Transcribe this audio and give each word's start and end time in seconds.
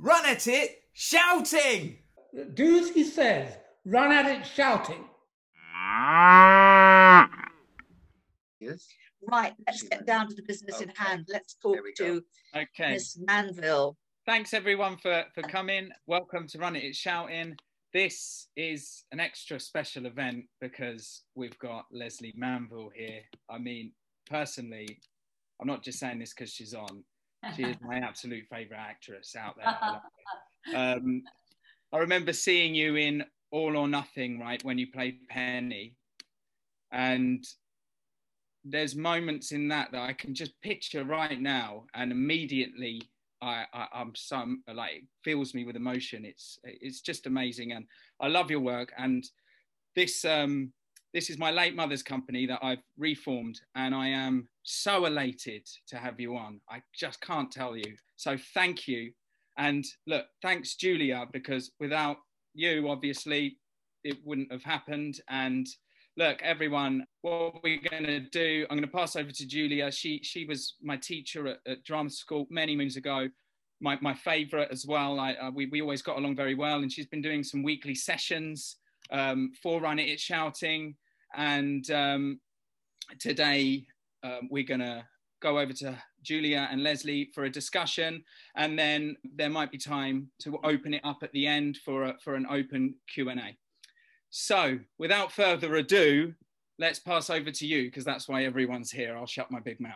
run 0.00 0.24
at 0.26 0.46
it 0.46 0.82
shouting. 0.92 1.98
Do 2.54 2.78
as 2.78 2.90
he 2.90 3.04
says, 3.04 3.52
run 3.84 4.12
at 4.12 4.26
it 4.26 4.46
shouting. 4.46 5.04
Yes. 8.60 8.86
Right, 9.30 9.52
let's 9.66 9.82
get 9.82 10.06
down 10.06 10.28
to 10.28 10.34
the 10.34 10.42
business 10.42 10.80
in 10.80 10.88
hand. 10.90 11.26
Let's 11.28 11.54
talk 11.54 11.74
There 11.74 11.82
we 11.82 11.92
to 11.94 12.22
Okay. 12.56 12.92
Miss 12.92 13.18
Manville. 13.18 13.96
Thanks 14.26 14.54
everyone 14.54 14.96
for 14.96 15.24
for 15.34 15.42
coming. 15.42 15.90
Welcome 16.06 16.46
to 16.48 16.58
Run 16.58 16.76
It 16.76 16.84
It's 16.84 16.98
Shouting. 16.98 17.56
This 17.92 18.48
is 18.56 19.04
an 19.12 19.20
extra 19.20 19.58
special 19.58 20.06
event 20.06 20.44
because 20.60 21.24
we've 21.34 21.58
got 21.58 21.84
Lesley 21.92 22.32
Manville 22.36 22.90
here. 22.94 23.20
I 23.50 23.58
mean, 23.58 23.92
personally, 24.28 25.00
I'm 25.60 25.66
not 25.66 25.82
just 25.82 25.98
saying 25.98 26.20
this 26.20 26.32
because 26.32 26.52
she's 26.52 26.72
on. 26.72 27.04
She 27.56 27.64
is 27.64 27.76
my 27.80 27.96
absolute 27.96 28.46
favorite 28.50 28.78
actress 28.78 29.34
out 29.36 29.56
there. 29.56 29.66
I. 29.66 30.00
Um, 30.74 31.22
I 31.92 31.98
remember 31.98 32.32
seeing 32.32 32.74
you 32.74 32.96
in 32.96 33.24
All 33.50 33.76
or 33.76 33.88
Nothing, 33.88 34.38
right, 34.38 34.62
when 34.62 34.78
you 34.78 34.90
played 34.90 35.26
Penny, 35.28 35.96
and 36.92 37.44
there's 38.64 38.94
moments 38.94 39.52
in 39.52 39.68
that 39.68 39.90
that 39.92 40.02
I 40.02 40.12
can 40.12 40.34
just 40.34 40.60
picture 40.60 41.04
right 41.04 41.40
now, 41.40 41.86
and 41.94 42.12
immediately 42.12 43.02
I, 43.40 43.64
I 43.72 43.86
I'm 43.94 44.14
some 44.14 44.62
like 44.72 44.96
it 44.96 45.04
fills 45.24 45.54
me 45.54 45.64
with 45.64 45.76
emotion. 45.76 46.24
It's 46.24 46.58
it's 46.64 47.00
just 47.00 47.26
amazing, 47.26 47.72
and 47.72 47.86
I 48.20 48.28
love 48.28 48.50
your 48.50 48.60
work. 48.60 48.92
And 48.98 49.24
this 49.96 50.24
um 50.24 50.72
this 51.12 51.30
is 51.30 51.38
my 51.38 51.50
late 51.50 51.74
mother's 51.74 52.02
company 52.02 52.46
that 52.46 52.60
I've 52.62 52.82
reformed, 52.96 53.60
and 53.74 53.94
I 53.94 54.08
am 54.08 54.48
so 54.62 55.06
elated 55.06 55.66
to 55.88 55.96
have 55.96 56.20
you 56.20 56.36
on. 56.36 56.60
I 56.68 56.82
just 56.94 57.20
can't 57.20 57.50
tell 57.50 57.76
you. 57.76 57.96
So 58.16 58.36
thank 58.54 58.86
you, 58.86 59.12
and 59.58 59.84
look, 60.06 60.26
thanks 60.42 60.76
Julia, 60.76 61.26
because 61.32 61.72
without 61.80 62.18
you, 62.54 62.88
obviously, 62.88 63.58
it 64.04 64.18
wouldn't 64.24 64.52
have 64.52 64.62
happened. 64.62 65.20
And 65.28 65.66
look, 66.16 66.40
everyone, 66.42 67.04
what 67.22 67.62
we're 67.62 67.80
going 67.90 68.04
to 68.04 68.20
do, 68.20 68.66
I'm 68.70 68.76
going 68.76 68.88
to 68.88 68.96
pass 68.96 69.16
over 69.16 69.32
to 69.32 69.46
Julia. 69.46 69.90
She 69.90 70.20
she 70.22 70.44
was 70.44 70.76
my 70.82 70.96
teacher 70.96 71.48
at, 71.48 71.58
at 71.66 71.84
drama 71.84 72.10
school 72.10 72.46
many 72.50 72.76
moons 72.76 72.96
ago. 72.96 73.28
My, 73.82 73.98
my 74.02 74.12
favorite 74.12 74.68
as 74.70 74.84
well. 74.86 75.18
I, 75.18 75.32
uh, 75.32 75.50
we, 75.50 75.64
we 75.64 75.80
always 75.80 76.02
got 76.02 76.18
along 76.18 76.36
very 76.36 76.54
well, 76.54 76.82
and 76.82 76.92
she's 76.92 77.06
been 77.06 77.22
doing 77.22 77.42
some 77.42 77.62
weekly 77.62 77.94
sessions 77.94 78.76
um, 79.12 79.52
for 79.62 79.80
Run 79.80 79.98
It 79.98 80.08
It's 80.08 80.22
Shouting. 80.22 80.94
And 81.34 81.88
um, 81.90 82.40
today 83.18 83.86
um, 84.22 84.48
we're 84.50 84.64
going 84.64 84.80
to 84.80 85.04
go 85.40 85.58
over 85.58 85.72
to 85.72 85.96
Julia 86.22 86.68
and 86.70 86.82
Lesley 86.82 87.30
for 87.34 87.44
a 87.44 87.50
discussion, 87.50 88.22
and 88.56 88.78
then 88.78 89.16
there 89.36 89.48
might 89.48 89.72
be 89.72 89.78
time 89.78 90.30
to 90.40 90.58
open 90.64 90.94
it 90.94 91.00
up 91.04 91.18
at 91.22 91.32
the 91.32 91.46
end 91.46 91.78
for 91.84 92.04
a, 92.04 92.16
for 92.22 92.34
an 92.34 92.46
open 92.50 92.94
Q 93.12 93.30
and 93.30 93.40
A. 93.40 93.56
So, 94.28 94.78
without 94.98 95.32
further 95.32 95.74
ado, 95.76 96.34
let's 96.78 96.98
pass 96.98 97.30
over 97.30 97.50
to 97.50 97.66
you 97.66 97.84
because 97.84 98.04
that's 98.04 98.28
why 98.28 98.44
everyone's 98.44 98.90
here. 98.90 99.16
I'll 99.16 99.26
shut 99.26 99.50
my 99.50 99.60
big 99.60 99.80
mouth. 99.80 99.94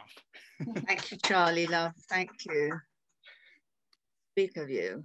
Thank 0.87 1.11
you, 1.11 1.19
Charlie, 1.25 1.67
love. 1.67 1.93
Thank 2.09 2.31
you. 2.47 2.79
Speak 4.33 4.57
of 4.57 4.71
you. 4.71 5.05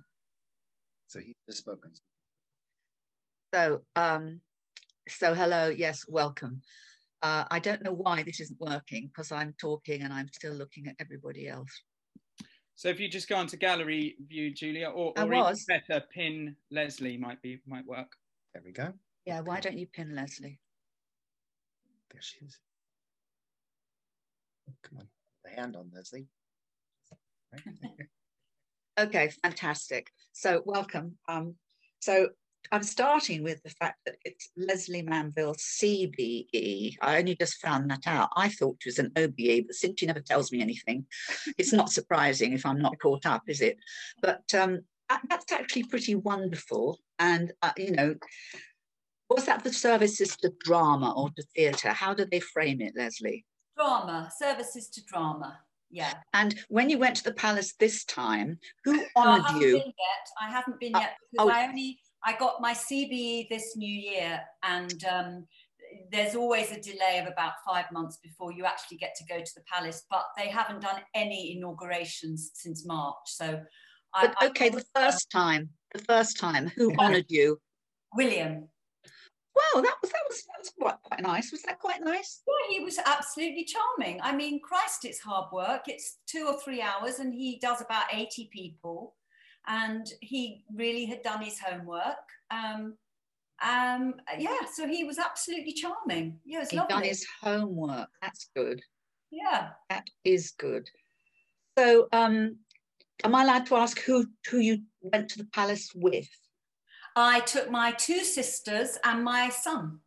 So 1.07 1.19
he 1.19 1.35
has 1.47 1.57
spoken. 1.57 1.91
So, 3.53 3.81
um, 3.95 4.41
so 5.07 5.33
hello, 5.33 5.69
yes, 5.69 6.05
welcome. 6.07 6.61
Uh, 7.21 7.45
I 7.49 7.59
don't 7.59 7.83
know 7.83 7.93
why 7.93 8.23
this 8.23 8.39
isn't 8.39 8.59
working 8.59 9.07
because 9.07 9.31
I'm 9.31 9.55
talking 9.59 10.03
and 10.03 10.13
I'm 10.13 10.29
still 10.31 10.53
looking 10.53 10.87
at 10.87 10.95
everybody 10.99 11.47
else. 11.47 11.71
So, 12.75 12.87
if 12.89 12.99
you 12.99 13.09
just 13.09 13.27
go 13.27 13.35
onto 13.35 13.57
gallery 13.57 14.15
view, 14.27 14.53
Julia, 14.53 14.87
or, 14.89 15.13
or 15.17 15.33
even 15.33 15.55
better, 15.67 16.05
pin 16.13 16.55
Lesley 16.71 17.17
might 17.17 17.41
be 17.41 17.59
might 17.65 17.85
work. 17.85 18.11
There 18.53 18.63
we 18.63 18.71
go. 18.71 18.93
Yeah, 19.25 19.41
why 19.41 19.59
don't 19.59 19.77
you 19.77 19.87
pin 19.87 20.15
Lesley? 20.15 20.59
There 22.11 22.21
she 22.21 22.45
is. 22.45 22.57
Oh, 24.69 24.73
Come 24.83 24.99
on, 24.99 25.07
the 25.43 25.49
hand 25.59 25.75
on 25.75 25.89
Lesley. 25.93 26.27
Right. 27.51 27.63
Okay, 28.99 29.31
fantastic. 29.41 30.11
So 30.33 30.61
welcome. 30.65 31.17
Um, 31.29 31.55
so 32.01 32.31
I'm 32.71 32.83
starting 32.83 33.43
with 33.43 33.63
the 33.63 33.69
fact 33.69 33.99
that 34.05 34.15
it's 34.23 34.49
Lesley 34.55 35.01
Manville 35.01 35.55
CBE. 35.55 36.97
I 37.01 37.17
only 37.17 37.35
just 37.35 37.61
found 37.61 37.89
that 37.89 38.05
out. 38.05 38.29
I 38.35 38.49
thought 38.49 38.77
it 38.79 38.85
was 38.85 38.99
an 38.99 39.11
OBE, 39.15 39.65
but 39.67 39.75
since 39.75 39.99
she 39.99 40.05
never 40.05 40.19
tells 40.19 40.51
me 40.51 40.61
anything, 40.61 41.05
it's 41.57 41.73
not 41.73 41.91
surprising 41.91 42.53
if 42.53 42.65
I'm 42.65 42.79
not 42.79 42.99
caught 42.99 43.25
up, 43.25 43.43
is 43.47 43.61
it? 43.61 43.77
But 44.21 44.43
um, 44.53 44.81
that's 45.29 45.51
actually 45.51 45.83
pretty 45.83 46.15
wonderful. 46.15 46.99
And, 47.17 47.53
uh, 47.61 47.71
you 47.77 47.91
know, 47.91 48.15
was 49.29 49.45
that 49.45 49.63
for 49.63 49.71
services 49.71 50.35
to 50.37 50.51
drama 50.59 51.13
or 51.15 51.29
to 51.29 51.43
theatre? 51.55 51.89
How 51.89 52.13
do 52.13 52.25
they 52.25 52.39
frame 52.39 52.81
it, 52.81 52.93
Lesley? 52.95 53.45
Drama, 53.77 54.31
services 54.37 54.89
to 54.89 55.03
drama. 55.05 55.59
Yeah. 55.91 56.13
And 56.33 56.55
when 56.67 56.89
you 56.89 56.99
went 56.99 57.15
to 57.17 57.23
the 57.23 57.33
palace 57.33 57.73
this 57.79 58.05
time, 58.05 58.59
who 58.85 59.03
honoured 59.15 59.43
No, 59.43 59.57
I 59.57 59.59
you? 59.59 59.71
been 59.73 59.85
yet. 59.87 60.29
I 60.39 60.49
haven't 60.51 60.79
been 60.79 60.95
Uh, 60.95 60.99
yet 60.99 61.15
because 61.31 61.47
oh. 61.47 61.51
I 61.51 61.67
only 61.67 61.99
I 62.25 62.35
got 62.37 62.61
my 62.61 62.73
CBE 62.73 63.49
this 63.49 63.75
new 63.75 63.93
year, 63.93 64.41
and 64.63 65.03
um, 65.05 65.47
there's 66.11 66.35
always 66.35 66.71
a 66.71 66.79
delay 66.79 67.19
of 67.19 67.31
about 67.31 67.53
five 67.67 67.85
months 67.91 68.17
before 68.21 68.51
you 68.51 68.65
actually 68.65 68.97
get 68.97 69.15
to 69.15 69.25
go 69.25 69.39
to 69.39 69.51
the 69.55 69.63
palace. 69.71 70.03
But 70.09 70.25
they 70.37 70.49
haven't 70.49 70.81
done 70.81 70.99
any 71.15 71.55
inaugurations 71.55 72.51
since 72.53 72.85
March, 72.85 73.15
so. 73.25 73.61
I- 74.13 74.33
okay, 74.47 74.69
the 74.69 74.83
uh, 74.95 75.01
first 75.03 75.29
time, 75.31 75.69
the 75.93 75.99
first 75.99 76.39
time, 76.39 76.71
who 76.75 76.95
honoured 76.97 77.27
you? 77.29 77.59
William. 78.15 78.67
Well, 79.55 79.83
that 79.83 79.95
was 80.01 80.11
that 80.11 80.21
was 80.27 80.43
that 80.45 80.59
was 80.59 80.71
quite 80.79 81.01
quite 81.03 81.21
nice. 81.21 81.51
Was 81.51 81.61
that 81.63 81.79
quite 81.79 82.01
nice? 82.03 82.41
Yeah, 82.47 82.77
he 82.77 82.83
was 82.83 82.97
absolutely 83.05 83.65
charming. 83.65 84.19
I 84.21 84.35
mean, 84.35 84.61
Christ, 84.61 85.05
it's 85.05 85.19
hard 85.19 85.51
work. 85.51 85.83
It's 85.87 86.17
two 86.27 86.45
or 86.47 86.59
three 86.59 86.81
hours, 86.81 87.19
and 87.19 87.33
he 87.33 87.59
does 87.59 87.81
about 87.81 88.05
80 88.13 88.49
people. 88.53 89.15
And 89.67 90.07
he 90.21 90.63
really 90.73 91.05
had 91.05 91.21
done 91.21 91.41
his 91.41 91.59
homework. 91.59 92.17
Um, 92.51 92.95
um, 93.61 94.15
yeah, 94.37 94.55
so 94.73 94.87
he 94.87 95.03
was 95.03 95.19
absolutely 95.19 95.73
charming. 95.73 96.39
Yeah, 96.45 96.57
it 96.57 96.61
was 96.61 96.69
He'd 96.69 96.77
lovely. 96.77 96.93
done 96.93 97.03
his 97.03 97.25
homework. 97.41 98.09
That's 98.21 98.49
good. 98.55 98.81
yeah. 99.31 99.71
That 99.89 100.09
is 100.23 100.51
good. 100.51 100.89
So, 101.77 102.07
um, 102.11 102.57
am 103.23 103.35
I 103.35 103.43
allowed 103.43 103.65
to 103.67 103.75
ask 103.75 103.99
who 103.99 104.25
who 104.49 104.57
you 104.59 104.79
went 105.01 105.29
to 105.29 105.37
the 105.37 105.45
palace 105.53 105.91
with? 105.93 106.27
I 107.15 107.41
took 107.41 107.69
my 107.69 107.91
two 107.91 108.23
sisters 108.23 108.97
and 109.03 109.23
my 109.23 109.49
son. 109.49 109.99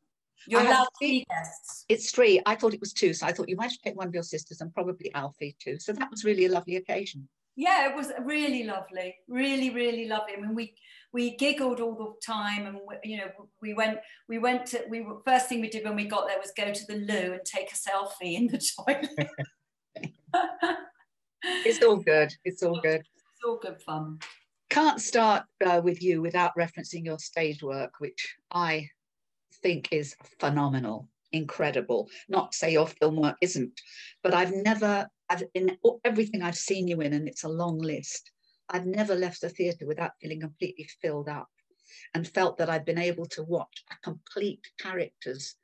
You're 0.48 0.62
allowed 0.62 0.88
three- 0.98 1.08
three 1.08 1.24
guests. 1.30 1.84
It's 1.88 2.10
three. 2.10 2.40
I 2.46 2.56
thought 2.56 2.74
it 2.74 2.80
was 2.80 2.92
two, 2.92 3.12
so 3.14 3.26
I 3.26 3.32
thought 3.32 3.48
you 3.48 3.56
might 3.56 3.72
take 3.84 3.94
one 3.96 4.08
of 4.08 4.14
your 4.14 4.22
sisters 4.24 4.60
and 4.60 4.72
probably 4.74 5.12
Alfie 5.14 5.54
too. 5.60 5.78
So 5.78 5.92
that 5.92 6.10
was 6.10 6.24
really 6.24 6.46
a 6.46 6.48
lovely 6.50 6.76
occasion. 6.76 7.28
Yeah, 7.56 7.90
it 7.90 7.94
was 7.96 8.10
really 8.24 8.64
lovely, 8.64 9.16
really, 9.28 9.70
really 9.70 10.06
lovely. 10.08 10.34
I 10.36 10.40
mean, 10.40 10.54
we 10.54 10.74
we 11.12 11.36
giggled 11.36 11.80
all 11.80 11.94
the 11.94 12.14
time, 12.26 12.66
and 12.66 12.78
we- 12.88 13.10
you 13.10 13.18
know, 13.18 13.30
we 13.60 13.74
went 13.74 13.98
we 14.28 14.38
went 14.38 14.64
to 14.68 14.84
we 14.88 15.02
were- 15.02 15.20
first 15.26 15.48
thing 15.48 15.60
we 15.60 15.68
did 15.68 15.84
when 15.84 15.94
we 15.96 16.06
got 16.06 16.26
there 16.28 16.38
was 16.38 16.52
go 16.56 16.72
to 16.72 16.86
the 16.86 16.96
loo 16.96 17.32
and 17.34 17.44
take 17.44 17.70
a 17.70 17.74
selfie 17.74 18.34
in 18.34 18.46
the 18.46 18.58
toilet. 18.76 19.28
It's 21.44 21.82
all 21.82 21.96
good. 21.96 22.32
It's 22.44 22.62
all 22.62 22.80
good. 22.80 23.00
It's 23.00 23.44
all 23.44 23.58
good 23.58 23.80
fun. 23.82 24.18
can't 24.70 25.00
start 25.02 25.44
uh, 25.66 25.80
with 25.84 26.02
you 26.02 26.22
without 26.22 26.52
referencing 26.56 27.04
your 27.04 27.18
stage 27.18 27.62
work, 27.62 27.94
which 27.98 28.36
I 28.50 28.88
think 29.62 29.88
is 29.92 30.16
phenomenal, 30.40 31.08
incredible. 31.32 32.08
Not 32.28 32.54
say 32.54 32.72
your 32.72 32.86
film 32.86 33.16
work 33.16 33.36
isn't, 33.40 33.80
but 34.22 34.34
I've 34.34 34.52
never, 34.52 35.08
I've 35.28 35.44
in 35.54 35.76
everything 36.04 36.42
I've 36.42 36.56
seen 36.56 36.88
you 36.88 37.00
in, 37.00 37.12
and 37.12 37.28
it's 37.28 37.44
a 37.44 37.48
long 37.48 37.78
list. 37.78 38.30
I've 38.68 38.86
never 38.86 39.14
left 39.14 39.40
the 39.40 39.48
theatre 39.48 39.86
without 39.86 40.12
feeling 40.20 40.40
completely 40.40 40.88
filled 41.00 41.28
up, 41.28 41.48
and 42.14 42.26
felt 42.26 42.58
that 42.58 42.70
I've 42.70 42.86
been 42.86 42.98
able 42.98 43.26
to 43.26 43.42
watch 43.42 43.84
a 43.90 43.96
complete 44.02 44.64
character's 44.78 45.56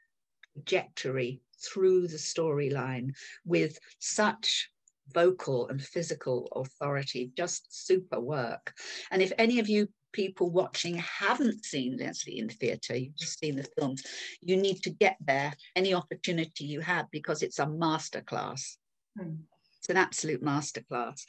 trajectory 0.55 1.41
through 1.65 2.09
the 2.09 2.17
storyline 2.17 3.11
with 3.45 3.79
such 3.99 4.71
vocal 5.15 5.69
and 5.69 5.83
physical 5.83 6.49
authority, 6.55 7.33
just 7.37 7.87
super 7.87 8.21
work. 8.21 8.75
And 9.11 9.23
if 9.23 9.33
any 9.39 9.59
of 9.59 9.69
you 9.69 9.89
people 10.13 10.51
watching 10.51 10.97
haven't 10.97 11.65
seen 11.65 11.97
Lesley 11.97 12.39
in 12.39 12.49
the 12.49 12.55
theatre, 12.55 12.97
you've 12.97 13.17
just 13.17 13.39
seen 13.39 13.57
the 13.57 13.69
films, 13.79 14.03
you 14.41 14.57
need 14.57 14.83
to 14.83 14.91
get 14.91 15.17
there 15.21 15.53
any 15.77 15.95
opportunity 15.95 16.65
you 16.65 16.81
have 16.81 17.07
because 17.11 17.43
it's 17.43 17.59
a 17.59 17.67
masterclass. 17.67 18.77
Hmm. 19.19 19.35
It's 19.79 19.89
an 19.89 19.97
absolute 19.97 20.43
masterclass. 20.43 21.23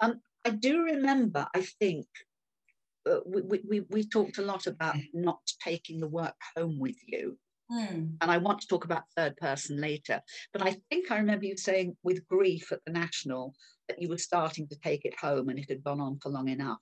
Um, 0.00 0.20
I 0.44 0.50
do 0.50 0.82
remember, 0.82 1.46
I 1.54 1.62
think, 1.80 2.06
uh, 3.08 3.20
we, 3.24 3.60
we, 3.66 3.80
we, 3.88 4.04
talked 4.04 4.38
a 4.38 4.42
lot 4.42 4.66
about 4.66 4.96
not 5.14 5.38
taking 5.62 6.00
the 6.00 6.08
work 6.08 6.34
home 6.56 6.80
with 6.80 6.96
you 7.06 7.38
Hmm. 7.68 8.14
and 8.20 8.30
I 8.30 8.38
want 8.38 8.60
to 8.60 8.66
talk 8.68 8.84
about 8.84 9.10
third 9.16 9.36
person 9.36 9.80
later. 9.80 10.20
But 10.52 10.62
I 10.62 10.76
think 10.88 11.10
I 11.10 11.16
remember 11.16 11.46
you 11.46 11.56
saying 11.56 11.96
with 12.02 12.26
grief 12.28 12.70
at 12.70 12.84
the 12.86 12.92
National 12.92 13.54
that 13.88 14.00
you 14.00 14.08
were 14.08 14.18
starting 14.18 14.68
to 14.68 14.78
take 14.78 15.04
it 15.04 15.18
home 15.18 15.48
and 15.48 15.58
it 15.58 15.68
had 15.68 15.82
gone 15.82 16.00
on 16.00 16.18
for 16.18 16.28
long 16.28 16.48
enough. 16.48 16.78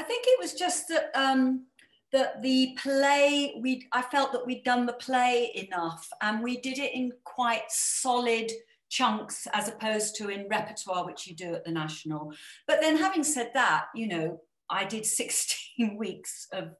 I 0.00 0.02
think 0.02 0.24
it 0.26 0.40
was 0.40 0.54
just 0.54 0.88
that 0.88 1.10
um, 1.14 1.66
that 2.10 2.40
the 2.40 2.74
play 2.82 3.60
we 3.60 3.86
I 3.92 4.00
felt 4.00 4.32
that 4.32 4.46
we'd 4.46 4.64
done 4.64 4.86
the 4.86 4.94
play 4.94 5.52
enough, 5.54 6.08
and 6.22 6.42
we 6.42 6.56
did 6.56 6.78
it 6.78 6.94
in 6.94 7.12
quite 7.24 7.64
solid 7.68 8.50
chunks 8.88 9.46
as 9.52 9.68
opposed 9.68 10.16
to 10.16 10.30
in 10.30 10.48
repertoire, 10.48 11.04
which 11.04 11.26
you 11.26 11.36
do 11.36 11.52
at 11.52 11.66
the 11.66 11.70
National. 11.70 12.32
But 12.66 12.80
then, 12.80 12.96
having 12.96 13.22
said 13.22 13.50
that, 13.52 13.88
you 13.94 14.08
know, 14.08 14.40
I 14.70 14.86
did 14.86 15.04
16 15.20 15.98
weeks 15.98 16.48
of 16.50 16.70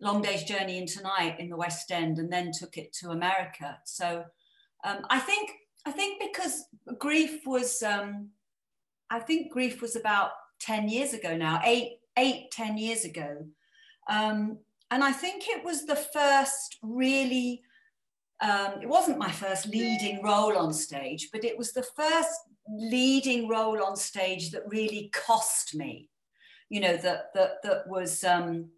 Long 0.00 0.22
Day's 0.22 0.44
Journey 0.44 0.78
into 0.78 1.02
Night 1.02 1.38
in 1.38 1.50
the 1.50 1.58
West 1.58 1.90
End, 1.90 2.18
and 2.18 2.32
then 2.32 2.52
took 2.58 2.78
it 2.78 2.90
to 3.00 3.10
America. 3.10 3.76
So 3.84 4.24
um, 4.82 5.04
I 5.10 5.18
think 5.18 5.50
I 5.84 5.92
think 5.92 6.22
because 6.22 6.64
grief 6.98 7.40
was 7.44 7.82
um, 7.82 8.30
I 9.10 9.20
think 9.20 9.52
grief 9.52 9.82
was 9.82 9.94
about 9.94 10.30
10 10.60 10.88
years 10.88 11.12
ago 11.12 11.36
now, 11.36 11.60
eight, 11.64 11.98
eight, 12.16 12.50
10 12.50 12.78
years 12.78 13.04
ago. 13.04 13.46
Um, 14.08 14.58
and 14.90 15.02
I 15.02 15.12
think 15.12 15.44
it 15.48 15.64
was 15.64 15.84
the 15.84 15.96
first 15.96 16.78
really, 16.82 17.62
um, 18.40 18.74
it 18.82 18.88
wasn't 18.88 19.18
my 19.18 19.30
first 19.30 19.66
leading 19.66 20.22
role 20.22 20.56
on 20.56 20.72
stage, 20.72 21.30
but 21.32 21.44
it 21.44 21.58
was 21.58 21.72
the 21.72 21.86
first 21.96 22.38
leading 22.68 23.48
role 23.48 23.82
on 23.82 23.96
stage 23.96 24.50
that 24.52 24.62
really 24.68 25.10
cost 25.12 25.74
me, 25.74 26.08
you 26.68 26.80
know, 26.80 26.96
that, 26.96 27.34
that, 27.34 27.62
that 27.62 27.88
was, 27.88 28.22
um, 28.24 28.68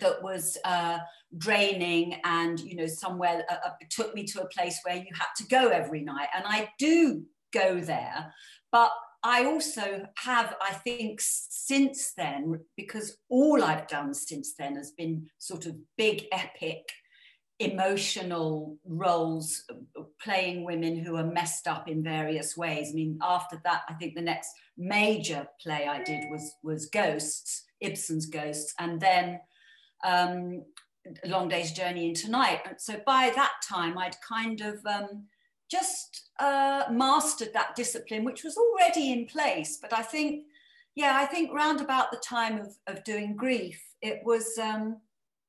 that 0.00 0.22
was 0.22 0.58
uh, 0.64 0.98
draining 1.36 2.20
and, 2.24 2.60
you 2.60 2.76
know, 2.76 2.86
somewhere 2.86 3.44
uh, 3.50 3.56
uh 3.66 3.70
took 3.90 4.14
me 4.14 4.24
to 4.24 4.42
a 4.42 4.48
place 4.48 4.78
where 4.82 4.96
you 4.96 5.10
had 5.14 5.28
to 5.36 5.46
go 5.46 5.68
every 5.68 6.02
night. 6.02 6.28
And 6.34 6.44
I 6.46 6.70
do 6.78 7.24
go 7.52 7.80
there, 7.80 8.32
but 8.72 8.90
I 9.24 9.46
also 9.46 10.06
have, 10.18 10.54
I 10.60 10.74
think, 10.74 11.18
since 11.22 12.12
then, 12.14 12.60
because 12.76 13.16
all 13.30 13.64
I've 13.64 13.88
done 13.88 14.12
since 14.12 14.54
then 14.54 14.76
has 14.76 14.90
been 14.90 15.30
sort 15.38 15.64
of 15.64 15.76
big, 15.96 16.26
epic, 16.30 16.82
emotional 17.58 18.76
roles, 18.84 19.64
playing 20.22 20.64
women 20.64 20.98
who 20.98 21.16
are 21.16 21.24
messed 21.24 21.66
up 21.66 21.88
in 21.88 22.02
various 22.02 22.54
ways. 22.54 22.90
I 22.90 22.94
mean, 22.94 23.18
after 23.22 23.58
that, 23.64 23.84
I 23.88 23.94
think 23.94 24.14
the 24.14 24.20
next 24.20 24.50
major 24.76 25.46
play 25.62 25.86
I 25.88 26.02
did 26.02 26.24
was 26.30 26.56
was 26.62 26.90
Ghosts, 26.90 27.64
Ibsen's 27.80 28.26
Ghosts, 28.26 28.74
and 28.78 29.00
then 29.00 29.40
um, 30.04 30.64
Long 31.24 31.48
Day's 31.48 31.72
Journey 31.72 32.08
into 32.08 32.30
Night. 32.30 32.60
And 32.66 32.78
so 32.78 33.00
by 33.06 33.32
that 33.34 33.52
time, 33.66 33.96
I'd 33.96 34.20
kind 34.20 34.60
of 34.60 34.84
um, 34.84 35.28
just 35.70 36.30
uh, 36.38 36.84
mastered 36.90 37.52
that 37.52 37.74
discipline, 37.76 38.24
which 38.24 38.44
was 38.44 38.56
already 38.56 39.12
in 39.12 39.26
place. 39.26 39.78
But 39.80 39.92
I 39.92 40.02
think, 40.02 40.44
yeah, 40.94 41.16
I 41.16 41.26
think 41.26 41.52
round 41.52 41.80
about 41.80 42.10
the 42.10 42.18
time 42.18 42.60
of, 42.60 42.76
of 42.86 43.04
doing 43.04 43.36
grief, 43.36 43.82
it 44.02 44.20
was, 44.24 44.58
um, 44.58 45.00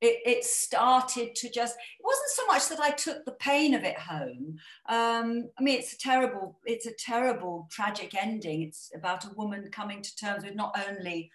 it, 0.02 0.20
it, 0.26 0.44
started 0.44 1.36
to 1.36 1.50
just, 1.50 1.76
it 1.76 2.04
wasn't 2.04 2.30
so 2.30 2.46
much 2.48 2.70
that 2.70 2.80
I 2.80 2.92
took 2.92 3.26
the 3.26 3.32
pain 3.34 3.74
of 3.74 3.84
it 3.84 3.98
home. 3.98 4.58
Um, 4.88 5.50
I 5.58 5.64
mean, 5.64 5.80
it's 5.80 5.94
a 5.94 5.98
terrible, 5.98 6.60
it's 6.66 6.86
a 6.86 6.94
terrible, 6.94 7.68
tragic 7.72 8.14
ending. 8.14 8.62
It's 8.62 8.92
about 8.96 9.26
a 9.26 9.34
woman 9.36 9.70
coming 9.72 10.02
to 10.02 10.16
terms 10.16 10.44
with 10.44 10.56
not 10.56 10.78
only 10.88 11.32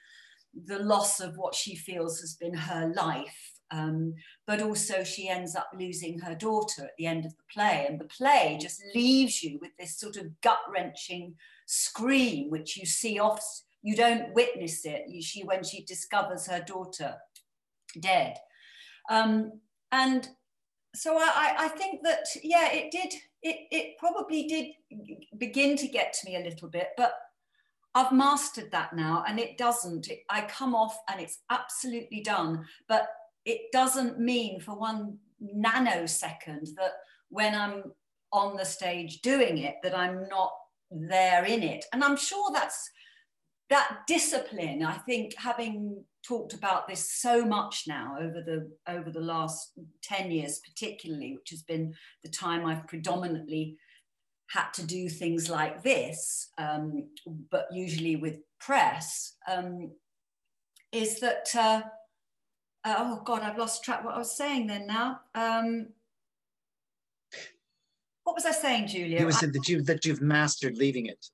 the 0.67 0.79
loss 0.79 1.21
of 1.21 1.37
what 1.37 1.55
she 1.55 1.77
feels 1.77 2.21
has 2.21 2.35
been 2.35 2.55
her 2.55 2.93
life, 2.95 3.50
um, 3.71 4.15
but 4.47 4.63
also 4.63 5.05
she 5.05 5.29
ends 5.29 5.55
up 5.55 5.71
losing 5.79 6.19
her 6.19 6.35
daughter 6.35 6.85
at 6.85 6.97
the 6.99 7.07
end 7.07 7.25
of 7.25 7.37
the 7.37 7.43
play. 7.53 7.87
And 7.89 8.01
the 8.01 8.05
play 8.05 8.59
just 8.61 8.83
leaves 8.95 9.43
you 9.43 9.59
with 9.61 9.71
this 9.79 9.99
sort 9.99 10.17
of 10.17 10.41
gut 10.41 10.61
wrenching 10.69 11.35
scream, 11.67 12.51
which 12.51 12.77
you 12.77 12.87
see 12.87 13.19
off, 13.19 13.43
you 13.83 13.97
don't 13.97 14.35
witness 14.35 14.85
it. 14.85 15.05
You, 15.09 15.23
she, 15.23 15.45
when 15.45 15.63
she 15.63 15.85
discovers 15.85 16.47
her 16.47 16.61
daughter 16.61 17.15
dead. 17.99 18.37
Um, 19.09 19.61
and 19.93 20.29
so 20.95 21.17
I, 21.17 21.55
I 21.59 21.69
think 21.69 22.03
that, 22.03 22.27
yeah, 22.43 22.73
it 22.73 22.91
did, 22.91 23.15
it, 23.43 23.57
it 23.71 23.99
probably 23.99 24.47
did 24.47 24.67
begin 25.39 25.77
to 25.77 25.87
get 25.87 26.13
to 26.15 26.27
me 26.29 26.37
a 26.37 26.45
little 26.45 26.69
bit, 26.69 26.89
but 26.97 27.15
I've 27.95 28.13
mastered 28.13 28.71
that 28.71 28.95
now 28.95 29.25
and 29.27 29.39
it 29.39 29.59
doesn't. 29.59 30.09
It, 30.09 30.21
I 30.29 30.43
come 30.43 30.75
off 30.75 30.97
and 31.11 31.21
it's 31.21 31.39
absolutely 31.51 32.21
done. 32.21 32.65
But 32.89 33.09
it 33.45 33.73
doesn't 33.73 34.19
mean 34.19 34.61
for 34.61 34.79
one 34.79 35.19
nanosecond 35.43 36.75
that 36.77 36.93
when 37.29 37.55
I'm 37.55 37.85
on 38.33 38.57
the 38.57 38.65
stage 38.65 39.21
doing 39.23 39.59
it, 39.59 39.77
that 39.83 39.97
I'm 39.97 40.29
not 40.29 40.53
there 40.91 41.45
in 41.45 41.63
it. 41.63 41.85
And 41.93 42.05
I'm 42.05 42.17
sure 42.17 42.51
that's 42.53 42.91
that 43.71 44.01
discipline. 44.07 44.83
I 44.83 44.95
think 44.99 45.35
having 45.37 46.05
talked 46.27 46.53
about 46.53 46.87
this 46.87 47.13
so 47.13 47.45
much 47.45 47.85
now 47.87 48.17
over 48.21 48.43
the 48.43 48.71
over 48.89 49.11
the 49.11 49.21
last 49.21 49.73
10 50.03 50.31
years, 50.31 50.61
particularly, 50.67 51.37
which 51.37 51.51
has 51.51 51.63
been 51.63 51.95
the 52.23 52.29
time 52.29 52.67
I've 52.67 52.87
predominantly 52.87 53.77
had 54.51 54.71
to 54.75 54.85
do 54.85 55.09
things 55.09 55.49
like 55.49 55.83
this, 55.83 56.51
um, 56.59 57.09
but 57.51 57.69
usually 57.73 58.17
with 58.17 58.39
press, 58.59 59.37
um, 59.49 59.93
is 60.91 61.21
that 61.21 61.49
uh, 61.57 61.83
uh, 62.85 62.95
oh 62.99 63.23
God, 63.25 63.43
I've 63.43 63.59
lost 63.59 63.85
track 63.85 64.05
what 64.05 64.15
I 64.15 64.19
was 64.19 64.37
saying 64.37 64.67
then 64.67 64.87
now. 64.87 65.21
Um, 65.35 65.89
what 68.25 68.35
was 68.35 68.47
I 68.47 68.53
saying, 68.53 68.89
Julia? 68.89 69.21
You 69.21 69.33
said 69.33 69.53
that 69.53 69.69
you 69.69 69.83
that 69.83 70.05
you've 70.05 70.23
mastered 70.23 70.77
leaving 70.77 71.07
it, 71.07 71.27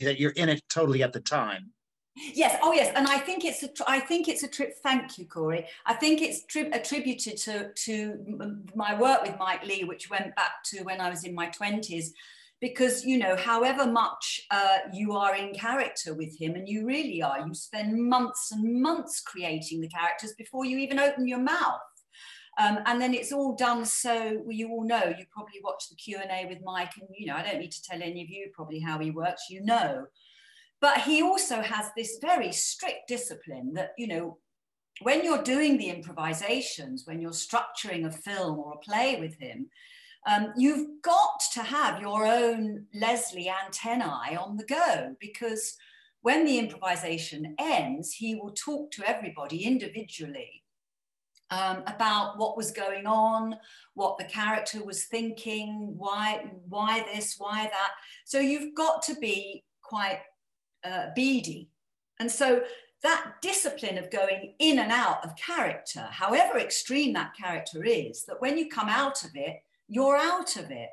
that 0.00 0.18
you're 0.18 0.32
in 0.32 0.48
it 0.48 0.62
totally 0.68 1.02
at 1.02 1.12
the 1.12 1.20
time. 1.20 1.70
Yes. 2.16 2.58
Oh, 2.62 2.72
yes. 2.72 2.92
And 2.94 3.08
I 3.08 3.18
think 3.18 3.44
it's 3.44 3.62
a. 3.64 3.70
I 3.88 3.98
think 3.98 4.28
it's 4.28 4.44
a 4.44 4.48
trip. 4.48 4.74
Thank 4.82 5.18
you, 5.18 5.26
Corey. 5.26 5.66
I 5.84 5.94
think 5.94 6.22
it's 6.22 6.44
tri- 6.44 6.70
attributed 6.72 7.36
to 7.38 7.72
to 7.72 8.62
my 8.74 8.98
work 8.98 9.22
with 9.22 9.36
Mike 9.38 9.64
Leigh, 9.66 9.84
which 9.84 10.10
went 10.10 10.34
back 10.36 10.62
to 10.66 10.82
when 10.84 11.00
I 11.00 11.10
was 11.10 11.24
in 11.24 11.34
my 11.34 11.46
twenties, 11.46 12.14
because 12.60 13.04
you 13.04 13.18
know 13.18 13.36
however 13.36 13.86
much 13.86 14.40
uh, 14.50 14.78
you 14.92 15.12
are 15.12 15.34
in 15.34 15.52
character 15.54 16.14
with 16.14 16.38
him 16.40 16.54
and 16.54 16.68
you 16.68 16.86
really 16.86 17.22
are 17.22 17.46
you 17.46 17.54
spend 17.54 18.02
months 18.02 18.52
and 18.52 18.80
months 18.80 19.20
creating 19.20 19.80
the 19.80 19.88
characters 19.88 20.34
before 20.38 20.64
you 20.64 20.78
even 20.78 20.98
open 20.98 21.26
your 21.26 21.40
mouth. 21.40 21.80
Um, 22.56 22.78
and 22.86 23.00
then 23.00 23.14
it's 23.14 23.32
all 23.32 23.56
done 23.56 23.84
so 23.84 24.40
well, 24.44 24.52
you 24.52 24.68
all 24.70 24.86
know 24.86 25.12
you 25.18 25.24
probably 25.32 25.60
watch 25.64 25.88
the 25.88 25.96
q&a 25.96 26.46
with 26.48 26.58
mike 26.62 26.92
and 27.00 27.08
you 27.12 27.26
know 27.26 27.34
i 27.34 27.42
don't 27.42 27.58
need 27.58 27.72
to 27.72 27.82
tell 27.82 28.00
any 28.00 28.22
of 28.22 28.28
you 28.28 28.48
probably 28.54 28.78
how 28.78 28.98
he 28.98 29.10
works 29.10 29.46
you 29.50 29.62
know. 29.62 30.06
But 30.80 31.00
he 31.00 31.22
also 31.22 31.62
has 31.62 31.90
this 31.96 32.18
very 32.20 32.52
strict 32.52 33.08
discipline 33.08 33.72
that 33.74 33.90
you 33.98 34.06
know 34.06 34.38
when 35.02 35.24
you're 35.24 35.42
doing 35.42 35.76
the 35.76 35.90
improvisations 35.90 37.02
when 37.06 37.20
you're 37.20 37.32
structuring 37.32 38.06
a 38.06 38.12
film 38.12 38.58
or 38.58 38.74
a 38.74 38.78
play 38.78 39.18
with 39.18 39.36
him 39.40 39.68
um, 40.26 40.52
you've 40.56 41.02
got 41.02 41.40
to 41.52 41.62
have 41.62 42.00
your 42.00 42.26
own 42.26 42.86
Lesley 42.94 43.48
antennae 43.48 44.36
on 44.36 44.56
the 44.56 44.64
go 44.64 45.14
because 45.20 45.76
when 46.22 46.46
the 46.46 46.58
improvisation 46.58 47.54
ends, 47.58 48.12
he 48.12 48.34
will 48.34 48.52
talk 48.52 48.90
to 48.92 49.06
everybody 49.06 49.64
individually 49.64 50.62
um, 51.50 51.82
about 51.86 52.38
what 52.38 52.56
was 52.56 52.70
going 52.70 53.06
on, 53.06 53.56
what 53.92 54.16
the 54.16 54.24
character 54.24 54.82
was 54.82 55.04
thinking, 55.04 55.94
why, 55.96 56.50
why 56.68 57.04
this, 57.12 57.34
why 57.36 57.64
that. 57.64 57.90
So 58.24 58.38
you've 58.38 58.74
got 58.74 59.02
to 59.02 59.14
be 59.16 59.64
quite 59.82 60.20
uh, 60.82 61.08
beady. 61.14 61.68
And 62.18 62.30
so 62.30 62.62
that 63.02 63.34
discipline 63.42 63.98
of 63.98 64.10
going 64.10 64.54
in 64.58 64.78
and 64.78 64.90
out 64.90 65.22
of 65.22 65.36
character, 65.36 66.08
however 66.10 66.58
extreme 66.58 67.12
that 67.12 67.36
character 67.36 67.84
is, 67.84 68.24
that 68.24 68.40
when 68.40 68.56
you 68.56 68.68
come 68.70 68.88
out 68.88 69.24
of 69.24 69.30
it, 69.34 69.58
you're 69.88 70.16
out 70.16 70.56
of 70.56 70.70
it. 70.70 70.90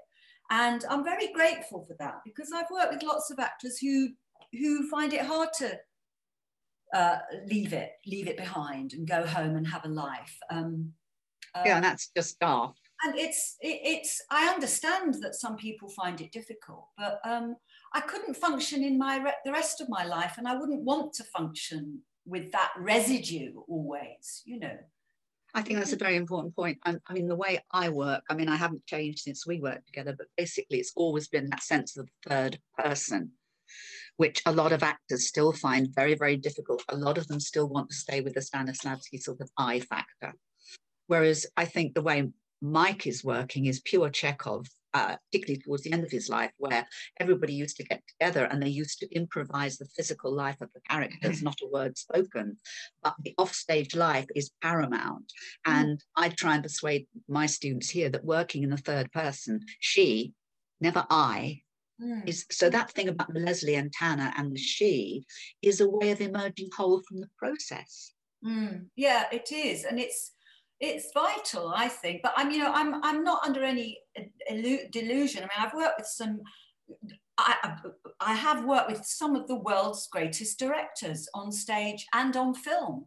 And 0.50 0.84
I'm 0.90 1.04
very 1.04 1.32
grateful 1.32 1.86
for 1.88 1.96
that 2.00 2.20
because 2.26 2.52
I've 2.54 2.70
worked 2.70 2.94
with 2.94 3.04
lots 3.04 3.32
of 3.32 3.40
actors 3.40 3.78
who 3.80 4.10
who 4.52 4.90
find 4.90 5.14
it 5.14 5.22
hard 5.22 5.50
to 5.60 5.80
uh, 6.94 7.20
leave 7.46 7.72
it, 7.72 7.92
leave 8.06 8.28
it 8.28 8.36
behind, 8.36 8.94
and 8.94 9.08
go 9.08 9.26
home 9.26 9.56
and 9.56 9.66
have 9.66 9.86
a 9.86 9.90
life. 9.90 10.36
Um, 10.50 10.92
uh, 11.56 11.64
yeah, 11.66 11.80
that's 11.80 12.12
just 12.16 12.40
daft. 12.40 12.80
And 13.04 13.18
it's 13.18 13.56
it, 13.62 13.80
it's 13.84 14.22
I 14.30 14.50
understand 14.50 15.16
that 15.22 15.36
some 15.36 15.56
people 15.56 15.90
find 15.90 16.20
it 16.20 16.32
difficult, 16.32 16.88
but 16.98 17.20
um, 17.24 17.56
I 17.94 18.02
couldn't 18.02 18.36
function 18.36 18.84
in 18.84 18.98
my 18.98 19.18
re- 19.18 19.34
the 19.46 19.52
rest 19.52 19.80
of 19.80 19.90
my 19.90 20.04
life, 20.04 20.36
and 20.38 20.48
I 20.48 20.58
wouldn't 20.58 20.84
want 20.84 21.14
to 21.14 21.24
function 21.24 22.02
with 22.26 22.52
that 22.52 22.72
residue 22.78 23.54
always. 23.68 24.42
You 24.46 24.60
know. 24.60 24.78
I 25.54 25.62
think 25.62 25.80
that's 25.80 25.94
a 25.94 25.98
very 25.98 26.16
important 26.16 26.56
point. 26.56 26.78
I, 26.86 26.96
I 27.08 27.14
mean, 27.14 27.28
the 27.28 27.36
way 27.36 27.60
I 27.72 27.90
work, 27.90 28.24
I 28.30 28.36
mean, 28.36 28.48
I 28.48 28.56
haven't 28.56 28.86
changed 28.86 29.20
since 29.20 29.46
we 29.46 29.60
worked 29.60 29.88
together, 29.88 30.16
but 30.18 30.28
basically 30.38 30.80
it's 30.80 30.94
always 30.96 31.28
been 31.28 31.50
that 31.50 31.64
sense 31.64 31.98
of 31.98 32.06
the 32.06 32.30
third 32.30 32.60
person, 32.78 33.32
which 34.18 34.42
a 34.46 34.52
lot 34.52 34.72
of 34.72 34.84
actors 34.84 35.28
still 35.28 35.52
find 35.52 35.94
very, 35.94 36.16
very 36.16 36.38
difficult. 36.38 36.84
A 36.90 36.96
lot 36.96 37.18
of 37.18 37.28
them 37.28 37.40
still 37.40 37.68
want 37.68 37.90
to 37.90 37.96
stay 37.96 38.22
with 38.22 38.34
the 38.34 38.40
Stanislavski 38.40 39.20
sort 39.20 39.42
of 39.42 39.50
I 39.58 39.82
factor. 39.82 40.34
Whereas 41.08 41.46
I 41.58 41.66
think 41.66 41.94
the 41.94 42.02
way 42.02 42.30
Mike 42.62 43.06
is 43.06 43.24
working 43.24 43.66
is 43.66 43.82
pure 43.82 44.10
Chekhov. 44.10 44.68
Uh, 44.94 45.16
particularly 45.32 45.62
towards 45.62 45.84
the 45.84 45.94
end 45.94 46.04
of 46.04 46.12
his 46.12 46.28
life, 46.28 46.52
where 46.58 46.86
everybody 47.18 47.54
used 47.54 47.78
to 47.78 47.84
get 47.84 48.02
together 48.10 48.44
and 48.46 48.62
they 48.62 48.68
used 48.68 49.00
to 49.00 49.10
improvise 49.16 49.78
the 49.78 49.86
physical 49.96 50.34
life 50.34 50.60
of 50.60 50.70
the 50.74 50.82
characters, 50.90 51.42
not 51.42 51.58
a 51.64 51.68
word 51.68 51.98
spoken. 51.98 52.58
But 53.02 53.16
the 53.24 53.34
offstage 53.38 53.96
life 53.96 54.28
is 54.36 54.52
paramount. 54.62 55.32
Mm. 55.66 55.74
And 55.74 56.04
I 56.18 56.28
try 56.28 56.56
and 56.56 56.64
persuade 56.64 57.08
my 57.30 57.46
students 57.46 57.90
here 57.90 58.10
that 58.10 58.26
working 58.26 58.64
in 58.64 58.70
the 58.70 58.78
third 58.78 59.12
person, 59.14 59.62
she, 59.80 60.34
never 60.82 61.06
I, 61.10 61.62
Mm. 62.02 62.28
is 62.28 62.46
so 62.50 62.68
that 62.70 62.90
thing 62.92 63.10
about 63.10 63.32
the 63.32 63.40
Lesley 63.40 63.76
and 63.76 63.94
Tanner 63.94 64.34
and 64.36 64.56
the 64.56 64.60
she 64.60 65.24
is 65.62 65.82
a 65.82 65.88
way 65.88 66.10
of 66.10 66.20
emerging 66.20 66.70
whole 66.76 67.04
from 67.08 67.20
the 67.20 67.30
process. 67.38 68.14
Mm, 68.44 68.88
yeah, 68.96 69.26
it 69.32 69.52
is, 69.52 69.84
and 69.84 70.00
it's 70.00 70.32
it's 70.82 71.12
vital, 71.14 71.72
I 71.74 71.88
think. 71.88 72.22
But 72.24 72.34
I'm, 72.36 72.52
you 72.52 72.58
know, 72.58 72.72
I'm 72.74 73.04
I'm 73.04 73.24
not 73.24 73.46
under 73.46 73.64
any 73.64 74.00
delusion. 74.92 75.44
I 75.44 75.44
mean, 75.44 75.50
I've 75.60 75.74
worked 75.74 76.00
with 76.00 76.08
some. 76.08 76.42
I, 77.38 77.78
I 78.20 78.34
have 78.34 78.66
worked 78.66 78.92
with 78.92 79.06
some 79.06 79.36
of 79.36 79.48
the 79.48 79.56
world's 79.56 80.08
greatest 80.08 80.60
directors 80.60 81.28
on 81.34 81.52
stage 81.52 82.06
and 82.14 82.36
on 82.36 82.54
film, 82.54 83.06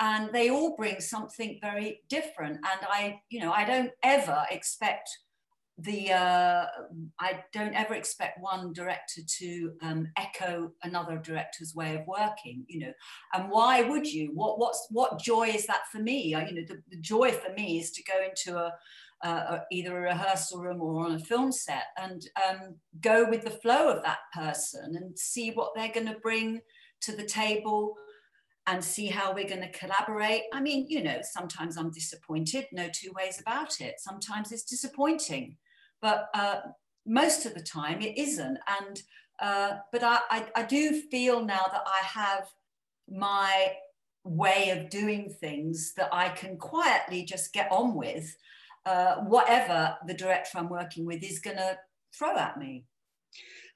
and 0.00 0.30
they 0.32 0.50
all 0.50 0.76
bring 0.76 1.00
something 1.00 1.58
very 1.60 2.00
different. 2.08 2.56
And 2.56 2.80
I, 2.88 3.20
you 3.28 3.40
know, 3.40 3.52
I 3.52 3.64
don't 3.64 3.92
ever 4.02 4.46
expect 4.50 5.10
the 5.80 6.12
uh, 6.12 6.66
I 7.20 7.44
don't 7.52 7.74
ever 7.74 7.94
expect 7.94 8.40
one 8.40 8.72
director 8.72 9.20
to 9.38 9.72
um, 9.80 10.08
echo 10.16 10.72
another 10.82 11.18
director's 11.18 11.74
way 11.74 11.94
of 11.94 12.06
working, 12.06 12.64
you 12.66 12.80
know. 12.80 12.92
And 13.32 13.48
why 13.48 13.82
would 13.82 14.06
you? 14.06 14.30
What 14.34 14.58
what's 14.58 14.88
what 14.90 15.20
joy 15.20 15.48
is 15.48 15.66
that 15.66 15.82
for 15.92 15.98
me? 15.98 16.34
Uh, 16.34 16.46
you 16.46 16.54
know, 16.54 16.66
the, 16.66 16.82
the 16.90 17.00
joy 17.00 17.30
for 17.30 17.52
me 17.52 17.78
is 17.78 17.92
to 17.92 18.02
go 18.02 18.14
into 18.24 18.58
a 18.58 18.72
either 19.72 19.98
a 19.98 20.02
rehearsal 20.02 20.60
room 20.60 20.80
or 20.80 21.04
on 21.06 21.14
a 21.14 21.18
film 21.18 21.50
set 21.50 21.86
and 22.00 22.22
um, 22.48 22.76
go 23.00 23.28
with 23.28 23.42
the 23.42 23.50
flow 23.50 23.88
of 23.88 24.02
that 24.02 24.18
person 24.32 24.94
and 24.96 25.18
see 25.18 25.50
what 25.50 25.72
they're 25.74 25.92
going 25.92 26.06
to 26.06 26.18
bring 26.20 26.60
to 27.00 27.16
the 27.16 27.24
table 27.24 27.94
and 28.68 28.84
see 28.84 29.06
how 29.06 29.32
we're 29.32 29.48
going 29.48 29.62
to 29.62 29.70
collaborate. 29.70 30.42
I 30.52 30.60
mean, 30.60 30.86
you 30.88 31.02
know, 31.02 31.18
sometimes 31.22 31.76
I'm 31.76 31.90
disappointed, 31.90 32.66
no 32.70 32.88
two 32.92 33.10
ways 33.16 33.40
about 33.40 33.80
it. 33.80 33.94
Sometimes 33.98 34.52
it's 34.52 34.64
disappointing 34.64 35.56
but 36.00 36.28
uh, 36.34 36.60
most 37.06 37.46
of 37.46 37.54
the 37.54 37.62
time 37.62 38.00
it 38.00 38.16
isn't. 38.18 38.58
And 38.80 39.02
uh, 39.40 39.78
but 39.92 40.02
I, 40.02 40.18
I, 40.30 40.46
I, 40.56 40.62
do 40.64 41.00
feel 41.12 41.44
now 41.44 41.64
that 41.70 41.84
I 41.86 42.04
have 42.04 42.48
my 43.08 43.72
way 44.24 44.70
of 44.70 44.90
doing 44.90 45.32
things 45.40 45.92
that 45.96 46.08
I 46.12 46.30
can 46.30 46.56
quietly 46.56 47.24
just 47.24 47.52
get 47.52 47.70
on 47.70 47.94
with, 47.94 48.36
uh, 48.84 49.16
whatever 49.18 49.96
the 50.08 50.14
director 50.14 50.58
I'm 50.58 50.68
working 50.68 51.06
with 51.06 51.22
is 51.22 51.38
going 51.38 51.56
to 51.56 51.78
throw 52.18 52.36
at 52.36 52.58
me. 52.58 52.84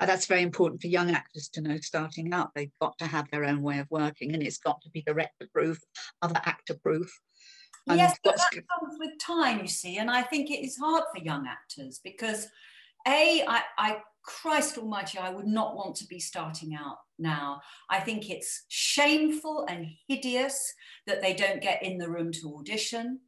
That's 0.01 0.27
very 0.27 0.43
important 0.43 0.81
for 0.81 0.89
young 0.89 1.13
actors 1.13 1.49
to 1.51 1.61
know 1.61 1.77
starting 1.77 2.33
out. 2.33 2.51
They've 2.57 2.73
got 2.81 2.99
to 2.99 3.07
have 3.07 3.31
their 3.31 3.45
own 3.45 3.63
way 3.63 3.79
of 3.79 3.87
working, 3.89 4.35
and 4.35 4.43
it's 4.43 4.59
got 4.59 4.81
to 4.83 4.91
be 4.91 5.03
director 5.03 5.47
proof, 5.53 5.79
other 6.23 6.41
actor 6.45 6.75
proof. 6.83 7.09
And 7.89 7.99
yes, 7.99 8.17
but 8.23 8.37
that 8.37 8.51
comes 8.53 8.97
with 8.99 9.19
time, 9.19 9.61
you 9.61 9.67
see, 9.67 9.99
and 9.99 10.11
I 10.11 10.23
think 10.23 10.51
it 10.51 10.65
is 10.65 10.77
hard 10.77 11.05
for 11.15 11.23
young 11.23 11.47
actors 11.47 12.01
because, 12.03 12.49
a, 13.07 13.45
I, 13.47 13.63
I, 13.77 13.97
Christ 14.23 14.79
Almighty, 14.79 15.19
I 15.19 15.31
would 15.31 15.49
not 15.49 15.75
want 15.75 15.97
to 15.97 16.07
be 16.07 16.21
starting 16.21 16.77
out 16.77 16.99
now. 17.19 17.61
I 17.91 17.99
think 17.99 18.31
it's 18.31 18.65
shameful 18.69 19.67
and 19.69 19.89
hideous 20.07 20.73
that 21.09 21.21
they 21.21 21.35
don't 21.35 21.61
get 21.61 21.83
in 21.83 21.99
the 21.99 22.09
room 22.09 22.31
to 22.33 22.57
audition. 22.57 23.19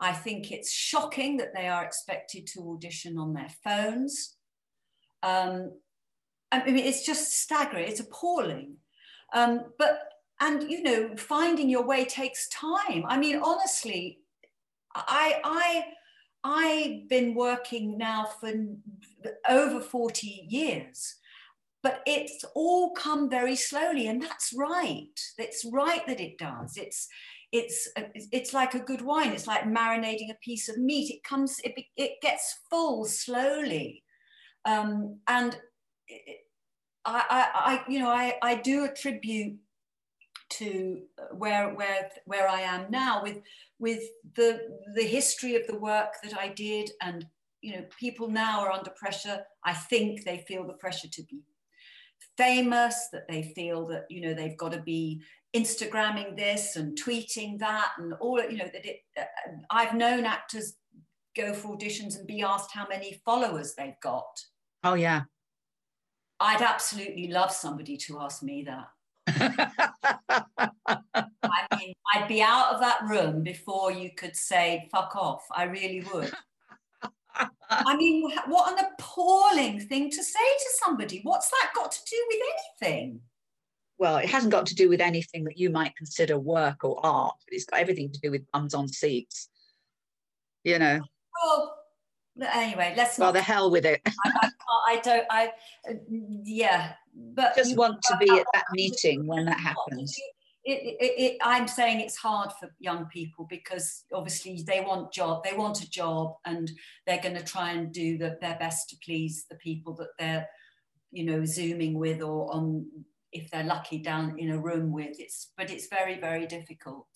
I 0.00 0.12
think 0.12 0.52
it's 0.52 0.70
shocking 0.70 1.38
that 1.38 1.54
they 1.54 1.68
are 1.68 1.84
expected 1.84 2.46
to 2.48 2.72
audition 2.72 3.16
on 3.16 3.32
their 3.32 3.50
phones. 3.62 4.36
Um, 5.22 5.72
I 6.52 6.64
mean, 6.66 6.84
it's 6.84 7.06
just 7.06 7.40
staggering. 7.40 7.88
It's 7.88 8.00
appalling. 8.00 8.76
Um, 9.32 9.64
but 9.78 9.98
and 10.40 10.70
you 10.70 10.82
know 10.82 11.16
finding 11.16 11.68
your 11.68 11.86
way 11.86 12.04
takes 12.04 12.48
time. 12.48 13.04
I 13.08 13.18
mean 13.18 13.40
honestly 13.42 14.20
i 14.96 15.40
i 15.42 15.84
i've 16.44 17.08
been 17.08 17.34
working 17.34 17.98
now 17.98 18.24
for 18.40 18.52
over 19.48 19.80
40 19.80 20.46
years 20.48 21.16
but 21.84 22.00
it's 22.06 22.42
all 22.54 22.92
come 22.92 23.28
very 23.28 23.54
slowly 23.54 24.06
and 24.08 24.20
that's 24.20 24.54
right. 24.56 25.20
It's 25.36 25.66
right 25.70 26.04
that 26.06 26.18
it 26.18 26.38
does. 26.38 26.78
It's 26.78 27.06
it's 27.52 27.86
it's 28.32 28.54
like 28.54 28.72
a 28.72 28.80
good 28.80 29.02
wine. 29.02 29.32
It's 29.32 29.46
like 29.46 29.64
marinating 29.64 30.30
a 30.30 30.38
piece 30.42 30.70
of 30.70 30.78
meat. 30.78 31.10
It 31.10 31.22
comes 31.22 31.60
it, 31.62 31.74
it 31.98 32.22
gets 32.22 32.58
full 32.70 33.04
slowly. 33.04 34.02
Um, 34.64 35.18
and 35.28 35.58
it, 36.08 36.38
I, 37.04 37.22
I, 37.28 37.48
I 37.54 37.84
you 37.86 37.98
know 37.98 38.08
I, 38.08 38.38
I 38.42 38.54
do 38.54 38.86
attribute 38.86 39.58
to 40.50 41.02
where 41.32 41.74
where 41.74 42.10
where 42.26 42.48
I 42.48 42.60
am 42.60 42.90
now 42.90 43.22
with 43.22 43.38
with 43.78 44.02
the 44.34 44.60
the 44.94 45.04
history 45.04 45.56
of 45.56 45.66
the 45.66 45.78
work 45.78 46.14
that 46.22 46.38
I 46.38 46.48
did. 46.48 46.90
And 47.02 47.26
you 47.60 47.76
know 47.76 47.84
people 47.98 48.28
now 48.28 48.60
are 48.60 48.72
under 48.72 48.90
pressure. 48.90 49.42
I 49.64 49.72
think 49.72 50.24
they 50.24 50.44
feel 50.46 50.66
the 50.66 50.74
pressure 50.74 51.08
to 51.08 51.22
be 51.24 51.40
famous 52.36 53.08
that 53.12 53.28
they 53.28 53.42
feel 53.54 53.86
that 53.86 54.06
you 54.10 54.20
know 54.20 54.34
they've 54.34 54.56
got 54.56 54.72
to 54.72 54.82
be 54.82 55.22
instagramming 55.54 56.36
this 56.36 56.74
and 56.76 56.98
tweeting 56.98 57.58
that 57.60 57.92
and 57.98 58.12
all 58.14 58.42
you 58.42 58.56
know 58.56 58.68
that 58.72 58.84
it 58.84 59.00
uh, 59.18 59.24
I've 59.70 59.94
known 59.94 60.24
actors 60.24 60.74
go 61.36 61.52
for 61.52 61.76
auditions 61.76 62.16
and 62.18 62.26
be 62.26 62.42
asked 62.42 62.70
how 62.72 62.86
many 62.88 63.20
followers 63.24 63.74
they've 63.74 64.00
got. 64.02 64.40
Oh 64.82 64.94
yeah. 64.94 65.22
I'd 66.40 66.62
absolutely 66.62 67.28
love 67.28 67.52
somebody 67.52 67.96
to 67.98 68.20
ask 68.20 68.42
me 68.42 68.64
that 68.64 68.86
I 69.26 70.46
mean, 71.78 71.94
I'd 72.14 72.28
be 72.28 72.42
out 72.42 72.74
of 72.74 72.80
that 72.80 73.00
room 73.08 73.42
before 73.42 73.92
you 73.92 74.10
could 74.16 74.36
say 74.36 74.88
fuck 74.90 75.16
off. 75.16 75.44
I 75.50 75.64
really 75.64 76.04
would. 76.12 76.32
I 77.70 77.96
mean, 77.96 78.30
what 78.46 78.78
an 78.78 78.86
appalling 78.92 79.80
thing 79.80 80.10
to 80.10 80.22
say 80.22 80.38
to 80.38 80.70
somebody. 80.84 81.20
What's 81.24 81.50
that 81.50 81.72
got 81.74 81.90
to 81.92 82.00
do 82.08 82.24
with 82.28 82.40
anything? 82.82 83.20
well, 83.98 84.16
it 84.16 84.28
hasn't 84.28 84.52
got 84.52 84.66
to 84.66 84.74
do 84.74 84.88
with 84.88 85.00
anything 85.00 85.44
that 85.44 85.58
you 85.58 85.70
might 85.70 85.96
consider 85.96 86.38
work 86.38 86.84
or 86.84 87.04
art, 87.04 87.36
but 87.46 87.54
it's 87.54 87.64
got 87.64 87.80
everything 87.80 88.10
to 88.12 88.20
do 88.20 88.30
with 88.30 88.50
bums 88.52 88.74
on 88.74 88.88
seats. 88.88 89.48
You 90.64 90.78
know, 90.78 91.00
Well, 91.42 91.76
anyway, 92.40 92.94
let's 92.96 93.18
well, 93.18 93.28
not. 93.28 93.34
the 93.34 93.42
hell 93.42 93.70
with 93.70 93.86
it. 93.86 94.00
I, 94.06 94.12
I, 94.26 94.50
I 94.88 95.00
don't. 95.00 95.26
I 95.30 95.52
yeah, 96.10 96.92
but 97.14 97.56
Just 97.56 97.76
want 97.76 98.02
to 98.02 98.16
be 98.18 98.30
at 98.30 98.46
that 98.52 98.64
meeting 98.72 99.26
when 99.26 99.44
that 99.46 99.60
happens. 99.60 100.16
It, 100.66 100.96
it, 100.98 101.20
it, 101.20 101.38
I'm 101.42 101.68
saying 101.68 102.00
it's 102.00 102.16
hard 102.16 102.50
for 102.58 102.70
young 102.78 103.04
people 103.06 103.46
because 103.50 104.04
obviously 104.14 104.64
they 104.66 104.80
want 104.80 105.12
job, 105.12 105.44
they 105.44 105.54
want 105.54 105.82
a 105.82 105.90
job, 105.90 106.36
and 106.46 106.70
they're 107.06 107.20
going 107.20 107.36
to 107.36 107.44
try 107.44 107.72
and 107.72 107.92
do 107.92 108.16
the, 108.16 108.38
their 108.40 108.56
best 108.58 108.88
to 108.90 108.96
please 109.04 109.44
the 109.50 109.56
people 109.56 109.94
that 109.96 110.08
they're, 110.18 110.48
you 111.12 111.24
know, 111.24 111.44
zooming 111.44 111.98
with 111.98 112.22
or 112.22 112.52
on 112.54 112.86
if 113.30 113.50
they're 113.50 113.64
lucky 113.64 113.98
down 113.98 114.38
in 114.38 114.50
a 114.50 114.58
room 114.58 114.90
with. 114.90 115.20
It's 115.20 115.50
but 115.56 115.70
it's 115.70 115.88
very 115.88 116.18
very 116.18 116.46
difficult 116.46 117.08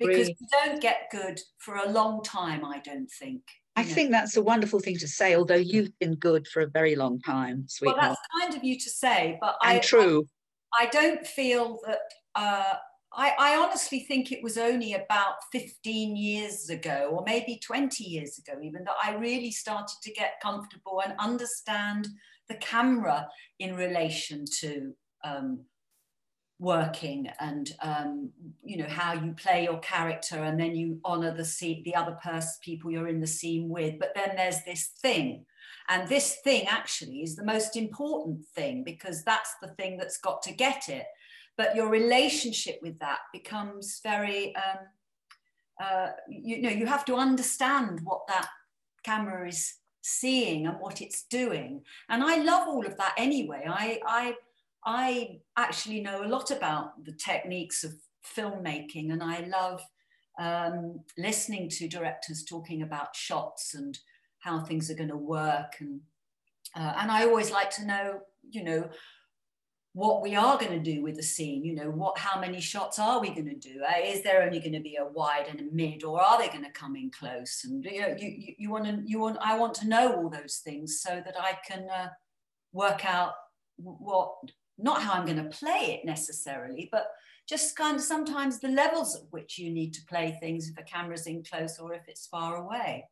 because 0.00 0.28
Really? 0.28 0.36
you 0.40 0.46
don't 0.50 0.82
get 0.82 1.10
good 1.12 1.40
for 1.58 1.76
a 1.76 1.88
long 1.88 2.22
time. 2.24 2.64
I 2.64 2.80
don't 2.80 3.10
think. 3.10 3.42
I 3.76 3.82
know. 3.82 3.88
think 3.88 4.10
that's 4.10 4.36
a 4.36 4.42
wonderful 4.42 4.80
thing 4.80 4.98
to 4.98 5.08
say, 5.08 5.34
although 5.34 5.54
you've 5.54 5.96
been 5.98 6.14
good 6.16 6.46
for 6.48 6.62
a 6.62 6.66
very 6.68 6.96
long 6.96 7.20
time, 7.20 7.64
sweetheart. 7.68 7.98
Well, 8.00 8.08
that's 8.10 8.42
kind 8.42 8.56
of 8.56 8.64
you 8.64 8.78
to 8.78 8.90
say, 8.90 9.38
but 9.40 9.56
and 9.62 9.76
I, 9.76 9.80
true. 9.80 10.26
I 10.78 10.86
don't 10.86 11.26
feel 11.26 11.78
that. 11.86 12.00
Uh, 12.34 12.74
I, 13.12 13.34
I 13.38 13.56
honestly 13.56 14.00
think 14.00 14.30
it 14.30 14.42
was 14.42 14.56
only 14.56 14.94
about 14.94 15.34
15 15.52 16.16
years 16.16 16.70
ago, 16.70 17.10
or 17.12 17.24
maybe 17.26 17.60
20 17.64 18.04
years 18.04 18.38
ago, 18.38 18.60
even 18.62 18.84
that 18.84 18.94
I 19.02 19.14
really 19.14 19.50
started 19.50 19.96
to 20.02 20.12
get 20.12 20.40
comfortable 20.40 21.02
and 21.04 21.14
understand 21.18 22.06
the 22.48 22.54
camera 22.56 23.28
in 23.58 23.74
relation 23.74 24.44
to 24.60 24.92
um, 25.24 25.64
working 26.60 27.26
and 27.40 27.74
um, 27.82 28.30
you 28.62 28.76
know 28.76 28.86
how 28.88 29.14
you 29.14 29.32
play 29.32 29.64
your 29.64 29.80
character 29.80 30.36
and 30.36 30.60
then 30.60 30.76
you 30.76 31.00
honor 31.04 31.34
the 31.34 31.44
scene, 31.44 31.82
the 31.84 31.96
other 31.96 32.16
person, 32.22 32.52
people 32.62 32.90
you're 32.90 33.08
in 33.08 33.20
the 33.20 33.26
scene 33.26 33.68
with. 33.68 33.98
But 33.98 34.12
then 34.14 34.36
there's 34.36 34.62
this 34.64 34.92
thing 35.00 35.46
and 35.90 36.08
this 36.08 36.36
thing 36.36 36.66
actually 36.68 37.22
is 37.22 37.34
the 37.34 37.44
most 37.44 37.76
important 37.76 38.46
thing 38.54 38.84
because 38.84 39.24
that's 39.24 39.54
the 39.60 39.68
thing 39.68 39.96
that's 39.96 40.18
got 40.18 40.40
to 40.42 40.52
get 40.52 40.88
it. 40.88 41.06
But 41.56 41.74
your 41.74 41.88
relationship 41.88 42.78
with 42.80 42.96
that 43.00 43.18
becomes 43.32 44.00
very, 44.04 44.54
um, 44.54 44.78
uh, 45.82 46.08
you 46.28 46.62
know, 46.62 46.70
you 46.70 46.86
have 46.86 47.04
to 47.06 47.16
understand 47.16 48.00
what 48.04 48.20
that 48.28 48.48
camera 49.02 49.48
is 49.48 49.74
seeing 50.02 50.66
and 50.66 50.78
what 50.78 51.02
it's 51.02 51.24
doing. 51.24 51.82
And 52.08 52.22
I 52.22 52.36
love 52.36 52.68
all 52.68 52.86
of 52.86 52.96
that 52.96 53.14
anyway. 53.18 53.64
I, 53.68 54.00
I, 54.06 54.34
I 54.84 55.40
actually 55.56 56.00
know 56.00 56.24
a 56.24 56.28
lot 56.28 56.50
about 56.50 57.04
the 57.04 57.12
techniques 57.12 57.84
of 57.84 57.92
filmmaking 58.36 59.12
and 59.12 59.22
I 59.22 59.40
love 59.40 59.82
um, 60.38 61.00
listening 61.18 61.68
to 61.70 61.88
directors 61.88 62.44
talking 62.44 62.82
about 62.82 63.14
shots 63.14 63.74
and 63.74 63.98
how 64.38 64.60
things 64.60 64.90
are 64.90 64.94
going 64.94 65.10
to 65.10 65.16
work 65.16 65.74
and 65.80 66.00
uh, 66.76 66.94
and 66.98 67.10
I 67.10 67.24
always 67.24 67.50
like 67.50 67.70
to 67.72 67.86
know, 67.86 68.20
you 68.48 68.62
know, 68.62 68.88
what 69.92 70.22
we 70.22 70.36
are 70.36 70.56
going 70.56 70.70
to 70.70 70.78
do 70.94 71.02
with 71.02 71.16
the 71.16 71.22
scene. 71.22 71.64
You 71.64 71.74
know, 71.74 71.90
what 71.90 72.16
how 72.16 72.40
many 72.40 72.60
shots 72.60 72.98
are 72.98 73.20
we 73.20 73.30
going 73.30 73.48
to 73.48 73.56
do? 73.56 73.82
Uh, 73.82 74.00
is 74.04 74.22
there 74.22 74.42
only 74.42 74.60
going 74.60 74.74
to 74.74 74.80
be 74.80 74.96
a 74.96 75.04
wide 75.04 75.46
and 75.48 75.60
a 75.60 75.64
mid, 75.72 76.04
or 76.04 76.22
are 76.22 76.38
they 76.38 76.48
going 76.48 76.64
to 76.64 76.70
come 76.70 76.94
in 76.94 77.10
close? 77.10 77.62
And 77.64 77.84
you 77.84 78.02
know, 78.02 78.14
you, 78.16 78.54
you, 78.56 78.70
want 78.70 78.84
to 78.84 79.02
you 79.04 79.18
want 79.18 79.38
I 79.40 79.58
want 79.58 79.74
to 79.76 79.88
know 79.88 80.14
all 80.14 80.30
those 80.30 80.60
things 80.64 81.00
so 81.00 81.20
that 81.24 81.34
I 81.38 81.58
can 81.66 81.88
uh, 81.90 82.08
work 82.72 83.04
out 83.04 83.32
what 83.76 84.34
not 84.82 85.02
how 85.02 85.12
I'm 85.12 85.26
going 85.26 85.42
to 85.42 85.56
play 85.56 85.98
it 86.00 86.04
necessarily, 86.04 86.88
but 86.90 87.06
just 87.48 87.76
kind 87.76 87.96
of 87.96 88.02
sometimes 88.02 88.60
the 88.60 88.68
levels 88.68 89.16
at 89.16 89.22
which 89.30 89.58
you 89.58 89.70
need 89.72 89.92
to 89.94 90.04
play 90.06 90.36
things 90.40 90.68
if 90.68 90.78
a 90.78 90.82
camera's 90.82 91.26
in 91.26 91.42
close 91.42 91.78
or 91.78 91.92
if 91.94 92.02
it's 92.08 92.26
far 92.26 92.56
away. 92.56 93.08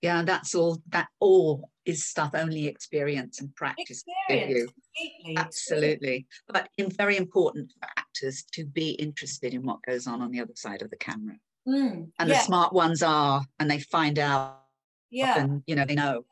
Yeah, 0.00 0.22
that's 0.22 0.54
all. 0.54 0.80
That 0.90 1.08
all 1.18 1.70
is 1.84 2.04
stuff 2.04 2.30
only 2.34 2.66
experience 2.68 3.40
and 3.40 3.52
practice 3.56 4.04
you. 4.28 4.68
completely. 4.96 5.36
Absolutely, 5.36 6.26
but 6.46 6.68
in, 6.78 6.88
very 6.90 7.16
important 7.16 7.72
for 7.72 7.88
actors 7.96 8.44
to 8.52 8.64
be 8.64 8.90
interested 8.90 9.54
in 9.54 9.64
what 9.64 9.82
goes 9.82 10.06
on 10.06 10.22
on 10.22 10.30
the 10.30 10.40
other 10.40 10.52
side 10.54 10.82
of 10.82 10.90
the 10.90 10.96
camera. 10.96 11.34
Mm, 11.66 12.10
And 12.18 12.28
yeah, 12.28 12.38
the 12.38 12.44
smart 12.44 12.72
ones 12.72 13.02
are, 13.02 13.42
and 13.58 13.68
they 13.68 13.80
find 13.80 14.18
out, 14.20 14.60
yeah, 15.10 15.40
and 15.40 15.62
you 15.66 15.74
know 15.74 15.84
they 15.84 15.96
know. 15.96 16.24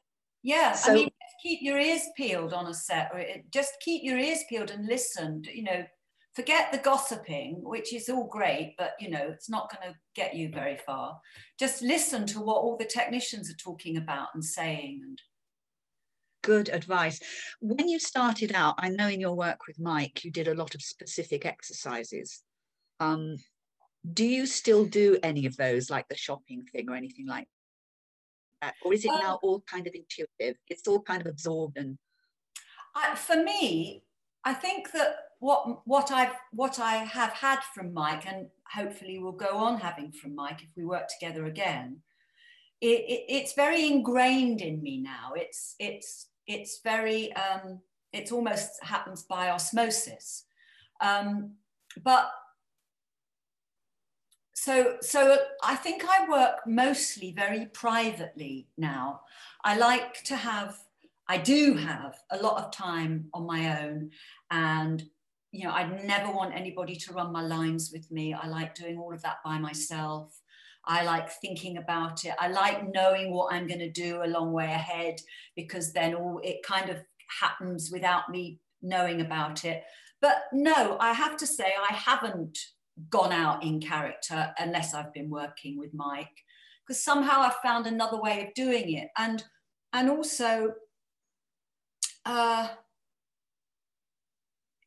yeah. 0.44 0.72
So- 0.72 0.92
I 0.92 0.94
mean, 0.94 1.10
keep 1.42 1.60
your 1.62 1.78
ears 1.78 2.02
peeled 2.16 2.52
on 2.52 2.66
a 2.66 2.74
set, 2.74 3.10
or 3.12 3.18
it, 3.18 3.44
just 3.50 3.72
keep 3.80 4.02
your 4.04 4.18
ears 4.18 4.40
peeled 4.48 4.70
and 4.70 4.86
listen. 4.86 5.42
You 5.52 5.64
know, 5.64 5.84
forget 6.34 6.70
the 6.72 6.78
gossiping, 6.78 7.60
which 7.62 7.92
is 7.92 8.08
all 8.08 8.26
great, 8.26 8.74
but 8.78 8.92
you 9.00 9.10
know, 9.10 9.28
it's 9.30 9.48
not 9.48 9.70
going 9.70 9.92
to 9.92 9.98
get 10.14 10.34
you 10.34 10.50
very 10.50 10.78
far. 10.84 11.18
Just 11.58 11.82
listen 11.82 12.26
to 12.26 12.40
what 12.40 12.56
all 12.56 12.76
the 12.76 12.84
technicians 12.84 13.50
are 13.50 13.56
talking 13.56 13.96
about 13.96 14.28
and 14.34 14.44
saying, 14.44 15.00
and 15.02 15.20
Good 16.46 16.68
advice. 16.68 17.18
When 17.60 17.88
you 17.88 17.98
started 17.98 18.52
out, 18.54 18.76
I 18.78 18.88
know 18.88 19.08
in 19.08 19.20
your 19.20 19.34
work 19.34 19.66
with 19.66 19.80
Mike, 19.80 20.24
you 20.24 20.30
did 20.30 20.46
a 20.46 20.54
lot 20.54 20.76
of 20.76 20.80
specific 20.80 21.44
exercises. 21.44 22.40
Um, 23.00 23.34
do 24.12 24.24
you 24.24 24.46
still 24.46 24.84
do 24.84 25.18
any 25.24 25.46
of 25.46 25.56
those, 25.56 25.90
like 25.90 26.06
the 26.06 26.16
shopping 26.16 26.62
thing 26.70 26.88
or 26.88 26.94
anything 26.94 27.26
like 27.26 27.48
that? 28.60 28.74
Or 28.84 28.92
is 28.94 29.04
it 29.04 29.10
Um, 29.10 29.20
now 29.20 29.38
all 29.42 29.60
kind 29.60 29.86
of 29.86 29.94
intuitive? 29.94 30.56
It's 30.68 30.86
all 30.88 31.02
kind 31.02 31.20
of 31.20 31.26
absorbed 31.26 31.76
and 31.76 31.98
I, 32.96 33.14
for 33.14 33.36
me, 33.36 34.02
I 34.44 34.54
think 34.54 34.92
that 34.92 35.16
what 35.38 35.86
what 35.86 36.10
I've 36.10 36.34
what 36.50 36.80
I 36.80 36.96
have 36.96 37.32
had 37.32 37.60
from 37.74 37.92
Mike, 37.92 38.26
and 38.26 38.46
hopefully 38.72 39.18
will 39.18 39.32
go 39.32 39.58
on 39.58 39.78
having 39.78 40.12
from 40.12 40.34
Mike 40.34 40.62
if 40.62 40.70
we 40.76 40.84
work 40.84 41.08
together 41.08 41.44
again, 41.44 42.00
it, 42.80 42.86
it, 42.86 43.24
it's 43.28 43.52
very 43.52 43.86
ingrained 43.86 44.62
in 44.62 44.82
me 44.82 44.98
now. 44.98 45.32
It's 45.34 45.74
it's 45.78 46.28
it's 46.46 46.80
very 46.82 47.34
um, 47.34 47.80
it's 48.12 48.32
almost 48.32 48.70
happens 48.82 49.24
by 49.24 49.50
osmosis, 49.50 50.44
um, 51.02 51.56
but 52.02 52.30
so 54.66 54.96
so 55.00 55.38
I 55.62 55.76
think 55.76 56.02
I 56.04 56.28
work 56.28 56.66
mostly 56.66 57.30
very 57.30 57.66
privately 57.66 58.66
now. 58.76 59.20
I 59.64 59.76
like 59.76 60.24
to 60.24 60.34
have 60.34 60.76
I 61.28 61.38
do 61.38 61.74
have 61.74 62.16
a 62.32 62.38
lot 62.38 62.56
of 62.60 62.72
time 62.72 63.26
on 63.32 63.46
my 63.46 63.80
own 63.80 64.10
and 64.50 65.04
you 65.52 65.64
know 65.64 65.72
I'd 65.72 66.04
never 66.04 66.32
want 66.32 66.52
anybody 66.52 66.96
to 66.96 67.12
run 67.12 67.30
my 67.32 67.42
lines 67.42 67.90
with 67.92 68.10
me. 68.10 68.34
I 68.34 68.48
like 68.48 68.74
doing 68.74 68.98
all 68.98 69.14
of 69.14 69.22
that 69.22 69.36
by 69.44 69.56
myself. 69.56 70.36
I 70.84 71.04
like 71.04 71.30
thinking 71.30 71.76
about 71.76 72.24
it. 72.24 72.34
I 72.36 72.48
like 72.48 72.92
knowing 72.92 73.32
what 73.32 73.52
I'm 73.54 73.68
going 73.68 73.86
to 73.86 73.90
do 73.90 74.24
a 74.24 74.32
long 74.36 74.52
way 74.52 74.66
ahead 74.66 75.20
because 75.54 75.92
then 75.92 76.12
all 76.14 76.40
it 76.42 76.64
kind 76.64 76.90
of 76.90 76.98
happens 77.40 77.90
without 77.92 78.30
me 78.30 78.58
knowing 78.82 79.20
about 79.20 79.64
it. 79.64 79.84
But 80.20 80.38
no, 80.52 80.96
I 80.98 81.12
have 81.12 81.36
to 81.36 81.46
say 81.46 81.72
I 81.88 81.94
haven't 81.94 82.58
gone 83.10 83.32
out 83.32 83.62
in 83.62 83.80
character 83.80 84.52
unless 84.58 84.94
I've 84.94 85.12
been 85.12 85.30
working 85.30 85.78
with 85.78 85.92
Mike 85.92 86.44
because 86.86 87.02
somehow 87.02 87.40
I've 87.40 87.56
found 87.56 87.86
another 87.86 88.20
way 88.20 88.46
of 88.46 88.54
doing 88.54 88.92
it. 88.92 89.08
And 89.16 89.44
and 89.92 90.10
also 90.10 90.74
uh, 92.24 92.68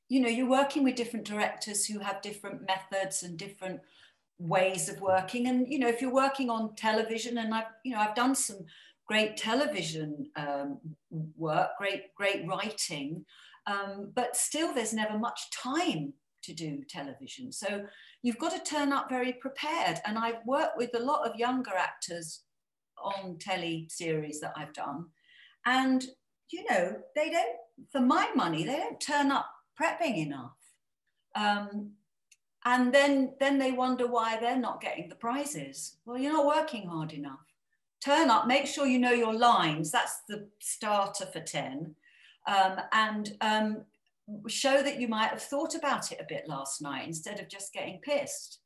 you 0.07 0.21
know 0.21 0.29
you're 0.29 0.49
working 0.49 0.83
with 0.83 0.95
different 0.95 1.25
directors 1.25 1.85
who 1.85 1.99
have 1.99 2.21
different 2.21 2.61
methods 2.67 3.23
and 3.23 3.37
different 3.37 3.81
ways 4.39 4.89
of 4.89 5.01
working. 5.01 5.47
And 5.47 5.67
you 5.67 5.79
know 5.79 5.87
if 5.89 6.01
you're 6.01 6.13
working 6.13 6.49
on 6.49 6.75
television 6.75 7.37
and 7.37 7.53
I've 7.53 7.71
you 7.83 7.93
know 7.93 7.99
I've 7.99 8.15
done 8.15 8.35
some 8.35 8.65
great 9.09 9.37
television 9.37 10.29
um, 10.35 10.79
work 11.35 11.71
great 11.79 12.13
great 12.15 12.47
writing 12.47 13.25
um, 13.65 14.11
but 14.15 14.35
still 14.35 14.73
there's 14.73 14.93
never 14.93 15.17
much 15.17 15.49
time 15.51 16.13
to 16.43 16.53
do 16.53 16.83
television. 16.89 17.51
So 17.51 17.85
you've 18.21 18.37
got 18.37 18.51
to 18.53 18.69
turn 18.69 18.91
up 18.93 19.09
very 19.09 19.33
prepared. 19.33 19.99
And 20.05 20.17
I've 20.17 20.45
worked 20.45 20.77
with 20.77 20.91
a 20.95 21.03
lot 21.03 21.27
of 21.27 21.35
younger 21.35 21.75
actors 21.77 22.43
on 23.01 23.37
telly 23.39 23.87
series 23.89 24.39
that 24.41 24.53
I've 24.55 24.73
done. 24.73 25.05
And 25.65 26.05
you 26.51 26.65
know 26.69 26.95
they 27.15 27.29
don't 27.29 27.57
for 27.91 28.01
my 28.01 28.27
money 28.35 28.63
they 28.63 28.75
don't 28.75 28.99
turn 28.99 29.31
up 29.31 29.49
prepping 29.79 30.17
enough. 30.17 30.57
Um, 31.35 31.91
and 32.65 32.93
then 32.93 33.33
then 33.39 33.57
they 33.57 33.71
wonder 33.71 34.07
why 34.07 34.37
they're 34.37 34.57
not 34.57 34.81
getting 34.81 35.09
the 35.09 35.15
prizes. 35.15 35.97
Well 36.05 36.17
you're 36.17 36.33
not 36.33 36.45
working 36.45 36.87
hard 36.87 37.13
enough. 37.13 37.39
Turn 38.03 38.29
up 38.29 38.47
make 38.47 38.65
sure 38.65 38.87
you 38.87 38.99
know 38.99 39.11
your 39.11 39.33
lines. 39.33 39.91
That's 39.91 40.21
the 40.27 40.47
starter 40.59 41.25
for 41.25 41.39
10 41.39 41.95
um, 42.47 42.81
and 42.91 43.37
um, 43.41 43.85
show 44.47 44.81
that 44.81 44.99
you 44.99 45.07
might 45.07 45.29
have 45.29 45.41
thought 45.41 45.75
about 45.75 46.11
it 46.11 46.19
a 46.21 46.25
bit 46.27 46.47
last 46.47 46.81
night 46.81 47.07
instead 47.07 47.39
of 47.39 47.49
just 47.49 47.73
getting 47.73 47.99
pissed 48.01 48.59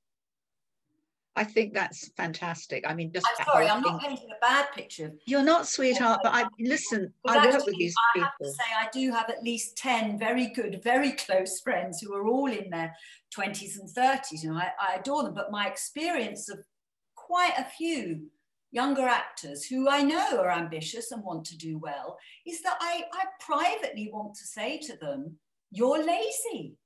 I 1.35 1.43
think 1.43 1.73
that's 1.73 2.09
fantastic. 2.15 2.83
I 2.87 2.93
mean, 2.93 3.11
just 3.11 3.25
i'm 3.39 3.45
sorry 3.45 3.67
i'm 3.67 3.81
not 3.81 4.01
painting 4.01 4.29
a 4.29 4.39
bad 4.39 4.67
picture 4.73 5.11
You're 5.25 5.43
not, 5.43 5.67
sweetheart, 5.67 6.19
but 6.23 6.33
I 6.33 6.45
listen. 6.59 7.11
I 7.27 7.37
work 7.37 7.55
actually, 7.55 7.71
with 7.71 7.77
these 7.77 7.95
I 8.15 8.19
have 8.19 8.31
to 8.39 8.43
people. 8.43 8.53
say, 8.53 8.63
I 8.79 8.87
do 8.93 9.11
have 9.11 9.29
at 9.29 9.43
least 9.43 9.77
10 9.77 10.19
very 10.19 10.47
good, 10.47 10.81
very 10.83 11.13
close 11.13 11.59
friends 11.59 12.01
who 12.01 12.13
are 12.13 12.27
all 12.27 12.51
in 12.51 12.69
their 12.69 12.95
20s 13.35 13.79
and 13.79 13.89
30s. 13.89 14.43
You 14.43 14.51
know, 14.51 14.57
I, 14.57 14.71
I 14.79 14.95
adore 14.95 15.23
them, 15.23 15.33
but 15.33 15.51
my 15.51 15.67
experience 15.67 16.49
of 16.49 16.59
quite 17.15 17.53
a 17.57 17.65
few 17.65 18.27
younger 18.71 19.07
actors 19.07 19.65
who 19.65 19.89
I 19.89 20.01
know 20.01 20.39
are 20.39 20.51
ambitious 20.51 21.11
and 21.11 21.23
want 21.23 21.45
to 21.45 21.57
do 21.57 21.77
well 21.77 22.17
is 22.45 22.61
that 22.61 22.77
I, 22.79 23.03
I 23.13 23.25
privately 23.39 24.09
want 24.11 24.35
to 24.35 24.45
say 24.45 24.79
to 24.79 24.97
them, 24.97 25.37
you're 25.73 26.03
lazy. 26.03 26.77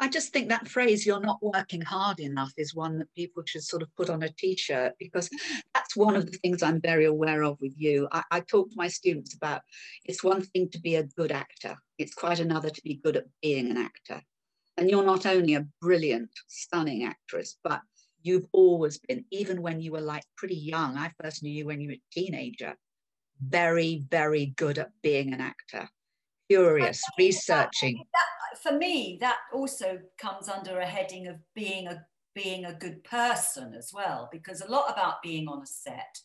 I 0.00 0.08
just 0.08 0.32
think 0.32 0.48
that 0.48 0.66
phrase, 0.66 1.06
you're 1.06 1.20
not 1.20 1.38
working 1.40 1.80
hard 1.80 2.18
enough, 2.18 2.52
is 2.56 2.74
one 2.74 2.98
that 2.98 3.14
people 3.14 3.44
should 3.46 3.62
sort 3.62 3.82
of 3.82 3.94
put 3.94 4.10
on 4.10 4.24
a 4.24 4.28
t 4.28 4.56
shirt 4.56 4.94
because 4.98 5.30
that's 5.74 5.94
one 5.94 6.16
of 6.16 6.26
the 6.26 6.36
things 6.38 6.62
I'm 6.62 6.80
very 6.80 7.04
aware 7.04 7.44
of 7.44 7.56
with 7.60 7.74
you. 7.76 8.08
I, 8.10 8.22
I 8.30 8.40
talk 8.40 8.70
to 8.70 8.76
my 8.76 8.88
students 8.88 9.34
about 9.34 9.62
it's 10.04 10.24
one 10.24 10.42
thing 10.42 10.68
to 10.70 10.80
be 10.80 10.96
a 10.96 11.04
good 11.04 11.30
actor, 11.30 11.76
it's 11.98 12.14
quite 12.14 12.40
another 12.40 12.68
to 12.68 12.82
be 12.82 13.00
good 13.02 13.16
at 13.16 13.26
being 13.42 13.70
an 13.70 13.76
actor. 13.76 14.20
And 14.76 14.90
you're 14.90 15.04
not 15.04 15.26
only 15.26 15.54
a 15.54 15.66
brilliant, 15.80 16.30
stunning 16.48 17.04
actress, 17.04 17.56
but 17.62 17.82
you've 18.22 18.46
always 18.52 18.98
been, 18.98 19.24
even 19.30 19.62
when 19.62 19.80
you 19.80 19.92
were 19.92 20.00
like 20.00 20.24
pretty 20.36 20.56
young, 20.56 20.96
I 20.96 21.12
first 21.22 21.42
knew 21.42 21.52
you 21.52 21.66
when 21.66 21.80
you 21.80 21.88
were 21.90 21.94
a 21.94 22.02
teenager, 22.12 22.74
very, 23.40 24.04
very 24.10 24.46
good 24.56 24.78
at 24.78 24.90
being 25.02 25.32
an 25.32 25.40
actor, 25.40 25.88
curious, 26.54 27.02
researching. 27.18 28.04
That, 28.12 28.58
for 28.60 28.72
me, 28.76 29.18
that 29.20 29.38
also 29.52 29.98
comes 30.18 30.48
under 30.48 30.78
a 30.78 30.86
heading 30.86 31.26
of 31.28 31.36
being 31.54 31.86
a 31.88 32.04
being 32.34 32.64
a 32.64 32.72
good 32.72 33.04
person 33.04 33.74
as 33.74 33.90
well, 33.92 34.28
because 34.32 34.62
a 34.62 34.70
lot 34.70 34.90
about 34.90 35.22
being 35.22 35.48
on 35.48 35.62
a 35.62 35.66
set 35.66 36.18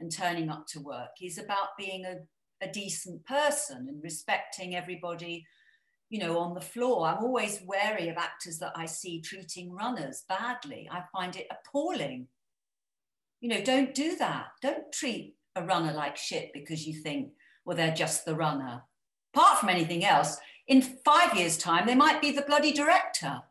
and 0.00 0.10
turning 0.10 0.50
up 0.50 0.66
to 0.66 0.80
work 0.80 1.10
is 1.22 1.38
about 1.38 1.76
being 1.78 2.04
a, 2.04 2.16
a 2.60 2.68
decent 2.72 3.24
person 3.24 3.86
and 3.88 4.02
respecting 4.02 4.74
everybody, 4.74 5.46
you 6.10 6.18
know, 6.18 6.38
on 6.38 6.54
the 6.54 6.60
floor. 6.60 7.06
I'm 7.06 7.22
always 7.22 7.62
wary 7.64 8.08
of 8.08 8.16
actors 8.16 8.58
that 8.58 8.72
I 8.74 8.86
see 8.86 9.20
treating 9.20 9.72
runners 9.72 10.24
badly. 10.28 10.88
I 10.90 11.04
find 11.12 11.36
it 11.36 11.46
appalling. 11.48 12.26
You 13.40 13.48
know, 13.50 13.62
don't 13.62 13.94
do 13.94 14.16
that. 14.16 14.46
Don't 14.62 14.90
treat 14.92 15.36
a 15.54 15.64
runner 15.64 15.92
like 15.92 16.16
shit 16.16 16.50
because 16.52 16.86
you 16.86 16.94
think, 17.00 17.28
well, 17.64 17.76
they're 17.76 17.94
just 17.94 18.24
the 18.24 18.34
runner. 18.34 18.82
Apart 19.34 19.58
from 19.58 19.68
anything 19.68 20.04
else, 20.04 20.38
in 20.66 20.82
five 20.82 21.36
years' 21.36 21.58
time, 21.58 21.86
they 21.86 21.94
might 21.94 22.20
be 22.20 22.30
the 22.30 22.42
bloody 22.42 22.72
director. 22.72 23.42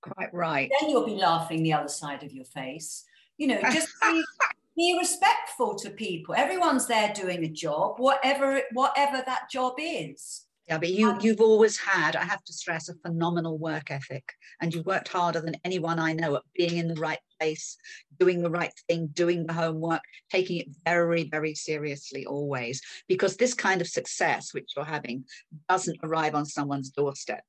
Quite 0.00 0.32
right. 0.32 0.70
Then 0.80 0.90
you'll 0.90 1.06
be 1.06 1.14
laughing 1.14 1.62
the 1.62 1.72
other 1.72 1.88
side 1.88 2.22
of 2.22 2.32
your 2.32 2.44
face. 2.44 3.04
You 3.38 3.48
know, 3.48 3.60
just 3.72 3.88
be, 4.00 4.24
be 4.76 4.96
respectful 4.98 5.74
to 5.76 5.90
people. 5.90 6.34
Everyone's 6.34 6.86
there 6.86 7.12
doing 7.14 7.44
a 7.44 7.48
job, 7.48 7.98
whatever 7.98 8.62
whatever 8.72 9.22
that 9.26 9.50
job 9.50 9.74
is. 9.78 10.45
Yeah, 10.68 10.78
but 10.78 10.90
you 10.90 11.16
you've 11.20 11.40
always 11.40 11.76
had, 11.78 12.16
I 12.16 12.24
have 12.24 12.42
to 12.42 12.52
stress, 12.52 12.88
a 12.88 12.94
phenomenal 12.94 13.56
work 13.56 13.90
ethic, 13.90 14.32
and 14.60 14.74
you've 14.74 14.86
worked 14.86 15.08
harder 15.08 15.40
than 15.40 15.56
anyone 15.64 16.00
I 16.00 16.12
know 16.12 16.34
at 16.36 16.42
being 16.56 16.76
in 16.78 16.88
the 16.88 17.00
right 17.00 17.20
place, 17.38 17.76
doing 18.18 18.42
the 18.42 18.50
right 18.50 18.72
thing, 18.88 19.08
doing 19.12 19.46
the 19.46 19.52
homework, 19.52 20.02
taking 20.30 20.58
it 20.58 20.68
very, 20.84 21.28
very 21.28 21.54
seriously 21.54 22.26
always. 22.26 22.82
Because 23.06 23.36
this 23.36 23.54
kind 23.54 23.80
of 23.80 23.86
success 23.86 24.52
which 24.52 24.72
you're 24.74 24.84
having 24.84 25.24
doesn't 25.68 25.98
arrive 26.02 26.34
on 26.34 26.46
someone's 26.46 26.90
doorstep. 26.90 27.44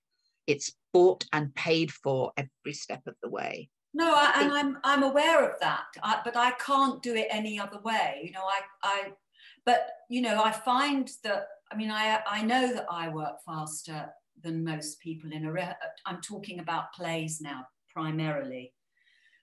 It's 0.46 0.72
bought 0.94 1.26
and 1.34 1.54
paid 1.56 1.92
for 1.92 2.32
every 2.38 2.74
step 2.74 3.02
of 3.08 3.16
the 3.24 3.30
way. 3.30 3.70
No, 3.94 4.14
I, 4.14 4.34
and 4.44 4.54
I'm 4.54 4.78
I'm 4.84 5.02
aware 5.02 5.50
of 5.50 5.60
that, 5.60 5.86
I, 6.04 6.22
but 6.24 6.36
I 6.36 6.52
can't 6.52 7.02
do 7.02 7.16
it 7.16 7.28
any 7.32 7.60
other 7.60 7.80
way. 7.80 8.22
You 8.24 8.32
know, 8.32 8.44
I 8.44 8.62
I, 8.84 9.12
but 9.68 9.90
you 10.10 10.22
know, 10.22 10.42
I 10.42 10.52
find 10.52 11.12
that 11.24 11.50
I 11.72 11.76
mean, 11.76 11.92
I 11.92 12.22
I 12.26 12.42
know 12.42 12.74
that 12.74 12.86
I 12.90 13.10
work 13.10 13.44
faster 13.46 14.10
than 14.42 14.64
most 14.64 15.00
people 15.02 15.32
in 15.34 15.46
a. 15.46 15.52
Re- 15.52 15.76
I'm 16.06 16.22
talking 16.22 16.60
about 16.60 16.94
plays 16.94 17.42
now 17.42 17.68
primarily. 17.94 18.74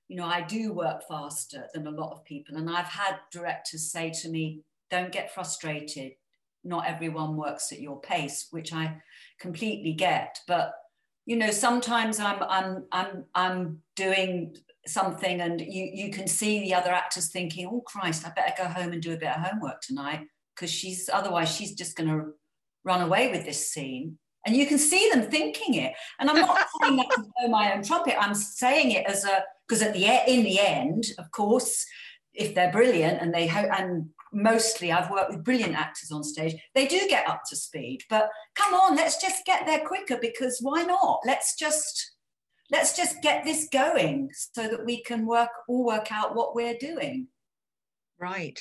You 0.09 0.17
know, 0.17 0.25
I 0.25 0.41
do 0.41 0.73
work 0.73 1.03
faster 1.07 1.67
than 1.75 1.87
a 1.87 1.91
lot 1.91 2.13
of 2.13 2.25
people, 2.25 2.57
and 2.57 2.71
I've 2.71 2.87
had 2.87 3.19
directors 3.31 3.93
say 3.93 4.11
to 4.23 4.31
me, 4.31 4.63
"Don't 4.91 5.13
get 5.13 5.35
frustrated. 5.35 6.13
Not 6.65 6.87
everyone 6.87 7.37
works 7.37 7.71
at 7.71 7.83
your 7.83 8.01
pace," 8.01 8.49
which 8.51 8.73
I 8.73 9.03
completely 9.39 9.93
get, 9.93 10.39
but 10.49 10.73
you 11.27 11.37
know 11.37 11.51
sometimes 11.51 12.21
i'm 12.21 12.43
i'm 12.49 12.85
i'm 12.93 13.25
i'm 13.35 13.79
doing 13.97 14.55
something 14.87 15.41
and 15.41 15.61
you 15.61 15.91
you 15.93 16.11
can 16.11 16.27
see 16.27 16.61
the 16.61 16.75
other 16.75 16.91
actors 16.91 17.29
thinking 17.29 17.67
oh 17.67 17.81
christ 17.81 18.27
i 18.27 18.31
better 18.31 18.53
go 18.59 18.69
home 18.69 18.93
and 18.93 19.03
do 19.03 19.15
a 19.15 19.17
bit 19.17 19.29
of 19.29 19.43
homework 19.43 19.81
tonight 19.81 20.27
because 20.55 20.71
she's 20.71 21.09
otherwise 21.13 21.55
she's 21.55 21.73
just 21.73 21.97
going 21.97 22.09
to 22.09 22.27
run 22.85 23.01
away 23.01 23.31
with 23.31 23.45
this 23.45 23.71
scene. 23.71 24.19
And 24.47 24.55
you 24.55 24.67
can 24.67 24.79
see 24.79 25.09
them 25.11 25.23
thinking 25.31 25.75
it. 25.75 25.95
And 26.21 26.29
i'm 26.29 26.41
not 26.41 26.67
saying 26.83 26.97
that 26.97 27.11
to 27.15 27.23
blow 27.23 27.49
my 27.49 27.75
own 27.75 27.83
trumpet. 27.83 28.23
I'm 28.23 28.35
saying 28.35 28.93
it 28.93 29.07
as 29.07 29.25
a 29.25 29.43
because 29.67 29.83
at 29.83 29.95
the 29.95 30.05
in 30.31 30.45
the 30.45 30.61
end 30.61 31.05
of 31.19 31.31
course 31.31 31.87
if 32.35 32.55
they're 32.55 32.73
brilliant 32.73 33.23
and 33.23 33.33
they 33.33 33.47
ho- 33.47 33.71
and 33.77 34.09
mostly 34.35 34.93
I've 34.93 35.11
worked 35.11 35.31
with 35.31 35.45
brilliant 35.45 35.75
actors 35.75 36.11
on 36.11 36.25
stage, 36.25 36.55
they 36.75 36.87
do 36.87 37.07
get 37.09 37.29
up 37.29 37.43
to 37.51 37.57
speed. 37.57 38.01
But 38.11 38.29
come 38.55 38.75
on, 38.75 38.97
let's 38.97 39.21
just 39.21 39.45
get 39.45 39.67
there 39.67 39.87
quicker 39.87 40.19
because 40.21 40.59
why 40.61 40.83
not? 40.83 41.21
Let's 41.25 41.57
just 41.57 42.13
let's 42.71 42.97
just 42.97 43.21
get 43.23 43.45
this 43.45 43.69
going 43.71 44.31
so 44.53 44.69
that 44.69 44.85
we 44.85 45.03
can 45.03 45.27
work 45.27 45.51
all 45.69 45.85
work 45.85 46.11
out 46.11 46.35
what 46.35 46.55
we're 46.55 46.79
doing. 46.79 47.29
Right. 48.19 48.59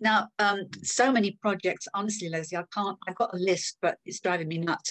Now, 0.00 0.28
um, 0.38 0.66
so 0.82 1.12
many 1.12 1.38
projects, 1.40 1.86
honestly, 1.94 2.28
Lesley, 2.28 2.58
I 2.58 2.64
can't, 2.74 2.98
I've 3.06 3.14
got 3.14 3.32
a 3.32 3.38
list, 3.38 3.78
but 3.80 3.98
it's 4.04 4.20
driving 4.20 4.48
me 4.48 4.58
nuts. 4.58 4.90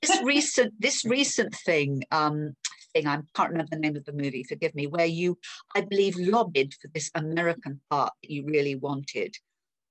This 0.00 0.20
recent, 0.24 0.72
this 0.78 1.04
recent 1.04 1.54
thing, 1.54 2.04
um, 2.12 2.54
thing, 2.94 3.06
I 3.06 3.18
can't 3.34 3.50
remember 3.50 3.70
the 3.72 3.80
name 3.80 3.96
of 3.96 4.04
the 4.04 4.12
movie, 4.12 4.44
forgive 4.44 4.74
me, 4.74 4.86
where 4.86 5.06
you, 5.06 5.36
I 5.74 5.80
believe, 5.80 6.16
lobbied 6.16 6.74
for 6.80 6.88
this 6.94 7.10
American 7.14 7.80
part 7.90 8.12
that 8.22 8.30
you 8.30 8.44
really 8.46 8.76
wanted. 8.76 9.34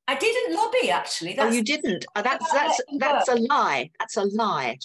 I 0.07 0.15
didn't 0.15 0.55
lobby 0.55 0.91
actually. 0.91 1.37
oh, 1.39 1.49
you 1.49 1.63
didn't? 1.63 2.05
Oh, 2.15 2.21
that's, 2.21 2.51
that's, 2.51 2.79
that's 2.97 3.27
a 3.27 3.35
lie. 3.35 3.89
That's 3.99 4.17
a 4.17 4.25
lie. 4.25 4.77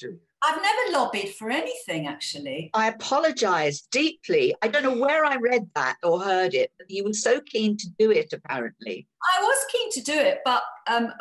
I've 0.43 0.63
never 0.63 0.99
lobbied 0.99 1.35
for 1.35 1.51
anything 1.51 2.07
actually. 2.07 2.71
I 2.73 2.89
apologize 2.89 3.83
deeply. 3.91 4.55
I 4.63 4.69
don't 4.69 4.83
know 4.83 4.97
where 4.97 5.25
I 5.27 5.37
read 5.37 5.69
that 5.75 5.97
or 6.03 6.23
heard 6.23 6.55
it, 6.55 6.73
but 6.79 6.91
you 6.91 7.05
were 7.05 7.13
so 7.13 7.41
keen 7.43 7.77
to 7.77 7.87
do 7.99 8.11
it, 8.11 8.33
apparently. 8.33 9.07
I 9.39 9.43
was 9.43 9.67
keen 9.71 9.91
to 9.93 10.01
do 10.01 10.19
it, 10.19 10.39
but 10.45 10.63
um, 10.87 11.13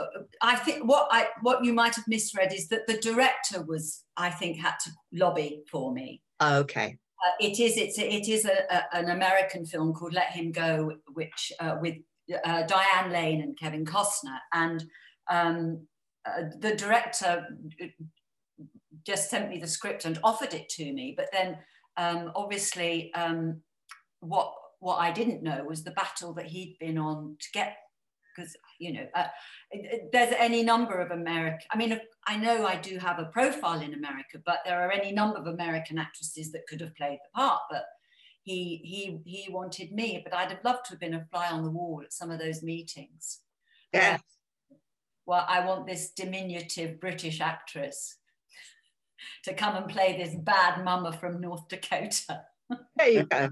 I 0.42 0.56
think 0.56 0.88
what 0.88 1.10
I 1.12 1.28
what 1.42 1.66
you 1.66 1.74
might 1.74 1.96
have 1.96 2.08
misread 2.08 2.54
is 2.54 2.70
that 2.70 2.88
the 2.88 2.98
director 2.98 3.62
was, 3.62 4.04
I 4.16 4.30
think, 4.30 4.58
had 4.58 4.76
to 4.86 4.92
lobby 5.12 5.64
for 5.70 5.92
me. 5.92 6.22
Okay. 6.42 6.98
Uh, 7.26 7.32
it 7.42 7.60
is 7.60 7.76
it's 7.76 8.00
it 8.00 8.30
is 8.30 8.46
a, 8.46 8.64
a, 8.74 8.98
an 8.98 9.10
American 9.10 9.66
film 9.66 9.94
called 9.94 10.14
Let 10.14 10.32
Him 10.32 10.54
Go, 10.54 10.94
which 11.12 11.52
uh, 11.60 11.76
with 11.82 11.98
uh, 12.46 12.64
Diane 12.64 13.12
Lane 13.12 13.42
and 13.42 13.58
Kevin 13.58 13.86
Costner, 13.86 14.38
and 14.54 14.84
um, 15.30 15.88
uh, 16.26 16.44
the 16.60 16.76
director 16.76 17.48
just 19.06 19.30
sent 19.30 19.50
me 19.50 19.60
the 19.60 19.68
script 19.68 20.06
and 20.06 20.20
offered 20.24 20.54
it 20.54 20.70
to 20.70 20.92
me. 20.94 21.14
But 21.16 21.28
then, 21.32 21.58
um, 21.98 22.32
obviously, 22.36 23.14
um, 23.14 23.62
what 24.20 24.54
what 24.80 24.98
I 24.98 25.12
didn't 25.12 25.44
know 25.44 25.64
was 25.68 25.84
the 25.84 25.92
battle 25.92 26.34
that 26.36 26.48
he'd 26.48 26.78
been 26.80 26.98
on 26.98 27.36
to 27.40 27.48
get. 27.54 27.78
Because 28.36 28.56
you 28.80 28.94
know, 28.94 29.08
uh, 29.16 29.28
there's 30.14 30.34
any 30.38 30.64
number 30.64 31.00
of 31.00 31.12
American. 31.12 31.68
I 31.72 31.78
mean, 31.78 32.00
I 32.28 32.38
know 32.38 32.66
I 32.66 32.78
do 32.78 32.98
have 32.98 33.20
a 33.20 33.26
profile 33.26 33.82
in 33.82 33.94
America, 33.94 34.40
but 34.46 34.60
there 34.66 34.82
are 34.82 34.92
any 34.92 35.12
number 35.12 35.38
of 35.38 35.48
American 35.48 35.98
actresses 35.98 36.52
that 36.52 36.66
could 36.70 36.80
have 36.80 36.96
played 36.96 37.18
the 37.24 37.40
part. 37.40 37.62
But 37.70 37.84
he 38.50 38.82
he 38.84 39.20
he 39.26 39.52
wanted 39.52 39.92
me, 39.92 40.22
but 40.24 40.34
I'd 40.34 40.50
have 40.50 40.64
loved 40.64 40.86
to 40.86 40.94
have 40.94 41.00
been 41.00 41.14
a 41.14 41.26
fly 41.32 41.50
on 41.50 41.64
the 41.64 41.70
wall 41.70 42.02
at 42.04 42.14
some 42.14 42.32
of 42.32 42.40
those 42.40 42.64
meetings. 42.64 43.42
Yeah. 43.94 44.18
Well, 45.26 45.46
I 45.48 45.64
want 45.66 45.86
this 45.86 46.12
diminutive 46.12 47.00
British 47.00 47.42
actress 47.42 48.18
to 49.44 49.54
come 49.54 49.76
and 49.76 49.88
play 49.88 50.18
this 50.18 50.34
bad 50.36 50.84
mama 50.84 51.12
from 51.12 51.40
North 51.40 51.68
Dakota. 51.68 52.46
There 52.98 53.10
you 53.10 53.24
go. 53.24 53.50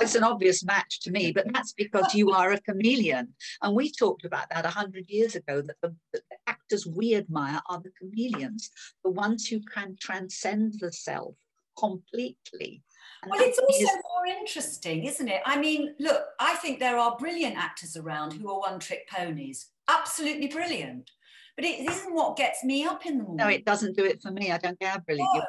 It's 0.00 0.14
an 0.14 0.22
obvious 0.22 0.64
match 0.64 1.00
to 1.00 1.10
me, 1.10 1.32
but 1.32 1.52
that's 1.52 1.72
because 1.72 2.14
you 2.14 2.30
are 2.30 2.52
a 2.52 2.60
chameleon. 2.60 3.34
And 3.62 3.74
we 3.74 3.90
talked 3.90 4.24
about 4.24 4.48
that 4.50 4.62
100 4.62 5.08
years 5.08 5.34
ago 5.34 5.60
that 5.60 5.74
the, 5.82 5.92
that 6.12 6.22
the 6.30 6.36
actors 6.46 6.86
we 6.86 7.16
admire 7.16 7.60
are 7.68 7.80
the 7.80 7.90
chameleons, 7.98 8.70
the 9.02 9.10
ones 9.10 9.48
who 9.48 9.58
can 9.58 9.96
transcend 10.00 10.74
the 10.78 10.92
self 10.92 11.34
completely. 11.76 12.84
Well, 13.26 13.40
it's 13.40 13.58
also 13.58 13.94
more 14.14 14.26
interesting, 14.26 15.04
isn't 15.04 15.28
it? 15.28 15.40
I 15.44 15.58
mean, 15.58 15.94
look, 15.98 16.22
I 16.38 16.54
think 16.56 16.78
there 16.78 16.98
are 16.98 17.16
brilliant 17.16 17.56
actors 17.56 17.96
around 17.96 18.32
who 18.32 18.50
are 18.50 18.60
one 18.60 18.78
trick 18.78 19.08
ponies, 19.08 19.68
absolutely 19.88 20.48
brilliant. 20.48 21.10
But 21.56 21.64
it 21.64 21.88
isn't 21.88 22.14
what 22.14 22.36
gets 22.36 22.64
me 22.64 22.84
up 22.84 23.06
in 23.06 23.18
the 23.18 23.24
morning. 23.24 23.46
no, 23.46 23.48
it 23.48 23.64
doesn't 23.64 23.96
do 23.96 24.04
it 24.04 24.20
for 24.20 24.32
me. 24.32 24.50
I 24.50 24.58
don't 24.58 24.78
care 24.78 24.98
brilliant 25.06 25.30
No. 25.34 25.44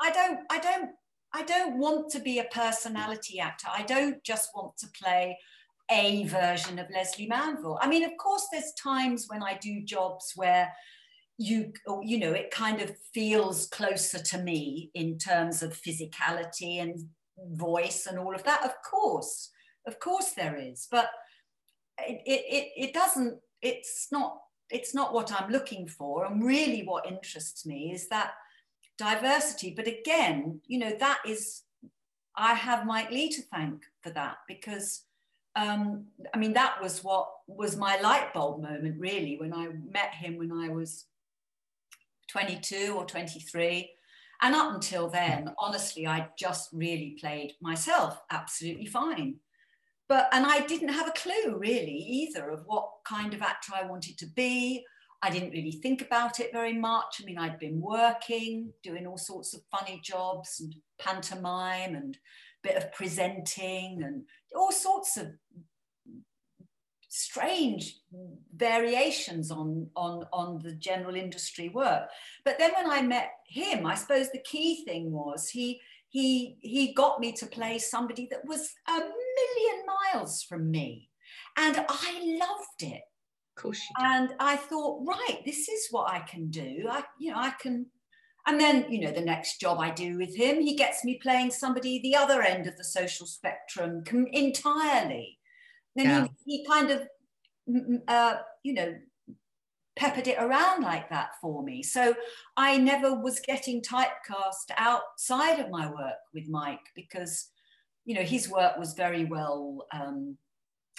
I 0.00 0.10
don't, 0.10 0.40
I 0.50 0.58
don't, 0.58 0.90
I 1.34 1.42
don't 1.42 1.78
want 1.78 2.10
to 2.12 2.20
be 2.20 2.38
a 2.38 2.44
personality 2.44 3.38
actor. 3.38 3.68
I 3.70 3.82
don't 3.82 4.22
just 4.24 4.50
want 4.54 4.76
to 4.78 4.86
play 4.98 5.36
a 5.90 6.24
version 6.24 6.78
of 6.78 6.86
Lesley 6.90 7.26
Manville. 7.26 7.78
I 7.82 7.88
mean, 7.88 8.02
of 8.02 8.12
course, 8.18 8.46
there's 8.50 8.72
times 8.82 9.26
when 9.28 9.42
I 9.42 9.58
do 9.60 9.82
jobs 9.82 10.32
where 10.36 10.72
you, 11.42 11.72
you 12.02 12.18
know, 12.18 12.32
it 12.32 12.50
kind 12.50 12.80
of 12.80 12.96
feels 13.12 13.66
closer 13.66 14.18
to 14.18 14.38
me 14.38 14.90
in 14.94 15.18
terms 15.18 15.62
of 15.62 15.72
physicality 15.72 16.80
and 16.80 16.98
voice 17.50 18.06
and 18.06 18.18
all 18.18 18.34
of 18.34 18.44
that. 18.44 18.64
Of 18.64 18.74
course, 18.88 19.50
of 19.86 19.98
course, 19.98 20.32
there 20.32 20.56
is, 20.56 20.86
but 20.90 21.10
it, 21.98 22.22
it, 22.26 22.72
it, 22.76 22.94
doesn't. 22.94 23.38
It's 23.60 24.08
not. 24.12 24.38
It's 24.70 24.94
not 24.94 25.12
what 25.12 25.32
I'm 25.32 25.50
looking 25.50 25.86
for. 25.86 26.24
And 26.24 26.42
really, 26.42 26.82
what 26.82 27.06
interests 27.06 27.66
me 27.66 27.92
is 27.92 28.08
that 28.08 28.32
diversity. 28.98 29.74
But 29.76 29.86
again, 29.86 30.60
you 30.66 30.78
know, 30.78 30.94
that 30.98 31.18
is, 31.26 31.62
I 32.36 32.54
have 32.54 32.86
Mike 32.86 33.10
Leigh 33.10 33.28
to 33.30 33.42
thank 33.42 33.82
for 34.02 34.10
that 34.10 34.36
because, 34.48 35.02
um, 35.56 36.06
I 36.34 36.38
mean, 36.38 36.54
that 36.54 36.80
was 36.80 37.04
what 37.04 37.28
was 37.46 37.76
my 37.76 38.00
light 38.00 38.32
bulb 38.32 38.62
moment 38.62 38.98
really 38.98 39.36
when 39.38 39.52
I 39.52 39.68
met 39.90 40.14
him 40.14 40.38
when 40.38 40.52
I 40.52 40.68
was 40.68 41.06
22 42.32 42.94
or 42.96 43.04
23. 43.04 43.90
And 44.42 44.54
up 44.54 44.74
until 44.74 45.08
then, 45.08 45.42
hmm. 45.42 45.48
honestly, 45.58 46.06
I 46.06 46.28
just 46.38 46.70
really 46.72 47.16
played 47.20 47.52
myself 47.60 48.18
absolutely 48.30 48.86
fine. 48.86 49.36
But, 50.08 50.28
and 50.32 50.44
I 50.44 50.66
didn't 50.66 50.88
have 50.88 51.08
a 51.08 51.12
clue 51.12 51.56
really 51.56 51.96
either 51.96 52.50
of 52.50 52.64
what 52.66 52.88
kind 53.06 53.32
of 53.32 53.42
actor 53.42 53.72
I 53.74 53.86
wanted 53.86 54.18
to 54.18 54.26
be. 54.26 54.84
I 55.22 55.30
didn't 55.30 55.52
really 55.52 55.70
think 55.70 56.02
about 56.02 56.40
it 56.40 56.52
very 56.52 56.72
much. 56.72 57.20
I 57.20 57.24
mean, 57.24 57.38
I'd 57.38 57.58
been 57.58 57.80
working, 57.80 58.72
doing 58.82 59.06
all 59.06 59.16
sorts 59.16 59.54
of 59.54 59.62
funny 59.70 60.00
jobs 60.02 60.60
and 60.60 60.74
pantomime 60.98 61.94
and 61.94 62.16
a 62.16 62.68
bit 62.68 62.76
of 62.76 62.92
presenting 62.92 64.02
and 64.02 64.24
all 64.56 64.72
sorts 64.72 65.16
of 65.16 65.28
strange 67.14 67.98
variations 68.56 69.50
on, 69.50 69.86
on, 69.94 70.26
on 70.32 70.58
the 70.62 70.72
general 70.72 71.14
industry 71.14 71.68
work. 71.68 72.08
But 72.42 72.58
then 72.58 72.72
when 72.74 72.90
I 72.90 73.02
met 73.02 73.32
him, 73.46 73.84
I 73.84 73.96
suppose 73.96 74.30
the 74.30 74.40
key 74.40 74.82
thing 74.86 75.12
was 75.12 75.50
he, 75.50 75.78
he, 76.08 76.56
he 76.60 76.94
got 76.94 77.20
me 77.20 77.32
to 77.32 77.44
play 77.44 77.78
somebody 77.78 78.28
that 78.30 78.46
was 78.46 78.72
a 78.88 78.92
million 78.92 79.86
miles 80.14 80.42
from 80.42 80.70
me. 80.70 81.10
And 81.58 81.84
I 81.86 82.38
loved 82.40 82.82
it 82.82 83.02
Of 83.56 83.62
course 83.62 83.82
and 83.98 84.30
I 84.40 84.56
thought, 84.56 85.04
right, 85.06 85.42
this 85.44 85.68
is 85.68 85.88
what 85.90 86.10
I 86.10 86.20
can 86.20 86.48
do. 86.48 86.86
I, 86.90 87.04
you 87.20 87.32
know, 87.32 87.38
I 87.38 87.50
can. 87.60 87.86
And 88.46 88.58
then, 88.58 88.90
you 88.90 89.02
know, 89.02 89.12
the 89.12 89.20
next 89.20 89.60
job 89.60 89.78
I 89.80 89.90
do 89.90 90.16
with 90.16 90.34
him, 90.34 90.62
he 90.62 90.74
gets 90.74 91.04
me 91.04 91.20
playing 91.22 91.50
somebody 91.50 92.00
the 92.00 92.16
other 92.16 92.40
end 92.40 92.66
of 92.66 92.78
the 92.78 92.84
social 92.84 93.26
spectrum 93.26 94.02
entirely. 94.32 95.38
Then 95.94 96.06
Yeah. 96.06 96.26
he, 96.44 96.58
he 96.58 96.66
kind 96.66 96.90
of, 96.90 97.08
uh, 98.08 98.36
you 98.62 98.74
know, 98.74 98.94
peppered 99.94 100.26
it 100.26 100.38
around 100.38 100.82
like 100.82 101.10
that 101.10 101.32
for 101.40 101.62
me. 101.62 101.82
So 101.82 102.14
I 102.56 102.78
never 102.78 103.14
was 103.14 103.40
getting 103.40 103.82
typecast 103.82 104.70
outside 104.76 105.60
of 105.60 105.70
my 105.70 105.90
work 105.90 106.16
with 106.32 106.48
Mike 106.48 106.80
because, 106.94 107.50
you 108.04 108.14
know, 108.14 108.22
his 108.22 108.48
work 108.48 108.78
was 108.78 108.94
very 108.94 109.26
well 109.26 109.86
um, 109.92 110.38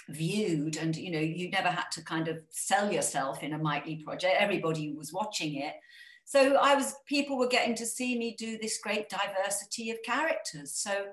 viewed 0.08 0.76
and, 0.76 0.94
you 0.94 1.10
know, 1.10 1.18
you 1.18 1.50
never 1.50 1.68
had 1.68 1.90
to 1.92 2.04
kind 2.04 2.28
of 2.28 2.38
sell 2.50 2.92
yourself 2.92 3.42
in 3.42 3.54
a 3.54 3.58
Mike 3.58 3.84
Leigh 3.84 4.02
project. 4.04 4.36
Everybody 4.38 4.92
was 4.92 5.12
watching 5.12 5.56
it. 5.56 5.74
So 6.24 6.56
I 6.56 6.74
was, 6.74 6.94
people 7.06 7.36
were 7.36 7.48
getting 7.48 7.74
to 7.74 7.84
see 7.86 8.16
me 8.16 8.36
do 8.38 8.58
this 8.58 8.78
great 8.78 9.08
diversity 9.10 9.90
of 9.90 9.98
characters. 10.04 10.72
So 10.72 11.06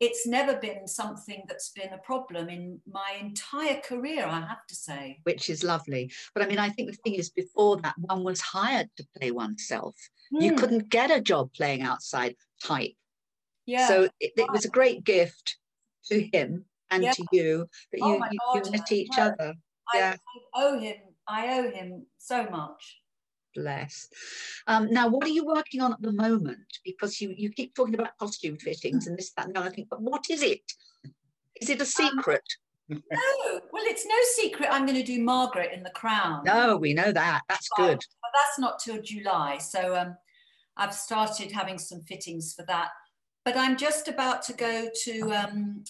it's 0.00 0.26
never 0.26 0.56
been 0.56 0.86
something 0.86 1.42
that's 1.48 1.70
been 1.70 1.92
a 1.92 1.98
problem 1.98 2.48
in 2.48 2.80
my 2.86 3.16
entire 3.20 3.80
career, 3.80 4.26
I 4.26 4.40
have 4.40 4.64
to 4.68 4.74
say. 4.74 5.18
Which 5.24 5.50
is 5.50 5.64
lovely. 5.64 6.12
But 6.34 6.44
I 6.44 6.46
mean, 6.46 6.58
I 6.58 6.68
think 6.68 6.90
the 6.90 6.96
thing 6.96 7.14
is, 7.14 7.30
before 7.30 7.78
that, 7.78 7.94
one 7.98 8.22
was 8.22 8.40
hired 8.40 8.88
to 8.96 9.06
play 9.18 9.32
oneself. 9.32 9.96
Mm. 10.32 10.42
You 10.42 10.50
hmm. 10.50 10.56
couldn't 10.56 10.88
get 10.88 11.10
a 11.10 11.20
job 11.20 11.52
playing 11.52 11.82
outside 11.82 12.36
type. 12.62 12.92
Yeah. 13.66 13.88
So 13.88 14.08
it, 14.20 14.32
it 14.36 14.50
was 14.52 14.64
a 14.64 14.70
great 14.70 15.04
gift 15.04 15.56
to 16.06 16.28
him 16.32 16.64
and 16.90 17.02
yeah. 17.02 17.12
to 17.12 17.24
you 17.32 17.66
that 17.92 18.00
oh 18.00 18.14
you, 18.14 18.24
you, 18.54 18.62
you 18.64 18.70
met 18.70 18.92
each 18.92 19.18
other. 19.18 19.54
I, 19.92 19.98
yeah. 19.98 20.16
I 20.54 20.62
owe 20.62 20.78
him. 20.78 20.96
I 21.26 21.58
owe 21.58 21.70
him 21.70 22.06
so 22.18 22.48
much 22.48 22.98
bless. 23.54 24.08
Um, 24.66 24.90
now, 24.90 25.08
what 25.08 25.24
are 25.24 25.30
you 25.30 25.44
working 25.44 25.80
on 25.80 25.92
at 25.92 26.02
the 26.02 26.12
moment? 26.12 26.78
Because 26.84 27.20
you, 27.20 27.34
you 27.36 27.50
keep 27.50 27.74
talking 27.74 27.94
about 27.94 28.16
costume 28.18 28.56
fittings 28.58 29.06
and 29.06 29.18
this, 29.18 29.32
that, 29.32 29.46
and 29.46 29.54
the 29.54 29.60
other 29.60 29.70
thing, 29.70 29.86
but 29.90 30.00
what 30.00 30.24
is 30.30 30.42
it? 30.42 30.62
Is 31.60 31.70
it 31.70 31.78
a 31.78 31.82
um, 31.82 31.86
secret? 31.86 32.42
Um, 32.90 33.02
no, 33.12 33.60
well, 33.72 33.82
it's 33.84 34.06
no 34.06 34.14
secret. 34.34 34.68
I'm 34.70 34.86
going 34.86 34.98
to 34.98 35.02
do 35.02 35.22
Margaret 35.22 35.72
in 35.74 35.82
The 35.82 35.90
Crown. 35.90 36.42
No, 36.44 36.76
we 36.76 36.94
know 36.94 37.12
that. 37.12 37.42
That's 37.48 37.68
but, 37.76 37.86
good. 37.86 37.98
But 38.22 38.30
that's 38.34 38.58
not 38.58 38.78
till 38.78 39.02
July. 39.02 39.58
So 39.58 39.96
um, 39.96 40.16
I've 40.76 40.94
started 40.94 41.52
having 41.52 41.78
some 41.78 42.02
fittings 42.02 42.54
for 42.54 42.64
that. 42.66 42.88
But 43.44 43.56
I'm 43.56 43.76
just 43.76 44.08
about 44.08 44.42
to 44.42 44.52
go 44.52 44.88
to 45.04 45.32
um, 45.32 45.84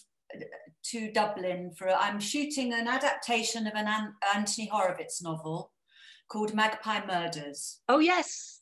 to 0.87 1.13
Dublin 1.13 1.73
for. 1.77 1.89
I'm 1.91 2.21
shooting 2.21 2.73
an 2.73 2.89
adaptation 2.89 3.67
of 3.67 3.75
an 3.75 4.15
Anthony 4.35 4.69
Horowitz 4.69 5.23
novel 5.23 5.73
called 6.29 6.55
Magpie 6.55 7.07
Murders. 7.07 7.81
Oh, 7.89 7.99
yes. 7.99 8.61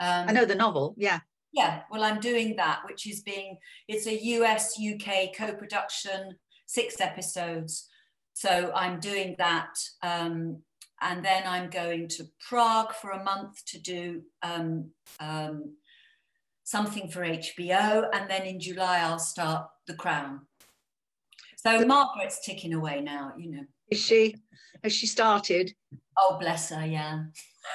Um, 0.00 0.28
I 0.28 0.32
know 0.32 0.44
the 0.44 0.54
novel, 0.54 0.94
yeah. 0.96 1.20
Yeah, 1.52 1.82
well, 1.90 2.02
I'm 2.02 2.18
doing 2.18 2.56
that, 2.56 2.80
which 2.88 3.06
is 3.08 3.22
being, 3.22 3.58
it's 3.86 4.06
a 4.06 4.24
US 4.24 4.76
UK 4.78 5.36
co 5.36 5.54
production, 5.54 6.36
six 6.66 7.00
episodes. 7.00 7.88
So 8.32 8.72
I'm 8.74 8.98
doing 8.98 9.36
that. 9.38 9.76
Um, 10.02 10.62
and 11.00 11.24
then 11.24 11.44
I'm 11.46 11.70
going 11.70 12.08
to 12.08 12.24
Prague 12.48 12.92
for 12.94 13.10
a 13.10 13.22
month 13.22 13.64
to 13.66 13.78
do 13.78 14.22
um, 14.42 14.90
um, 15.20 15.76
something 16.64 17.08
for 17.08 17.20
HBO. 17.20 18.08
And 18.12 18.28
then 18.28 18.42
in 18.42 18.58
July, 18.58 19.00
I'll 19.00 19.18
start 19.18 19.68
The 19.86 19.94
Crown. 19.94 20.46
So 21.56 21.84
Margaret's 21.86 22.44
ticking 22.44 22.74
away 22.74 23.00
now, 23.00 23.32
you 23.38 23.50
know. 23.50 23.64
Is 23.90 24.00
she? 24.00 24.36
Has 24.82 24.92
she 24.92 25.06
started? 25.06 25.74
Oh, 26.16 26.38
bless 26.38 26.70
her, 26.70 26.84
yeah. 26.86 27.24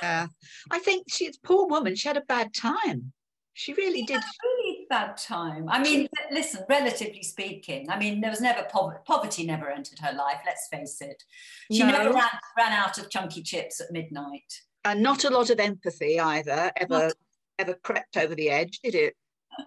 Yeah. 0.02 0.28
I 0.72 0.80
think 0.80 1.06
she's 1.10 1.38
poor 1.38 1.68
woman. 1.68 1.96
She 1.96 2.08
had 2.08 2.18
a 2.18 2.22
bad 2.22 2.54
time. 2.54 3.14
She 3.54 3.74
really 3.74 4.00
she 4.00 4.06
did. 4.06 4.22
really 4.42 4.86
bad 4.90 5.18
time. 5.18 5.68
I 5.68 5.82
mean, 5.82 6.08
listen, 6.32 6.64
relatively 6.70 7.24
speaking, 7.24 7.90
I 7.90 8.00
mean, 8.00 8.22
there 8.22 8.30
was 8.30 8.40
never 8.40 8.64
poverty, 8.72 9.02
poverty 9.06 9.46
never 9.46 9.70
entered 9.70 10.00
her 10.00 10.14
life, 10.14 10.40
let's 10.46 10.70
face 10.72 11.02
it. 11.02 11.22
She 11.70 11.80
no. 11.80 11.88
never 11.92 12.14
ran, 12.14 12.30
ran 12.58 12.72
out 12.72 12.98
of 12.98 13.10
chunky 13.10 13.44
chips 13.44 13.82
at 13.82 13.92
midnight. 13.92 14.62
And 14.86 15.04
not 15.04 15.26
a 15.26 15.30
lot 15.30 15.50
of 15.50 15.60
empathy 15.60 16.22
either, 16.22 16.72
ever, 16.78 17.08
not... 17.08 17.14
ever 17.58 17.74
crept 17.74 18.16
over 18.16 18.34
the 18.34 18.50
edge, 18.50 18.80
did 18.82 18.96
it? 18.96 19.16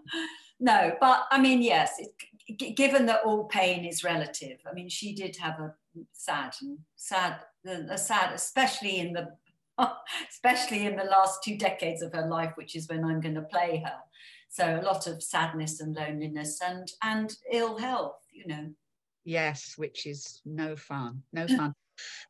no, 0.61 0.97
but 0.99 1.25
I 1.31 1.39
mean, 1.39 1.61
yes, 1.61 1.93
it, 1.99 2.75
given 2.75 3.05
that 3.07 3.21
all 3.27 3.45
pain 3.45 3.85
is 3.85 4.03
relative, 4.03 4.59
I 4.67 4.73
mean, 4.73 4.89
she 4.89 5.15
did 5.15 5.37
have 5.37 5.61
a 5.61 5.75
sad 6.13 6.55
and 6.61 6.79
sad, 6.97 7.41
the, 7.65 7.97
sad, 7.97 8.33
especially 8.35 9.01
in 9.01 9.13
the 9.13 9.29
especially 10.31 10.87
in 10.87 10.97
the 10.97 11.05
last 11.05 11.43
two 11.43 11.57
decades 11.57 12.03
of 12.03 12.13
her 12.13 12.27
life, 12.27 12.53
which 12.57 12.77
is 12.77 12.89
when 12.89 13.05
I'm 13.05 13.21
going 13.21 13.35
to 13.35 13.43
play 13.43 13.83
her. 13.85 13.97
So 14.49 14.79
a 14.79 14.85
lot 14.85 15.07
of 15.07 15.23
sadness 15.23 15.81
and 15.81 15.95
loneliness 15.95 16.61
and 16.61 16.87
and 17.03 17.35
ill 17.51 17.79
health, 17.79 18.21
you 18.31 18.47
know. 18.47 18.71
Yes, 19.25 19.75
which 19.77 20.07
is 20.07 20.41
no 20.45 20.77
fun, 20.77 21.23
no 21.33 21.47
fun. 21.47 21.75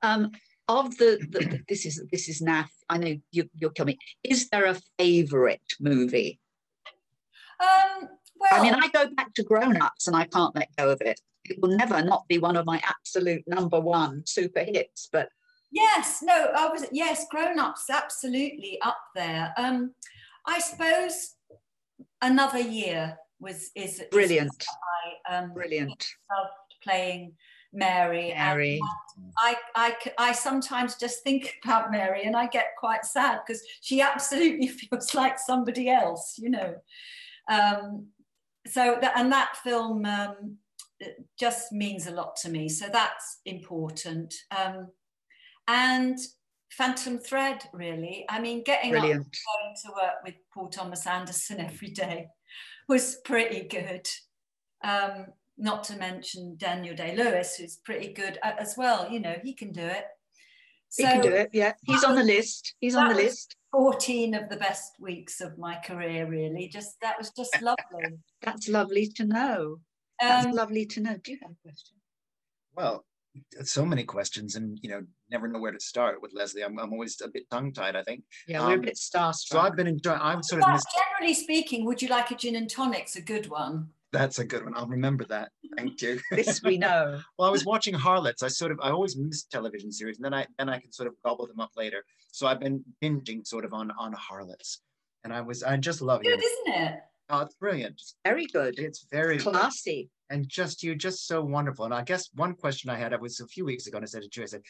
um, 0.03 0.31
of 0.69 0.97
the, 0.99 1.19
the, 1.31 1.61
this 1.69 1.85
is 1.85 2.03
this 2.13 2.29
is 2.29 2.41
naff. 2.41 2.69
I 2.89 2.99
know 2.99 3.17
you, 3.33 3.49
you're 3.59 3.71
coming. 3.71 3.97
Is 4.23 4.49
there 4.51 4.67
a 4.67 4.79
favourite 4.99 5.61
movie? 5.81 6.39
Um, 7.61 8.09
well, 8.43 8.61
I 8.61 8.63
mean, 8.63 8.75
I 8.75 8.89
go 8.89 9.09
back 9.15 9.33
to 9.35 9.43
Grown 9.43 9.81
Ups 9.81 10.07
and 10.07 10.17
I 10.17 10.25
can't 10.25 10.55
let 10.55 10.69
go 10.77 10.91
of 10.91 11.01
it 11.01 11.21
it 11.45 11.61
will 11.61 11.77
never 11.77 12.03
not 12.03 12.27
be 12.29 12.39
one 12.39 12.57
of 12.57 12.67
my 12.67 12.81
absolute 12.85 13.43
number 13.47 13.81
one 13.81 14.23
super 14.27 14.61
hits, 14.61 15.09
but 15.13 15.29
yes, 15.71 16.23
no, 16.23 16.51
I 16.55 16.69
was 16.69 16.87
yes, 16.93 17.27
grown 17.31 17.59
ups 17.59 17.91
absolutely 17.91 18.79
up 18.83 18.99
there. 19.15 19.53
Um, 19.57 19.95
I 20.47 20.59
suppose 20.61 21.35
another 22.21 22.61
year 22.61 23.19
was 23.41 23.71
is 23.75 24.03
brilliant. 24.11 24.65
I, 25.29 25.37
um, 25.37 25.53
brilliant. 25.53 26.07
Loved 26.37 26.51
playing 26.83 27.33
Mary. 27.73 28.33
Mary. 28.37 28.81
I, 29.39 29.57
I, 29.75 29.97
I 30.19 30.33
sometimes 30.33 30.97
just 30.97 31.23
think 31.23 31.55
about 31.65 31.91
Mary 31.91 32.23
and 32.25 32.37
I 32.37 32.47
get 32.47 32.69
quite 32.79 33.05
sad 33.05 33.41
because 33.47 33.63
she 33.81 34.01
absolutely 34.01 34.69
feels 34.69 35.15
like 35.15 35.39
somebody 35.39 35.89
else, 35.89 36.37
you 36.39 36.51
know. 36.51 36.75
Um, 37.49 38.07
so 38.67 38.99
that 39.01 39.13
and 39.17 39.33
that 39.33 39.57
film 39.57 40.05
um, 40.05 40.59
just 41.39 41.73
means 41.73 42.07
a 42.07 42.13
lot 42.13 42.37
to 42.37 42.49
me. 42.49 42.69
So 42.69 42.87
that's 42.93 43.41
important. 43.45 44.35
Um, 44.57 44.89
and 45.69 46.19
Phantom 46.71 47.19
Thread, 47.19 47.65
really. 47.73 48.25
I 48.29 48.41
mean, 48.41 48.63
getting 48.65 48.91
Brilliant. 48.91 49.27
up 49.27 49.75
to 49.85 49.91
work 49.95 50.15
with 50.25 50.35
Paul 50.53 50.69
Thomas 50.69 51.07
Anderson 51.07 51.61
every 51.73 51.89
day 51.89 52.29
was 52.89 53.19
pretty 53.25 53.69
good. 53.69 54.07
Um, 54.83 55.27
not 55.59 55.85
to 55.85 55.97
mention 55.97 56.57
Daniel 56.57 56.97
Day 56.97 57.15
Lewis, 57.15 57.57
who's 57.57 57.77
pretty 57.77 58.13
good 58.13 58.39
as 58.43 58.75
well. 58.77 59.09
You 59.11 59.21
know, 59.21 59.37
he 59.43 59.55
can 59.55 59.71
do 59.73 59.83
it. 59.83 60.05
So, 60.89 61.07
he 61.07 61.13
can 61.13 61.21
do 61.21 61.29
it. 61.29 61.51
Yeah, 61.53 61.73
he's 61.83 62.05
on 62.05 62.17
the 62.17 62.25
list. 62.25 62.75
He's 62.81 62.95
on 62.95 63.09
the 63.09 63.15
list. 63.15 63.57
14 63.73 64.35
of 64.35 64.49
the 64.49 64.57
best 64.57 64.93
weeks 65.01 65.41
of 65.41 65.59
my 65.59 65.77
career, 65.85 66.29
really. 66.29 66.69
Just 66.69 66.97
that 67.01 67.17
was 67.19 67.31
just 67.31 67.61
lovely. 67.63 68.19
That's 68.43 68.69
lovely 68.69 69.09
to 69.17 69.25
know. 69.25 69.79
That's 70.21 70.47
um, 70.47 70.53
lovely 70.53 70.87
to 70.87 71.01
know. 71.01 71.17
Do 71.23 71.33
you 71.33 71.39
have 71.43 71.53
a 71.53 71.69
question? 71.69 71.97
Well, 72.75 73.05
so 73.65 73.87
many 73.87 74.05
questions, 74.05 74.57
and 74.57 74.79
you 74.83 74.91
know, 74.91 75.03
never 75.31 75.49
know 75.49 75.59
where 75.59 75.73
to 75.73 75.81
start 75.81 76.21
with 76.21 76.33
Lesley. 76.35 76.63
I'm, 76.63 76.79
I'm 76.79 76.93
always 76.93 77.21
a 77.23 77.29
bit 77.29 77.49
tongue 77.51 77.73
tied. 77.73 77.97
I 77.97 78.03
think. 78.03 78.25
Yeah, 78.47 78.61
um, 78.61 78.67
we're 78.67 78.75
a 78.75 78.79
um, 78.79 78.83
bit 78.83 78.97
starstruck. 78.97 79.35
So 79.35 79.61
I've 79.61 79.77
been 79.77 79.87
enjoying. 79.87 80.21
I'm 80.21 80.43
sort 80.43 80.63
of. 80.63 80.73
Missed... 80.73 80.87
Generally 81.19 81.35
speaking, 81.35 81.85
would 81.87 82.03
you 82.03 82.09
like 82.09 82.31
a 82.31 82.37
gin 82.37 82.57
and 82.57 82.69
tonic's 82.69 83.17
a 83.17 83.23
good 83.23 83.49
one? 83.49 83.89
That's 84.13 84.39
a 84.39 84.45
good 84.45 84.65
one. 84.65 84.75
I'll 84.77 84.87
remember 84.87 85.25
that. 85.27 85.51
Thank 85.77 86.03
you. 86.03 86.21
this 86.31 86.63
we 86.63 86.77
know. 86.77 87.19
well, 87.39 87.49
I 87.49 87.53
was 87.53 87.65
watching 87.65 87.95
Harlots. 87.95 88.43
I 88.43 88.49
sort 88.49 88.71
of 88.71 88.79
I 88.83 88.91
always 88.91 89.17
miss 89.17 89.45
television 89.45 89.91
series, 89.91 90.19
and 90.19 90.25
then 90.25 90.35
I 90.35 90.47
then 90.59 90.69
I 90.69 90.79
can 90.79 90.93
sort 90.93 91.09
of 91.09 91.15
gobble 91.25 91.47
them 91.47 91.61
up 91.61 91.71
later. 91.77 92.05
So 92.31 92.47
I've 92.47 92.61
been 92.61 92.85
binging 93.03 93.47
sort 93.47 93.65
of 93.65 93.73
on 93.73 93.91
on 93.99 94.13
Harlots, 94.13 94.81
and 95.25 95.33
I 95.33 95.41
was 95.41 95.63
I 95.63 95.77
just 95.79 96.03
love 96.03 96.21
it. 96.23 96.25
Good, 96.25 96.45
isn't 96.45 96.83
it? 96.83 97.01
Oh, 97.31 97.41
it's 97.41 97.55
brilliant. 97.55 98.03
Very 98.25 98.47
good. 98.47 98.79
It's 98.79 99.07
very 99.11 99.39
classy. 99.39 100.11
And 100.29 100.47
just 100.49 100.83
you, 100.83 100.95
just 100.95 101.27
so 101.27 101.43
wonderful. 101.43 101.87
And 101.87 101.95
I 101.95 102.03
guess 102.03 102.29
one 102.35 102.55
question 102.55 102.91
I 102.91 102.97
had, 102.97 103.15
I 103.15 103.17
was 103.17 103.41
a 103.41 103.47
few 103.47 103.65
weeks 103.65 103.87
ago, 103.87 103.97
and 103.97 104.05
I 104.05 104.07
said 104.07 104.23
to 104.23 104.29
you, 104.35 104.43
I 104.43 104.47
said, 104.47 104.63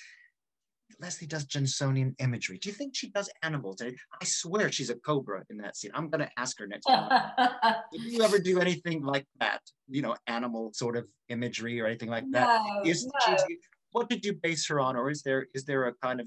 Lesley 1.01 1.27
does 1.27 1.47
Johnsonian 1.47 2.15
imagery. 2.19 2.59
Do 2.59 2.69
you 2.69 2.75
think 2.75 2.95
she 2.95 3.11
does 3.11 3.31
animals? 3.43 3.83
I 3.83 4.25
swear 4.25 4.71
she's 4.71 4.91
a 4.91 4.95
cobra 4.97 5.45
in 5.51 5.59
that 5.59 5.77
scene. 5.77 5.91
I'm 5.95 6.09
going 6.09 6.21
to 6.21 6.31
ask 6.39 6.59
her 6.59 6.67
next 6.67 6.85
time. 6.85 7.33
Did 7.93 8.03
you 8.03 8.23
ever 8.23 8.39
do 8.39 8.61
anything 8.61 9.03
like 9.03 9.27
that? 9.41 9.61
You 9.89 10.03
know, 10.03 10.17
animal 10.27 10.73
sort 10.73 10.97
of 10.97 11.07
imagery 11.29 11.81
or 11.81 11.87
anything 11.87 12.09
like 12.09 12.25
that? 12.33 12.61
No, 12.65 12.91
is, 12.91 13.07
no. 13.07 13.37
She, 13.49 13.59
what 13.93 14.09
did 14.09 14.25
you 14.25 14.33
base 14.33 14.67
her 14.69 14.81
on, 14.81 14.97
or 14.97 15.11
is 15.11 15.23
there 15.23 15.47
is 15.55 15.65
there 15.65 15.85
a 15.85 15.93
kind 15.95 16.21
of 16.21 16.27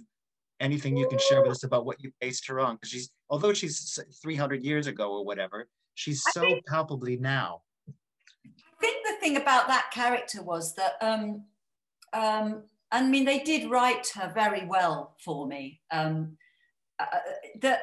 anything 0.60 0.96
you 0.96 1.08
can 1.08 1.20
share 1.20 1.42
with 1.42 1.52
us 1.52 1.64
about 1.64 1.86
what 1.86 2.02
you 2.02 2.12
based 2.22 2.48
her 2.48 2.60
on? 2.60 2.76
Because 2.76 2.90
she's 2.90 3.10
although 3.30 3.54
she's 3.54 4.00
300 4.22 4.64
years 4.64 4.88
ago 4.88 5.12
or 5.12 5.26
whatever, 5.26 5.68
she's 5.96 6.24
so 6.32 6.42
think, 6.42 6.66
palpably 6.68 7.18
now. 7.18 7.62
I 7.88 8.82
think 8.82 9.06
the 9.06 9.16
thing 9.20 9.38
about 9.38 9.68
that 9.68 9.90
character 9.92 10.44
was 10.44 10.76
that, 10.76 10.98
um, 11.02 11.46
um, 12.14 12.64
I 12.92 13.02
mean, 13.02 13.26
they 13.26 13.40
did 13.40 13.70
write 13.70 14.08
her 14.16 14.32
very 14.34 14.66
well 14.66 15.16
for 15.24 15.48
me. 15.48 15.82
Um, 15.92 16.38
uh, 16.98 17.06
that 17.60 17.82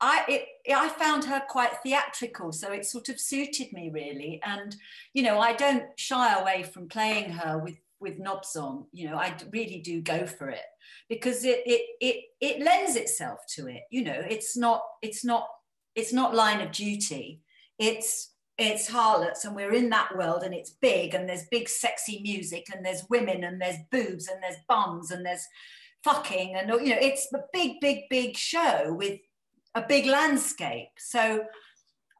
I 0.00 0.44
I 0.74 0.88
found 0.88 1.24
her 1.24 1.40
quite 1.48 1.70
theatrical, 1.82 2.52
so 2.52 2.72
it 2.72 2.84
sort 2.84 3.08
of 3.08 3.20
suited 3.20 3.72
me 3.72 3.90
really. 3.92 4.40
And 4.44 4.74
you 5.14 5.22
know, 5.22 5.38
I 5.38 5.52
don't 5.52 5.84
shy 5.96 6.38
away 6.38 6.64
from 6.64 6.88
playing 6.88 7.30
her 7.30 7.58
with 7.58 7.76
with 8.00 8.18
knobs 8.18 8.56
on. 8.56 8.86
You 8.92 9.10
know, 9.10 9.16
I 9.16 9.36
really 9.52 9.78
do 9.78 10.00
go 10.00 10.26
for 10.26 10.50
it 10.50 10.64
because 11.08 11.44
it 11.44 11.62
it 11.64 11.82
it 12.00 12.24
it 12.40 12.62
lends 12.62 12.96
itself 12.96 13.40
to 13.54 13.68
it. 13.68 13.82
You 13.90 14.02
know, 14.04 14.20
it's 14.28 14.56
not 14.56 14.82
it's 15.00 15.24
not 15.24 15.46
it's 15.94 16.12
not 16.12 16.34
line 16.34 16.60
of 16.60 16.72
duty. 16.72 17.42
It's 17.78 18.29
it's 18.60 18.88
harlots 18.88 19.44
and 19.44 19.56
we're 19.56 19.72
in 19.72 19.88
that 19.88 20.14
world 20.16 20.42
and 20.42 20.54
it's 20.54 20.70
big 20.70 21.14
and 21.14 21.28
there's 21.28 21.46
big 21.50 21.68
sexy 21.68 22.20
music 22.22 22.66
and 22.74 22.84
there's 22.84 23.06
women 23.08 23.44
and 23.44 23.60
there's 23.60 23.78
boobs 23.90 24.28
and 24.28 24.42
there's 24.42 24.58
bums 24.68 25.10
and 25.10 25.24
there's 25.24 25.46
fucking 26.04 26.54
and 26.54 26.68
you 26.68 26.94
know 26.94 27.00
it's 27.00 27.32
a 27.34 27.40
big 27.52 27.80
big 27.80 28.02
big 28.10 28.36
show 28.36 28.92
with 28.92 29.18
a 29.74 29.82
big 29.82 30.06
landscape. 30.06 30.90
So 30.98 31.44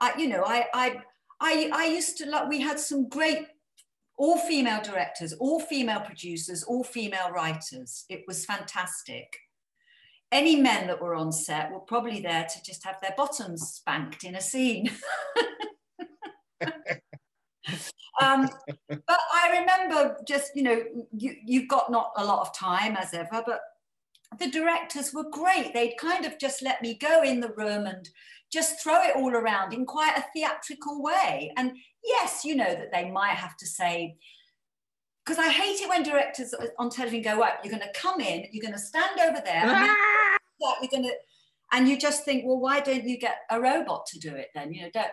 i 0.01 0.17
you 0.17 0.29
know 0.29 0.43
i 0.47 0.67
i 0.73 1.01
i, 1.41 1.71
I 1.73 1.87
used 1.87 2.17
to 2.19 2.27
like 2.27 2.49
we 2.49 2.61
had 2.61 2.79
some 2.79 3.09
great 3.09 3.47
all 4.17 4.39
female 4.39 4.83
directors 4.83 5.33
all 5.35 5.61
female 5.61 6.01
producers 6.01 6.63
all 6.63 6.85
female 6.85 7.31
writers. 7.31 8.07
It 8.09 8.25
was 8.27 8.47
fantastic. 8.47 9.37
Any 10.33 10.57
men 10.57 10.87
that 10.87 11.03
were 11.03 11.17
on 11.17 11.33
set 11.33 11.73
were 11.73 11.81
probably 11.81 12.21
there 12.21 12.47
to 12.47 12.63
just 12.63 12.85
have 12.85 13.01
their 13.03 13.15
bottoms 13.17 13.63
spanked 13.63 14.25
in 14.25 14.37
a 14.37 14.41
scene 14.41 14.91
um, 18.21 18.49
but 18.89 19.03
I 19.09 19.61
remember 19.61 20.17
just, 20.27 20.53
you 20.55 20.63
know, 20.63 20.83
you, 21.13 21.37
you've 21.45 21.69
got 21.69 21.91
not 21.91 22.13
a 22.17 22.25
lot 22.25 22.41
of 22.41 22.57
time 22.57 22.97
as 22.97 23.15
ever, 23.15 23.43
but 23.47 23.61
the 24.39 24.51
directors 24.51 25.13
were 25.13 25.29
great. 25.31 25.73
They'd 25.75 25.97
kind 25.99 26.25
of 26.25 26.39
just 26.39 26.63
let 26.63 26.83
me 26.83 26.95
go 26.95 27.23
in 27.23 27.41
the 27.41 27.53
room 27.53 27.87
and 27.87 28.09
just 28.53 28.83
throw 28.83 29.03
it 29.03 29.17
all 29.17 29.35
around 29.35 29.73
in 29.73 29.87
quite 29.87 30.17
a 30.17 30.25
theatrical 30.35 31.03
way. 31.03 31.53
And 31.57 31.73
yes, 32.05 32.45
you 32.45 32.57
know 32.57 32.73
that 32.75 32.93
they 32.93 33.11
might 33.11 33.35
have 33.35 33.57
to 33.59 33.67
say, 33.67 34.17
because 35.25 35.39
I 35.39 35.51
hate 35.51 35.81
it 35.81 35.89
when 35.89 36.03
directors 36.03 36.55
on 36.79 36.91
television 36.91 37.23
go, 37.23 37.39
right, 37.39 37.55
you're 37.63 37.71
going 37.71 37.83
to 37.83 38.01
come 38.01 38.21
in, 38.21 38.47
you're 38.53 38.63
going 38.63 38.75
to 38.75 38.79
stand 38.79 39.21
over 39.21 39.41
there, 39.45 39.65
and 39.65 39.91
you're 40.61 40.91
going 40.91 41.05
to, 41.05 41.15
and 41.73 41.89
you 41.89 41.99
just 41.99 42.25
think, 42.25 42.45
well, 42.45 42.59
why 42.59 42.81
don't 42.81 43.05
you 43.05 43.19
get 43.19 43.39
a 43.51 43.61
robot 43.61 44.07
to 44.07 44.19
do 44.19 44.35
it 44.35 44.49
then? 44.55 44.73
You 44.73 44.83
know, 44.83 44.91
don't 44.93 45.11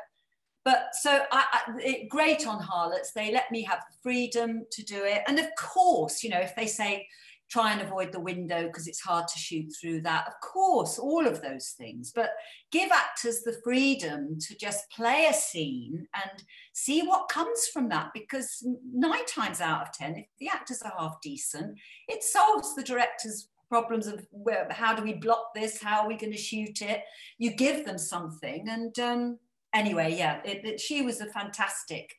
but 0.67 0.93
so 0.93 1.21
I, 1.31 1.45
I, 1.53 1.71
it, 1.79 2.09
great 2.09 2.45
on 2.45 2.61
harlots. 2.61 3.13
They 3.13 3.31
let 3.31 3.49
me 3.51 3.63
have 3.63 3.79
the 3.89 3.95
freedom 4.03 4.65
to 4.69 4.83
do 4.83 5.01
it. 5.05 5.21
And 5.25 5.39
of 5.39 5.47
course 5.57 6.23
you 6.23 6.29
know 6.29 6.41
if 6.41 6.57
they 6.57 6.67
say 6.67 7.07
try 7.49 7.71
and 7.71 7.81
avoid 7.81 8.11
the 8.11 8.19
window 8.19 8.67
because 8.67 8.89
it's 8.89 8.99
hard 8.99 9.25
to 9.29 9.39
shoot 9.39 9.73
through 9.79 10.01
that 10.01 10.27
of 10.27 10.33
course 10.41 10.99
all 10.99 11.25
of 11.25 11.41
those 11.41 11.69
things. 11.77 12.11
But 12.13 12.31
give 12.69 12.91
actors 12.91 13.43
the 13.43 13.57
freedom 13.63 14.37
to 14.39 14.57
just 14.57 14.91
play 14.91 15.27
a 15.29 15.33
scene 15.33 16.05
and 16.13 16.43
see 16.73 17.01
what 17.01 17.29
comes 17.29 17.67
from 17.67 17.87
that 17.87 18.09
because 18.13 18.67
nine 18.91 19.25
times 19.25 19.61
out 19.61 19.83
of 19.83 19.93
ten 19.93 20.17
if 20.17 20.25
the 20.37 20.49
actors 20.49 20.81
are 20.81 20.91
half 20.99 21.21
decent 21.21 21.77
it 22.09 22.23
solves 22.23 22.75
the 22.75 22.83
director's 22.83 23.47
problems 23.69 24.07
of 24.07 24.25
where, 24.31 24.67
how 24.71 24.95
do 24.95 25.03
we 25.03 25.13
block 25.13 25.53
this? 25.53 25.81
How 25.81 26.01
are 26.01 26.07
we 26.07 26.17
going 26.17 26.31
to 26.31 26.37
shoot 26.37 26.81
it? 26.81 27.03
You 27.37 27.51
give 27.51 27.85
them 27.85 27.97
something 27.97 28.67
and 28.69 28.97
um, 28.99 29.39
anyway, 29.77 30.15
yeah, 30.17 30.41
it, 30.43 30.65
it, 30.65 30.79
she 30.79 31.01
was 31.01 31.21
a 31.21 31.27
fantastic 31.27 32.13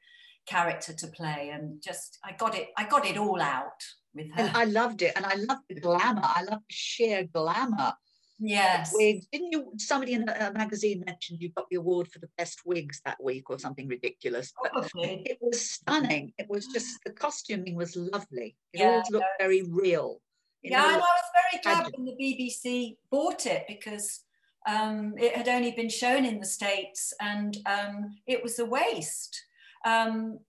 character 0.47 0.93
to 0.93 1.07
play, 1.09 1.51
and 1.53 1.83
just 1.83 2.19
I 2.25 2.33
got 2.33 2.57
it, 2.57 2.69
I 2.77 2.85
got 2.85 3.07
it 3.07 3.17
all 3.17 3.41
out 3.41 3.83
with 4.15 4.31
her. 4.35 4.43
And 4.43 4.57
I 4.57 4.65
loved 4.65 5.03
it, 5.03 5.13
and 5.17 5.27
I 5.27 5.35
loved 5.35 5.63
the 5.69 5.81
glamour. 5.81 6.23
I 6.25 6.43
loved 6.43 6.65
the 6.69 6.75
sheer 6.75 7.25
glamour. 7.25 7.95
Yes. 8.41 8.93
Wigs. 8.95 9.27
Didn't 9.33 9.53
you? 9.53 9.73
Somebody 9.79 10.13
in 10.13 10.29
a, 10.29 10.33
uh, 10.33 10.51
magazine 10.53 11.03
mentioned 11.05 11.41
you 11.41 11.51
got 11.51 11.67
the 11.71 11.77
award 11.77 12.09
for 12.09 12.21
the 12.21 12.29
best 12.39 12.61
wigs 12.65 13.01
that 13.05 13.23
week, 13.23 13.51
or 13.51 13.59
something 13.59 13.89
ridiculous. 13.89 14.53
But 14.63 14.91
it 14.95 15.39
was 15.41 15.71
stunning. 15.71 16.33
It 16.39 16.47
was 16.49 16.67
just 16.67 16.99
the 17.05 17.11
costuming 17.13 17.75
was 17.75 17.97
lovely. 17.97 18.57
It 18.73 18.81
yeah, 18.81 18.91
always 18.91 19.11
looked 19.11 19.27
very 19.39 19.63
real. 19.63 20.21
Yeah, 20.63 20.85
and 20.85 20.95
I 20.95 20.99
was 20.99 21.25
very 21.51 21.63
glad 21.63 21.93
when 21.95 22.05
the 22.05 22.17
BBC 22.21 22.97
bought 23.11 23.47
it 23.47 23.65
because 23.69 24.25
um, 24.69 25.15
it 25.17 25.35
had 25.35 25.49
only 25.49 25.73
been 25.73 25.89
shown 25.89 26.27
in 26.27 26.39
the 26.39 26.47
States 26.47 27.15
and 27.21 27.57
um, 27.65 28.17
it 28.27 28.43
was 28.43 28.59
a 28.59 28.67
waste. 28.67 29.43
Um, 29.85 30.41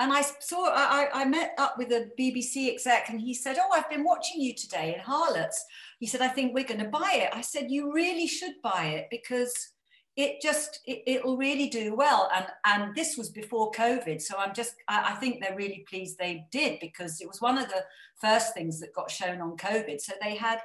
and 0.00 0.12
I 0.12 0.22
saw, 0.40 0.70
I, 0.70 1.08
I, 1.14 1.24
met 1.24 1.54
up 1.56 1.76
with 1.78 1.92
a 1.92 2.10
BBC 2.18 2.68
exec 2.72 3.10
and 3.10 3.20
he 3.20 3.32
said, 3.32 3.56
Oh, 3.60 3.70
I've 3.72 3.88
been 3.88 4.02
watching 4.02 4.40
you 4.40 4.52
today 4.54 4.94
in 4.94 5.00
Harlots. 5.00 5.64
He 6.00 6.06
said, 6.08 6.20
I 6.20 6.28
think 6.28 6.52
we're 6.52 6.64
going 6.64 6.82
to 6.82 6.88
buy 6.88 7.12
it. 7.14 7.30
I 7.32 7.42
said, 7.42 7.70
You 7.70 7.92
really 7.92 8.26
should 8.26 8.54
buy 8.60 8.86
it 8.86 9.06
because 9.08 9.70
it 10.16 10.40
just, 10.40 10.80
it, 10.84 11.24
will 11.24 11.36
really 11.36 11.68
do 11.68 11.94
well. 11.94 12.28
And, 12.34 12.46
and 12.66 12.94
this 12.96 13.16
was 13.16 13.30
before 13.30 13.70
COVID. 13.70 14.20
So 14.20 14.36
I'm 14.36 14.54
just, 14.54 14.74
I, 14.88 15.12
I 15.12 15.14
think 15.16 15.40
they're 15.40 15.56
really 15.56 15.84
pleased 15.88 16.18
they 16.18 16.46
did 16.50 16.80
because 16.80 17.20
it 17.20 17.28
was 17.28 17.40
one 17.40 17.58
of 17.58 17.68
the 17.68 17.84
first 18.20 18.52
things 18.54 18.80
that 18.80 18.94
got 18.94 19.12
shown 19.12 19.40
on 19.40 19.56
COVID. 19.56 20.00
So 20.00 20.14
they 20.20 20.34
had 20.34 20.58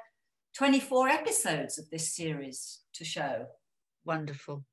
24 0.55 1.09
episodes 1.09 1.77
of 1.77 1.89
this 1.89 2.15
series 2.15 2.79
to 2.93 3.05
show. 3.05 3.45
Wonderful. 4.05 4.63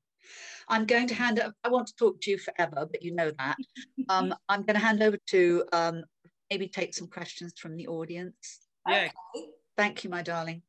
I'm 0.67 0.85
going 0.85 1.07
to 1.07 1.15
hand 1.15 1.39
it, 1.39 1.51
I 1.63 1.69
want 1.69 1.87
to 1.87 1.95
talk 1.95 2.19
to 2.21 2.31
you 2.31 2.37
forever, 2.37 2.87
but 2.91 3.01
you 3.01 3.15
know 3.15 3.31
that. 3.37 3.57
Um, 4.09 4.33
I'm 4.47 4.61
going 4.61 4.75
to 4.75 4.85
hand 4.85 5.03
over 5.03 5.17
to 5.31 5.65
um, 5.73 6.01
maybe 6.49 6.69
take 6.69 6.93
some 6.93 7.07
questions 7.07 7.53
from 7.57 7.75
the 7.75 7.87
audience. 7.87 8.61
Yeah. 8.87 9.09
Okay. 9.35 9.47
Thank 9.75 10.05
you, 10.05 10.09
my 10.09 10.21
darling. 10.21 10.61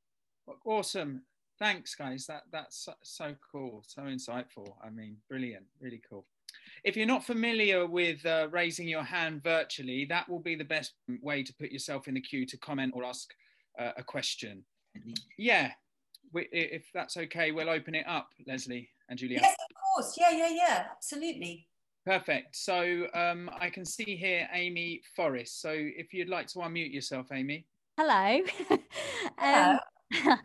Awesome. 0.64 1.23
Thanks, 1.59 1.94
guys. 1.94 2.27
That 2.27 2.42
That's 2.51 2.85
so, 2.85 2.94
so 3.05 3.37
cool, 3.53 3.85
so 3.87 4.03
insightful. 4.03 4.75
I 4.85 4.90
mean, 4.90 5.18
brilliant, 5.29 5.66
really 5.81 6.03
cool. 6.09 6.27
If 6.85 6.97
you're 6.97 7.07
not 7.07 7.25
familiar 7.25 7.87
with 7.87 8.25
uh, 8.27 8.49
raising 8.51 8.88
your 8.88 9.03
hand 9.03 9.42
virtually, 9.44 10.05
that 10.07 10.29
will 10.29 10.40
be 10.40 10.55
the 10.57 10.64
best 10.64 10.94
way 11.23 11.42
to 11.42 11.55
put 11.55 11.71
yourself 11.71 12.09
in 12.09 12.14
the 12.14 12.21
queue 12.21 12.47
to 12.47 12.57
comment 12.57 12.92
or 12.94 13.05
ask 13.05 13.33
uh, 13.79 13.92
a 13.97 14.03
question. 14.03 14.64
Yeah, 15.37 15.73
we, 16.33 16.49
if 16.53 16.85
that's 16.93 17.17
okay, 17.17 17.53
we'll 17.53 17.71
open 17.71 17.95
it 17.95 18.07
up, 18.07 18.29
Lesley 18.47 18.89
and 19.09 19.19
Julia. 19.19 19.41
Yes, 19.43 19.55
of 19.55 19.77
course. 19.77 20.17
Yeah, 20.19 20.31
yeah, 20.31 20.51
yeah, 20.51 20.85
absolutely. 20.93 21.67
Perfect. 22.05 22.57
So 22.57 23.07
um, 23.15 23.51
I 23.61 23.69
can 23.69 23.85
see 23.85 24.17
here 24.17 24.49
Amy 24.53 25.03
Forrest. 25.15 25.61
So 25.61 25.71
if 25.75 26.15
you'd 26.15 26.29
like 26.29 26.47
to 26.49 26.61
unmute 26.61 26.93
yourself, 26.93 27.27
Amy. 27.33 27.67
Hello. 27.99 28.41
Hello. 29.39 29.79
um, 30.25 30.39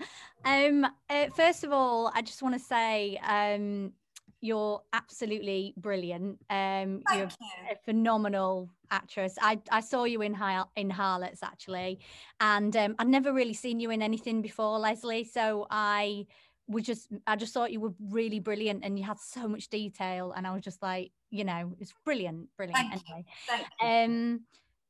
um, 0.84 0.92
uh, 1.10 1.28
first 1.36 1.64
of 1.64 1.72
all, 1.72 2.12
I 2.14 2.22
just 2.22 2.42
want 2.42 2.56
to 2.56 2.60
say 2.60 3.18
um, 3.26 3.94
you're 4.44 4.82
absolutely 4.92 5.74
brilliant. 5.78 6.38
Um, 6.50 7.02
Thank 7.08 7.16
you're 7.16 7.28
you. 7.28 7.72
a 7.72 7.76
phenomenal 7.86 8.70
actress. 8.92 9.38
I, 9.42 9.62
I 9.72 9.80
saw 9.80 10.04
you 10.04 10.22
in 10.22 10.34
Har- 10.34 10.68
in 10.76 10.90
Harlots 10.90 11.42
actually, 11.42 12.00
and 12.42 12.76
um, 12.76 12.96
I'd 13.00 13.08
never 13.08 13.32
really 13.32 13.54
seen 13.54 13.80
you 13.80 13.90
in 13.90 14.02
anything 14.02 14.42
before, 14.42 14.78
Lesley. 14.80 15.24
So 15.24 15.66
I 15.72 16.26
was 16.68 16.84
just 16.84 17.08
I 17.26 17.38
just 17.38 17.54
thought 17.54 17.72
you 17.72 17.80
were 17.80 17.94
really 18.10 18.42
brilliant, 18.42 18.84
and 18.84 19.00
you 19.00 19.06
had 19.06 19.18
so 19.18 19.48
much 19.48 19.70
detail, 19.70 20.34
and 20.34 20.46
I 20.46 20.54
was 20.54 20.62
just 20.62 20.82
like, 20.82 21.14
you 21.30 21.46
know, 21.46 21.74
it's 21.80 21.94
brilliant, 22.04 22.50
brilliant. 22.58 22.78
Thank 22.78 22.92
anyway, 22.92 23.26
you. 23.26 23.34
Thank 23.48 23.68
you. 23.82 23.88
um. 23.88 24.42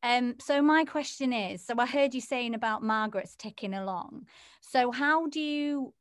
Um, 0.05 0.35
so 0.37 0.61
my 0.61 0.83
question 0.83 1.31
is, 1.31 1.65
so 1.65 1.75
I 1.77 1.85
heard 1.85 2.13
you 2.13 2.19
saying 2.19 2.55
about 2.55 2.83
Margaret's 2.83 3.37
ticking 3.37 3.73
along. 3.73 4.25
So 4.59 4.91
how 4.91 5.27
do 5.27 5.39
you 5.39 5.93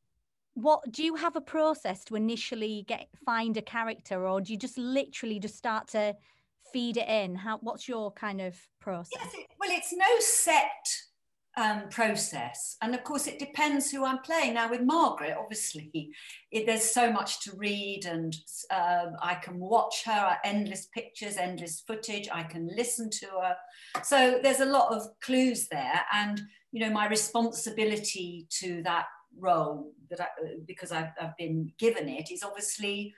what 0.55 0.81
do 0.91 1.03
you 1.03 1.15
have 1.15 1.37
a 1.37 1.41
process 1.41 2.05
to 2.05 2.17
initially 2.17 2.85
get 2.87 3.09
find 3.25 3.57
a 3.57 3.63
character 3.63 4.27
or 4.27 4.41
do 4.41 4.53
you 4.53 4.59
just 4.59 4.79
literally 4.79 5.39
just 5.39 5.57
start 5.57 5.89
to 5.89 6.15
feed 6.73 6.97
it 6.97 7.09
in? 7.09 7.35
How 7.35 7.59
what's 7.59 7.89
your 7.89 8.13
kind 8.13 8.41
of 8.41 8.57
process? 8.81 9.13
Yes, 9.19 9.35
it, 9.35 9.47
well 9.59 9.71
it's 9.71 9.93
no 9.93 10.19
set 10.19 10.89
um, 11.57 11.89
process. 11.91 12.77
And 12.81 12.95
of 12.95 13.05
course 13.05 13.27
it 13.27 13.39
depends 13.39 13.91
who 13.91 14.05
i'm 14.05 14.19
playing. 14.19 14.55
Now 14.55 14.69
with 14.69 14.83
margaret 14.83 15.37
obviously 15.39 15.91
it, 16.51 16.67
there's 16.67 16.85
so 16.85 17.11
much 17.11 17.41
to 17.45 17.57
read 17.57 18.05
and 18.05 18.35
um, 18.71 19.17
i 19.23 19.35
can 19.35 19.59
watch 19.59 20.03
her 20.05 20.37
endless 20.45 20.87
pictures 20.95 21.37
endless 21.37 21.83
footage 21.87 22.29
i 22.31 22.43
can 22.43 22.69
listen 22.77 23.09
to 23.11 23.27
her. 23.27 23.57
So 24.03 24.39
there's 24.43 24.61
a 24.61 24.67
lot 24.67 24.95
of 24.95 25.07
clues 25.23 25.69
there. 25.69 26.03
And 26.13 26.43
you 26.73 26.81
know 26.81 26.91
my 26.91 27.07
responsibility 27.07 28.47
to 28.61 28.83
that 28.85 29.07
role 29.39 29.93
that 30.11 30.21
I, 30.21 30.27
because 30.67 30.93
I've, 30.93 31.11
I've 31.21 31.37
been 31.37 31.73
given 31.79 32.09
it 32.09 32.31
is 32.31 32.43
obviously 32.43 33.15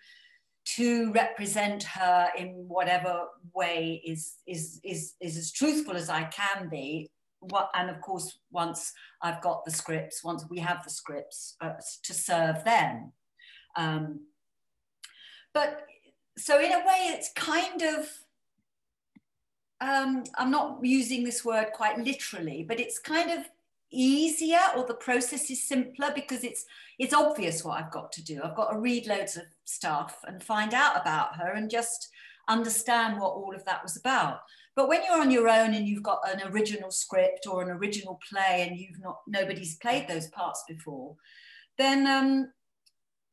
to 0.64 1.12
represent 1.12 1.83
her 1.83 2.29
in 2.38 2.64
whatever 2.68 3.27
way 3.53 4.00
is 4.05 4.37
is 4.46 4.81
is 4.83 5.14
is 5.20 5.37
as 5.37 5.53
truthful 5.53 5.96
as 5.96 6.09
I 6.09 6.24
can 6.24 6.68
be. 6.68 7.11
What, 7.40 7.68
and 7.74 7.90
of 7.90 8.00
course, 8.00 8.38
once 8.50 8.92
I've 9.20 9.42
got 9.42 9.66
the 9.66 9.70
scripts, 9.70 10.24
once 10.24 10.46
we 10.48 10.61
have 10.61 10.83
the 10.83 10.88
scripts, 10.88 11.57
uh, 11.61 11.74
to 12.05 12.14
serve 12.14 12.64
them. 12.64 13.12
Um, 13.77 14.21
but 15.52 15.83
so 16.38 16.58
in 16.58 16.73
a 16.73 16.79
way, 16.79 17.10
it's 17.10 17.31
kind 17.35 17.83
of 17.83 18.08
um, 19.81 20.25
I'm 20.37 20.50
not 20.50 20.79
using 20.83 21.25
this 21.25 21.44
word 21.44 21.69
quite 21.75 21.98
literally, 21.98 22.65
but 22.67 22.81
it's 22.81 22.98
kind 22.98 23.31
of 23.31 23.44
easier 23.93 24.61
or 24.77 24.85
the 24.85 24.95
process 24.95 25.51
is 25.51 25.67
simpler 25.67 26.11
because 26.15 26.45
it's 26.45 26.65
it's 26.99 27.15
obvious 27.15 27.65
what 27.65 27.83
I've 27.83 27.91
got 27.91 28.13
to 28.13 28.25
do. 28.25 28.41
I've 28.43 28.57
got 28.57 28.71
to 28.71 28.79
read 28.79 29.07
loads 29.07 29.37
of 29.37 29.45
stuff 29.65 30.19
and 30.27 30.43
find 30.43 30.75
out 30.75 31.01
about 31.01 31.37
her 31.37 31.53
and 31.53 31.71
just 31.71 32.09
understand 32.49 33.21
what 33.21 33.35
all 33.35 33.55
of 33.55 33.65
that 33.65 33.83
was 33.83 33.97
about. 33.97 34.41
But 34.77 34.89
when 34.89 35.03
you're 35.05 35.21
on 35.21 35.31
your 35.31 35.49
own 35.49 35.75
and 35.75 35.87
you've 35.87 36.03
got 36.03 36.21
an 36.29 36.53
original 36.53 36.91
script 36.91 37.47
or 37.47 37.63
an 37.63 37.71
original 37.71 38.21
play 38.29 38.67
and 38.69 38.79
you've 38.79 39.01
not 39.01 39.19
nobody's 39.27 39.77
played 39.77 40.09
those 40.09 40.29
parts 40.29 40.65
before, 40.69 41.17
then 41.79 42.07
um, 42.07 42.49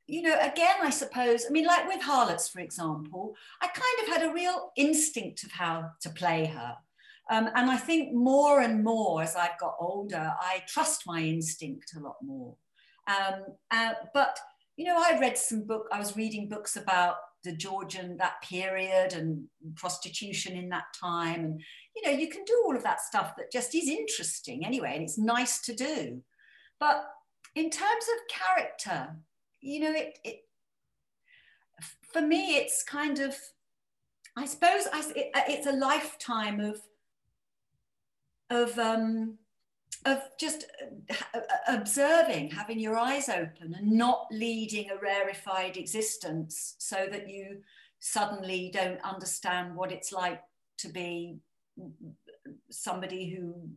you 0.08 0.22
know, 0.22 0.36
again, 0.42 0.76
I 0.82 0.90
suppose, 0.90 1.46
I 1.48 1.52
mean, 1.52 1.66
like 1.66 1.88
with 1.88 2.02
Harlots, 2.02 2.50
for 2.50 2.60
example, 2.60 3.34
I 3.62 3.68
kind 3.68 4.02
of 4.02 4.14
had 4.14 4.30
a 4.30 4.34
real 4.34 4.72
instinct 4.76 5.44
of 5.44 5.52
how 5.52 5.92
to 6.02 6.10
play 6.10 6.46
her. 6.46 6.76
Um, 7.32 7.50
and 7.56 7.72
I 7.72 7.78
think 7.78 8.14
more 8.14 8.60
and 8.60 8.84
more 8.84 9.24
as 9.24 9.38
I've 9.38 9.58
got 9.58 9.78
older, 9.80 10.34
I 10.38 10.64
trust 10.68 11.04
my 11.08 11.22
instinct 11.22 11.94
a 11.96 12.02
lot 12.02 12.18
more. 12.22 12.56
Um, 13.08 13.46
uh, 13.72 13.94
but, 14.14 14.38
you 14.76 14.86
know, 14.86 14.98
I 14.98 15.18
read 15.18 15.38
some 15.38 15.64
book, 15.66 15.88
I 15.94 15.98
was 15.98 16.18
reading 16.18 16.50
books 16.50 16.76
about 16.76 17.16
the 17.46 17.56
Georgian, 17.56 18.18
that 18.18 18.42
period 18.44 19.14
and 19.14 19.46
prostitution 19.76 20.58
in 20.58 20.68
that 20.70 20.84
time. 21.02 21.46
And, 21.46 21.62
you 21.96 22.02
know, 22.04 22.16
you 22.16 22.28
can 22.28 22.44
do 22.44 22.64
all 22.66 22.76
of 22.76 22.84
that 22.84 23.00
stuff 23.00 23.36
that 23.38 23.52
just 23.52 23.74
is 23.74 23.88
interesting 23.88 24.66
anyway, 24.66 24.92
and 24.94 25.04
it's 25.04 25.18
nice 25.18 25.62
to 25.62 25.74
do. 25.74 26.22
But 26.82 27.06
in 27.56 27.70
terms 27.70 28.06
of 28.14 28.38
character, 28.40 29.16
you 29.62 29.80
know, 29.80 29.94
it, 29.94 30.20
it 30.26 30.40
for 32.12 32.22
me, 32.22 32.58
it's 32.58 32.84
kind 32.84 33.20
of, 33.20 33.38
I 34.38 34.46
suppose 34.46 34.84
I, 34.92 35.00
it, 35.16 35.32
it's 35.48 35.68
a 35.68 35.72
lifetime 35.72 36.60
of, 36.60 36.82
of, 38.52 38.78
um, 38.78 39.38
of 40.06 40.22
just 40.40 40.66
uh, 41.34 41.40
observing, 41.68 42.52
having 42.52 42.80
your 42.80 42.98
eyes 42.98 43.30
open 43.30 43.76
and 43.78 43.92
not 43.92 44.28
leading 44.32 44.92
a 44.92 44.98
rarefied 44.98 45.78
existence 45.78 46.76
so 46.78 47.08
that 47.10 47.30
you 47.30 47.58
suddenly 48.00 48.72
don't 48.74 49.00
understand 49.04 49.76
what 49.76 49.92
it's 49.92 50.12
like 50.12 50.42
to 50.80 50.90
be 50.90 51.38
somebody 52.70 53.30
who 53.30 53.70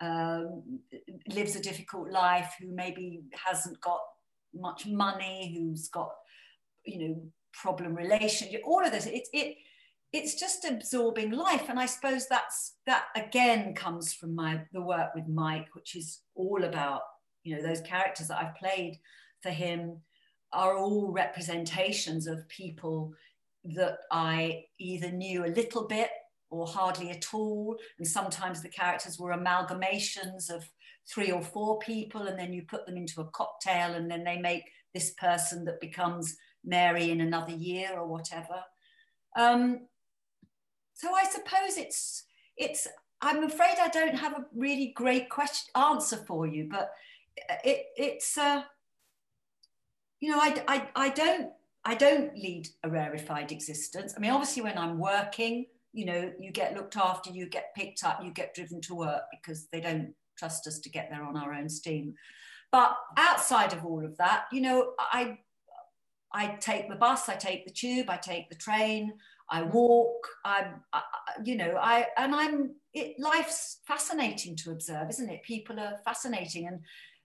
um, 0.00 0.80
lives 1.28 1.56
a 1.56 1.60
difficult 1.60 2.10
life, 2.10 2.54
who 2.60 2.74
maybe 2.74 3.22
hasn't 3.44 3.80
got 3.80 4.00
much 4.54 4.86
money, 4.86 5.54
who's 5.56 5.88
got, 5.88 6.10
you 6.84 7.08
know, 7.08 7.22
problem 7.52 7.94
relationship, 7.94 8.62
all 8.64 8.84
of 8.84 8.92
this. 8.92 9.06
It, 9.06 9.28
it, 9.32 9.56
it's 10.14 10.36
just 10.36 10.64
absorbing 10.64 11.32
life. 11.32 11.68
And 11.68 11.78
I 11.78 11.86
suppose 11.86 12.28
that's, 12.28 12.76
that 12.86 13.06
again 13.16 13.74
comes 13.74 14.14
from 14.14 14.34
my, 14.34 14.60
the 14.72 14.80
work 14.80 15.12
with 15.12 15.26
Mike, 15.26 15.74
which 15.74 15.96
is 15.96 16.20
all 16.36 16.62
about, 16.62 17.02
you 17.42 17.56
know, 17.56 17.62
those 17.62 17.80
characters 17.80 18.28
that 18.28 18.40
I've 18.40 18.54
played 18.54 19.00
for 19.42 19.50
him 19.50 20.00
are 20.52 20.76
all 20.76 21.10
representations 21.10 22.28
of 22.28 22.48
people 22.48 23.12
that 23.64 23.98
I 24.12 24.66
either 24.78 25.10
knew 25.10 25.44
a 25.44 25.48
little 25.48 25.88
bit 25.88 26.10
or 26.48 26.64
hardly 26.64 27.10
at 27.10 27.34
all. 27.34 27.76
And 27.98 28.06
sometimes 28.06 28.62
the 28.62 28.68
characters 28.68 29.18
were 29.18 29.32
amalgamations 29.32 30.48
of 30.48 30.64
three 31.12 31.32
or 31.32 31.42
four 31.42 31.80
people, 31.80 32.28
and 32.28 32.38
then 32.38 32.52
you 32.52 32.62
put 32.62 32.86
them 32.86 32.96
into 32.96 33.20
a 33.20 33.30
cocktail, 33.30 33.94
and 33.94 34.08
then 34.08 34.22
they 34.22 34.38
make 34.38 34.62
this 34.94 35.12
person 35.14 35.64
that 35.64 35.80
becomes 35.80 36.36
Mary 36.64 37.10
in 37.10 37.20
another 37.20 37.52
year 37.52 37.98
or 37.98 38.06
whatever. 38.06 38.62
Um, 39.36 39.88
so 40.94 41.14
I 41.14 41.24
suppose 41.24 41.76
it's 41.76 42.24
it's. 42.56 42.88
I'm 43.20 43.44
afraid 43.44 43.76
I 43.80 43.88
don't 43.88 44.16
have 44.16 44.32
a 44.34 44.44
really 44.54 44.92
great 44.94 45.30
question 45.30 45.70
answer 45.74 46.16
for 46.16 46.46
you, 46.46 46.68
but 46.70 46.90
it 47.64 47.86
it's. 47.96 48.38
Uh, 48.38 48.62
you 50.20 50.30
know, 50.30 50.38
I, 50.38 50.62
I, 50.68 50.88
I 50.96 51.08
don't 51.10 51.50
I 51.84 51.94
don't 51.94 52.34
lead 52.34 52.68
a 52.82 52.88
rarefied 52.88 53.52
existence. 53.52 54.14
I 54.16 54.20
mean, 54.20 54.30
obviously, 54.30 54.62
when 54.62 54.78
I'm 54.78 54.98
working, 54.98 55.66
you 55.92 56.06
know, 56.06 56.32
you 56.40 56.50
get 56.50 56.74
looked 56.74 56.96
after, 56.96 57.30
you 57.30 57.46
get 57.46 57.74
picked 57.76 58.04
up, 58.04 58.20
you 58.24 58.30
get 58.30 58.54
driven 58.54 58.80
to 58.82 58.94
work 58.94 59.24
because 59.30 59.66
they 59.70 59.80
don't 59.80 60.14
trust 60.38 60.66
us 60.66 60.78
to 60.80 60.88
get 60.88 61.10
there 61.10 61.24
on 61.24 61.36
our 61.36 61.52
own 61.52 61.68
steam. 61.68 62.14
But 62.72 62.96
outside 63.16 63.72
of 63.72 63.84
all 63.84 64.04
of 64.04 64.16
that, 64.16 64.46
you 64.50 64.62
know, 64.62 64.94
I 64.98 65.38
I 66.32 66.56
take 66.60 66.88
the 66.88 66.96
bus, 66.96 67.28
I 67.28 67.34
take 67.34 67.66
the 67.66 67.72
tube, 67.72 68.08
I 68.08 68.16
take 68.16 68.48
the 68.48 68.56
train, 68.56 69.12
I 69.54 69.62
walk. 69.62 70.26
I'm, 70.44 70.82
I, 70.92 71.02
you 71.44 71.54
know, 71.56 71.76
I 71.80 72.06
and 72.16 72.34
I'm. 72.34 72.74
It, 72.92 73.20
life's 73.20 73.78
fascinating 73.86 74.56
to 74.56 74.72
observe, 74.72 75.08
isn't 75.10 75.30
it? 75.30 75.44
People 75.44 75.78
are 75.78 75.98
fascinating, 76.04 76.66
and 76.66 76.80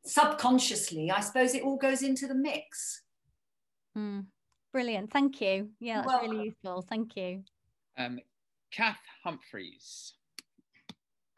subconsciously, 0.06 1.10
I 1.10 1.22
suppose 1.22 1.56
it 1.56 1.64
all 1.64 1.78
goes 1.78 2.04
into 2.04 2.28
the 2.28 2.36
mix. 2.36 3.02
Mm, 3.98 4.28
brilliant, 4.72 5.12
thank 5.12 5.42
you. 5.42 5.70
Yeah, 5.80 6.04
that's 6.04 6.22
really 6.22 6.46
useful. 6.46 6.86
Thank 6.88 7.16
you. 7.16 7.44
Um, 7.98 8.20
Kath 8.72 9.02
Humphreys. 9.24 10.14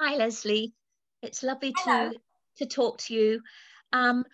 Hi, 0.01 0.17
Lesley. 0.17 0.73
It's 1.21 1.41
lovely 1.41 1.73
to 1.85 2.11
to 2.57 2.65
talk 2.65 2.97
to 3.03 3.13
you. 3.13 3.41
Um, 3.93 4.25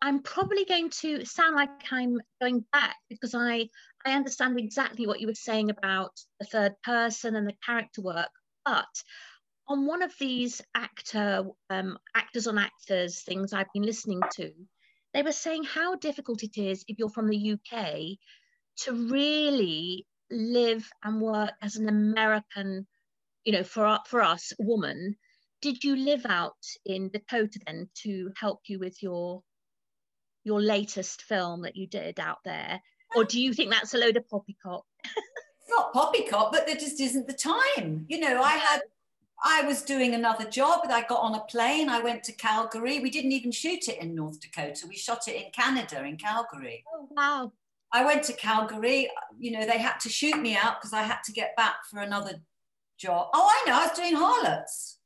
I'm 0.00 0.22
probably 0.22 0.64
going 0.64 0.90
to 0.90 1.24
sound 1.24 1.56
like 1.56 1.70
I'm 1.90 2.20
going 2.40 2.64
back 2.72 2.96
because 3.08 3.34
I 3.34 3.68
I 4.04 4.12
understand 4.12 4.58
exactly 4.58 5.06
what 5.06 5.20
you 5.20 5.26
were 5.26 5.34
saying 5.34 5.70
about 5.70 6.12
the 6.40 6.46
third 6.46 6.74
person 6.82 7.36
and 7.36 7.46
the 7.46 7.56
character 7.64 8.02
work, 8.02 8.30
but 8.64 8.88
on 9.68 9.86
one 9.86 10.02
of 10.02 10.12
these 10.18 10.60
actor 10.74 11.44
um, 11.70 11.98
actors 12.14 12.46
on 12.46 12.58
actors 12.58 13.22
things 13.22 13.52
I've 13.52 13.72
been 13.72 13.84
listening 13.84 14.20
to, 14.36 14.52
they 15.14 15.22
were 15.22 15.32
saying 15.32 15.64
how 15.64 15.94
difficult 15.96 16.42
it 16.42 16.58
is 16.58 16.84
if 16.88 16.98
you're 16.98 17.10
from 17.10 17.28
the 17.28 17.52
UK 17.52 18.18
to 18.84 19.08
really 19.10 20.06
live 20.30 20.88
and 21.04 21.20
work 21.20 21.52
as 21.62 21.76
an 21.76 21.88
American, 21.88 22.86
you 23.44 23.52
know, 23.52 23.64
for 23.64 23.98
for 24.06 24.22
us 24.22 24.52
woman 24.58 25.16
did 25.62 25.84
you 25.84 25.94
live 25.94 26.26
out 26.28 26.56
in 26.84 27.08
Dakota 27.08 27.60
then 27.64 27.88
to 28.02 28.32
help 28.36 28.62
you 28.66 28.80
with 28.80 29.00
your 29.00 29.42
your 30.44 30.60
latest 30.60 31.22
film 31.22 31.62
that 31.62 31.76
you 31.76 31.86
did 31.86 32.18
out 32.18 32.38
there? 32.44 32.82
Or 33.16 33.24
do 33.24 33.40
you 33.40 33.52
think 33.52 33.70
that's 33.70 33.94
a 33.94 33.98
load 33.98 34.16
of 34.16 34.28
poppycock? 34.28 34.84
it's 35.04 35.70
not 35.70 35.92
poppycock, 35.92 36.52
but 36.52 36.66
there 36.66 36.76
just 36.76 37.00
isn't 37.00 37.26
the 37.26 37.32
time. 37.32 38.06
You 38.08 38.20
know, 38.20 38.42
I 38.42 38.52
had 38.52 38.82
I 39.44 39.62
was 39.62 39.82
doing 39.82 40.14
another 40.14 40.48
job, 40.48 40.80
but 40.84 40.92
I 40.92 41.02
got 41.02 41.20
on 41.20 41.34
a 41.34 41.40
plane. 41.40 41.88
I 41.88 42.00
went 42.00 42.22
to 42.24 42.32
Calgary. 42.32 43.00
We 43.00 43.10
didn't 43.10 43.32
even 43.32 43.50
shoot 43.50 43.88
it 43.88 44.00
in 44.00 44.14
North 44.14 44.40
Dakota. 44.40 44.86
We 44.88 44.96
shot 44.96 45.26
it 45.26 45.34
in 45.34 45.50
Canada, 45.50 46.04
in 46.04 46.16
Calgary. 46.16 46.84
Oh, 46.94 47.08
wow. 47.10 47.52
I 47.92 48.04
went 48.04 48.22
to 48.24 48.32
Calgary. 48.34 49.10
You 49.38 49.50
know, 49.50 49.66
they 49.66 49.78
had 49.78 49.98
to 50.00 50.08
shoot 50.08 50.38
me 50.38 50.56
out 50.56 50.80
because 50.80 50.92
I 50.92 51.02
had 51.02 51.22
to 51.24 51.32
get 51.32 51.56
back 51.56 51.74
for 51.90 52.00
another 52.00 52.40
job. 52.98 53.30
Oh, 53.34 53.50
I 53.50 53.68
know. 53.68 53.80
I 53.80 53.86
was 53.86 53.96
doing 53.96 54.14
Harlots. 54.14 54.98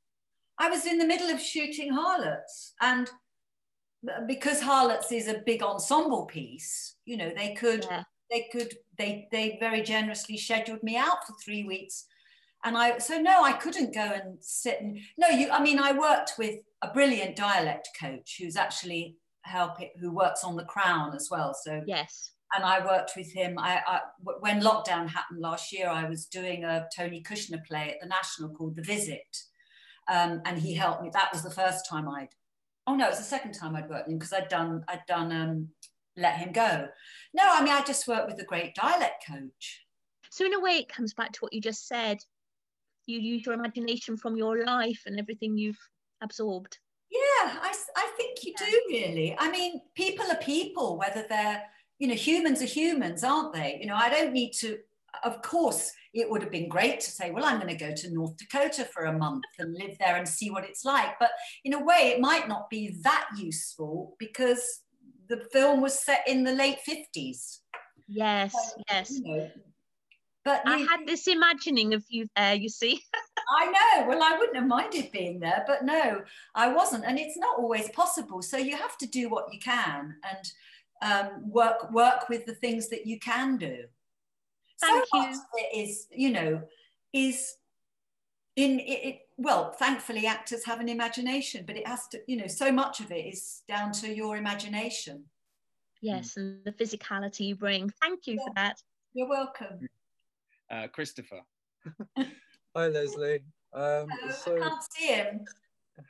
I 0.59 0.69
was 0.69 0.87
in 0.87 0.99
the 0.99 1.07
middle 1.07 1.31
of 1.31 1.41
shooting 1.41 1.93
Harlots, 1.93 2.75
and 2.81 3.11
because 4.27 4.61
Harlots 4.61 5.13
is 5.13 5.29
a 5.29 5.43
big 5.45 5.63
ensemble 5.63 6.27
piece, 6.27 6.97
you 7.05 7.17
know, 7.17 7.31
they 7.35 7.55
could, 7.55 7.85
yeah. 7.91 8.03
they 8.31 8.49
could, 8.53 8.75
they 8.99 9.29
they 9.31 9.57
very 9.61 9.83
generously 9.83 10.37
scheduled 10.37 10.83
me 10.83 10.97
out 10.97 11.27
for 11.27 11.35
three 11.45 11.65
weeks, 11.65 12.07
and 12.65 12.77
I 12.77 12.99
so 12.99 13.19
no, 13.19 13.43
I 13.43 13.53
couldn't 13.53 13.95
go 13.95 14.01
and 14.01 14.39
sit 14.41 14.81
and 14.81 14.99
no, 15.19 15.29
you. 15.29 15.51
I 15.51 15.63
mean, 15.63 15.79
I 15.79 15.93
worked 15.93 16.33
with 16.39 16.57
a 16.83 16.93
brilliant 16.93 17.37
dialect 17.37 17.89
coach 17.99 18.37
who's 18.41 18.57
actually 18.57 19.17
helping, 19.43 19.91
who 20.01 20.13
works 20.13 20.45
on 20.45 20.57
the 20.57 20.65
Crown 20.65 21.15
as 21.15 21.29
well. 21.31 21.55
So 21.55 21.83
yes, 21.87 22.33
and 22.55 22.65
I 22.65 22.85
worked 22.85 23.13
with 23.17 23.33
him. 23.33 23.59
I, 23.59 23.81
I, 23.87 24.01
when 24.41 24.61
lockdown 24.61 25.09
happened 25.09 25.41
last 25.41 25.73
year, 25.73 25.89
I 25.89 26.09
was 26.09 26.27
doing 26.27 26.65
a 26.65 26.87
Tony 26.95 27.23
Kushner 27.23 27.65
play 27.65 27.91
at 27.91 28.01
the 28.01 28.09
National 28.09 28.51
called 28.51 28.77
The 28.77 28.83
Visit, 28.83 29.37
um, 30.11 30.43
and 30.45 30.59
he 30.59 30.75
helped 30.75 31.03
me. 31.03 31.11
That 31.13 31.33
was 31.33 31.43
the 31.43 31.51
first 31.51 31.89
time 31.89 32.09
I'd. 32.09 32.29
Oh 32.87 32.95
no, 32.95 33.07
it 33.07 33.11
was 33.11 33.19
the 33.19 33.25
second 33.25 33.53
time 33.53 33.75
I'd 33.75 33.89
worked 33.89 34.07
with 34.07 34.13
him 34.13 34.19
because 34.19 34.33
I'd 34.33 34.49
done 34.49 34.85
I'd 34.89 35.07
done 35.07 35.33
um, 35.33 35.69
Let 36.17 36.37
Him 36.37 36.53
Go. 36.53 36.89
No, 37.35 37.43
I 37.45 37.63
mean 37.63 37.73
I 37.73 37.83
just 37.83 38.07
worked 38.07 38.31
with 38.31 38.41
a 38.41 38.45
great 38.45 38.75
dialect 38.75 39.25
coach. 39.27 39.83
So 40.31 40.45
in 40.45 40.55
a 40.55 40.61
way, 40.61 40.73
it 40.73 40.89
comes 40.89 41.15
back 41.15 41.33
to 41.33 41.41
what 41.41 41.53
you 41.53 41.61
just 41.61 41.89
said. 41.89 42.19
You 43.07 43.19
use 43.21 43.47
your 43.47 43.55
imagination 43.55 44.17
from 44.17 44.37
your 44.37 44.65
life 44.65 45.03
and 45.07 45.19
everything 45.19 45.57
you've 45.57 45.79
absorbed. 46.23 46.79
Yeah, 47.11 47.59
I, 47.63 47.73
I 47.97 48.13
think 48.17 48.45
you 48.45 48.53
do 48.59 48.83
really. 48.91 49.37
I 49.39 49.51
mean, 49.51 49.81
people 49.95 50.27
are 50.31 50.37
people, 50.37 50.99
whether 50.99 51.25
they're, 51.29 51.63
you 51.99 52.09
know, 52.09 52.15
humans 52.15 52.61
are 52.61 52.67
humans, 52.67 53.23
aren't 53.25 53.55
they? 53.55 53.79
You 53.81 53.87
know, 53.87 53.95
I 53.95 54.11
don't 54.11 54.33
need 54.33 54.53
to, 54.55 54.79
of 55.25 55.43
course, 55.43 55.93
it 56.15 56.31
would 56.31 56.43
have 56.43 56.51
been 56.51 56.69
great 56.69 57.01
to 57.01 57.11
say, 57.11 57.31
well, 57.31 57.45
I'm 57.45 57.61
going 57.61 57.77
to 57.77 57.85
go 57.85 57.95
to 57.95 58.15
North 58.15 58.37
Dakota 58.37 58.85
for 58.85 59.05
a 59.05 59.13
month 59.13 59.45
and 59.59 59.75
live 59.75 59.97
there 59.99 60.17
and 60.17 60.29
see 60.29 60.51
what 60.51 60.65
it's 60.65 60.85
like. 60.85 61.19
But 61.19 61.31
in 61.65 61.75
a 61.75 61.85
way, 61.85 62.13
it 62.15 62.21
might 62.21 62.49
not 62.49 62.71
be 62.71 62.97
that 63.03 63.29
useful 63.37 64.17
because 64.19 64.83
the 65.29 65.43
film 65.53 65.81
was 65.81 65.99
set 65.99 66.23
in 66.27 66.45
the 66.45 66.53
late 66.53 66.79
50s. 66.89 67.59
Yes, 68.09 68.53
so, 68.53 68.83
yes. 68.91 69.11
You 69.11 69.37
know, 69.37 69.51
but 70.45 70.63
I 70.65 70.79
had 70.79 71.07
this 71.07 71.27
imagining 71.27 71.93
of 71.93 72.05
you 72.09 72.29
there, 72.37 72.55
you 72.55 72.69
see. 72.69 73.01
I 73.59 73.67
know. 73.67 74.09
Well, 74.09 74.23
I 74.23 74.39
wouldn't 74.39 74.57
have 74.57 74.67
minded 74.67 75.11
being 75.11 75.41
there, 75.41 75.65
but 75.67 75.85
no, 75.85 76.23
I 76.55 76.73
wasn't. 76.73 77.05
And 77.05 77.19
it's 77.19 77.37
not 77.37 77.59
always 77.59 77.89
possible. 77.91 78.43
So 78.43 78.57
you 78.57 78.77
have 78.77 78.97
to 78.99 79.07
do 79.07 79.29
what 79.29 79.53
you 79.53 79.59
can 79.59 80.15
and 80.23 80.53
um, 81.03 81.51
work 81.51 81.93
work 81.93 82.29
with 82.29 82.47
the 82.47 82.55
things 82.55 82.89
that 82.91 83.07
you 83.07 83.19
can 83.19 83.57
do 83.57 83.87
Thank 84.81 85.07
so 85.07 85.19
you. 85.19 85.23
much 85.23 85.35
of 85.35 85.41
it 85.55 85.77
is, 85.77 86.07
you 86.11 86.31
know, 86.31 86.63
is 87.13 87.57
in 88.57 88.81
it, 88.81 88.83
it. 88.83 89.21
Well, 89.39 89.73
thankfully, 89.73 90.27
actors 90.27 90.65
have 90.65 90.81
an 90.81 90.89
imagination, 90.89 91.65
but 91.67 91.77
it 91.77 91.87
has 91.87 92.09
to, 92.09 92.21
you 92.27 92.37
know, 92.37 92.47
so 92.47 92.73
much 92.73 93.01
of 93.01 93.11
it 93.13 93.27
is 93.27 93.63
down 93.69 93.93
to 93.93 94.15
your 94.15 94.37
imagination. 94.37 95.25
Yes, 96.01 96.37
and 96.37 96.65
the 96.65 96.73
physicality 96.73 97.49
you 97.49 97.57
bring. 97.57 97.91
Thank 98.01 98.27
you 98.27 98.39
for 98.39 98.53
that. 98.55 98.81
You're 99.15 99.29
welcome. 99.29 99.89
Uh, 100.71 100.89
Christopher. 100.89 101.41
Hi, 102.77 102.89
Lesley. 102.89 103.41
Um, 103.73 104.09
Hello, 104.11 104.33
so, 104.33 104.57
I 104.57 104.59
can't 104.59 104.83
see 104.93 105.07
him. 105.07 105.45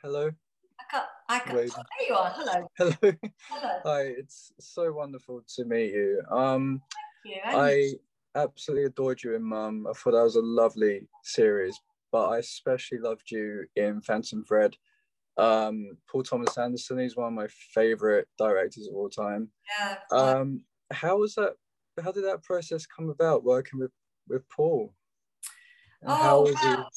hello. 0.02 0.30
I 0.78 0.84
can't. 0.90 1.06
I 1.28 1.38
can't. 1.40 1.56
Wait. 1.56 1.70
There 1.70 2.08
you 2.08 2.14
are. 2.14 2.32
Hello. 2.34 2.68
Hello. 2.76 3.14
Hello. 3.48 3.72
Hi, 3.84 4.00
it's 4.02 4.52
so 4.60 4.92
wonderful 4.92 5.42
to 5.56 5.64
meet 5.64 5.92
you. 5.92 6.22
Um, 6.30 6.82
Thank 7.24 7.36
you. 7.36 7.58
I 7.58 7.92
absolutely 8.36 8.84
adored 8.84 9.22
you 9.22 9.34
in 9.34 9.42
Mum. 9.42 9.86
I 9.88 9.92
thought 9.92 10.12
that 10.12 10.22
was 10.22 10.36
a 10.36 10.40
lovely 10.42 11.08
series, 11.24 11.78
but 12.12 12.28
I 12.28 12.38
especially 12.38 12.98
loved 12.98 13.30
you 13.30 13.66
in 13.76 14.00
Phantom 14.02 14.44
Thread. 14.44 14.76
Um, 15.38 15.96
Paul 16.10 16.22
Thomas 16.22 16.56
Anderson, 16.56 16.98
he's 16.98 17.16
one 17.16 17.28
of 17.28 17.32
my 17.32 17.46
favorite 17.74 18.28
directors 18.38 18.88
of 18.88 18.94
all 18.94 19.08
time. 19.10 19.50
yeah, 19.78 19.98
Um, 20.10 20.62
how 20.92 21.18
was 21.18 21.34
that? 21.34 21.54
How 22.02 22.12
did 22.12 22.24
that 22.24 22.42
process 22.42 22.86
come 22.86 23.08
about 23.10 23.44
working 23.44 23.78
with 23.80 23.90
with 24.28 24.48
Paul? 24.48 24.94
And 26.02 26.10
how 26.10 26.38
Oh, 26.38 26.42
was 26.42 26.60
he? 26.60 26.66
wow. 26.68 26.88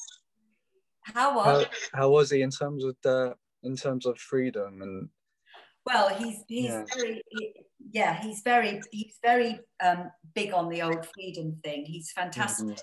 how 1.04 1.40
How, 1.40 1.66
how 1.94 2.10
was 2.10 2.30
he 2.30 2.42
in 2.42 2.52
terms 2.52 2.84
of 2.84 2.96
the 3.04 3.36
in 3.64 3.76
terms 3.76 4.06
of 4.06 4.18
freedom 4.18 4.82
and 4.82 5.10
Well, 5.90 6.10
he's 6.10 6.44
he's 6.48 6.66
Yeah. 6.66 6.84
very 6.96 7.22
he- 7.30 7.54
yeah 7.92 8.22
he's 8.22 8.42
very 8.42 8.82
he's 8.92 9.18
very 9.24 9.60
um, 9.84 10.12
big 10.36 10.54
on 10.54 10.70
the 10.70 10.84
old 10.84 11.08
freedom 11.14 11.60
thing. 11.64 11.86
He's 11.86 12.12
fantastic. 12.12 12.78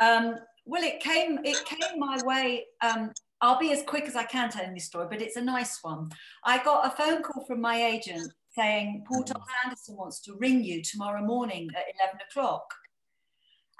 Um, 0.00 0.36
well, 0.64 0.82
it 0.82 1.00
came 1.00 1.38
it 1.44 1.66
came 1.66 1.98
my 1.98 2.18
way. 2.24 2.64
Um, 2.80 3.12
I'll 3.42 3.58
be 3.58 3.72
as 3.72 3.82
quick 3.82 4.04
as 4.06 4.16
I 4.16 4.24
can 4.24 4.48
telling 4.48 4.72
this 4.72 4.86
story, 4.86 5.06
but 5.10 5.20
it's 5.20 5.36
a 5.36 5.42
nice 5.42 5.80
one. 5.82 6.08
I 6.44 6.64
got 6.64 6.86
a 6.86 6.96
phone 6.96 7.22
call 7.22 7.44
from 7.44 7.60
my 7.60 7.76
agent 7.84 8.32
saying 8.56 9.04
Paul 9.06 9.24
Thomas 9.24 9.48
Anderson 9.64 9.96
wants 9.96 10.20
to 10.22 10.34
ring 10.38 10.64
you 10.64 10.82
tomorrow 10.82 11.22
morning 11.22 11.68
at 11.76 11.84
eleven 11.94 12.20
o'clock, 12.26 12.64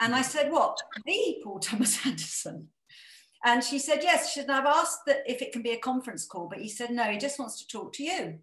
and 0.01 0.15
I 0.15 0.21
said, 0.21 0.53
"What? 0.53 0.77
The 1.07 1.41
Paul 1.43 1.61
Thomas 1.61 1.99
Anderson?" 2.07 2.69
And 3.45 3.63
she 3.63 3.79
said, 3.79 4.01
yes. 4.03 4.35
Said, 4.35 4.49
I've 4.49 4.67
asked 4.67 5.05
that 5.07 5.23
if 5.27 5.43
it 5.43 5.53
can 5.53 5.63
be 5.63 5.73
a 5.73 5.79
conference 5.79 6.25
call, 6.25 6.49
but 6.49 6.61
he 6.61 6.69
said, 6.69 6.91
no, 6.91 7.05
he 7.05 7.19
just 7.19 7.39
wants 7.39 7.59
to 7.59 7.69
talk 7.69 7.93
to 7.95 8.03
you. 8.03 8.39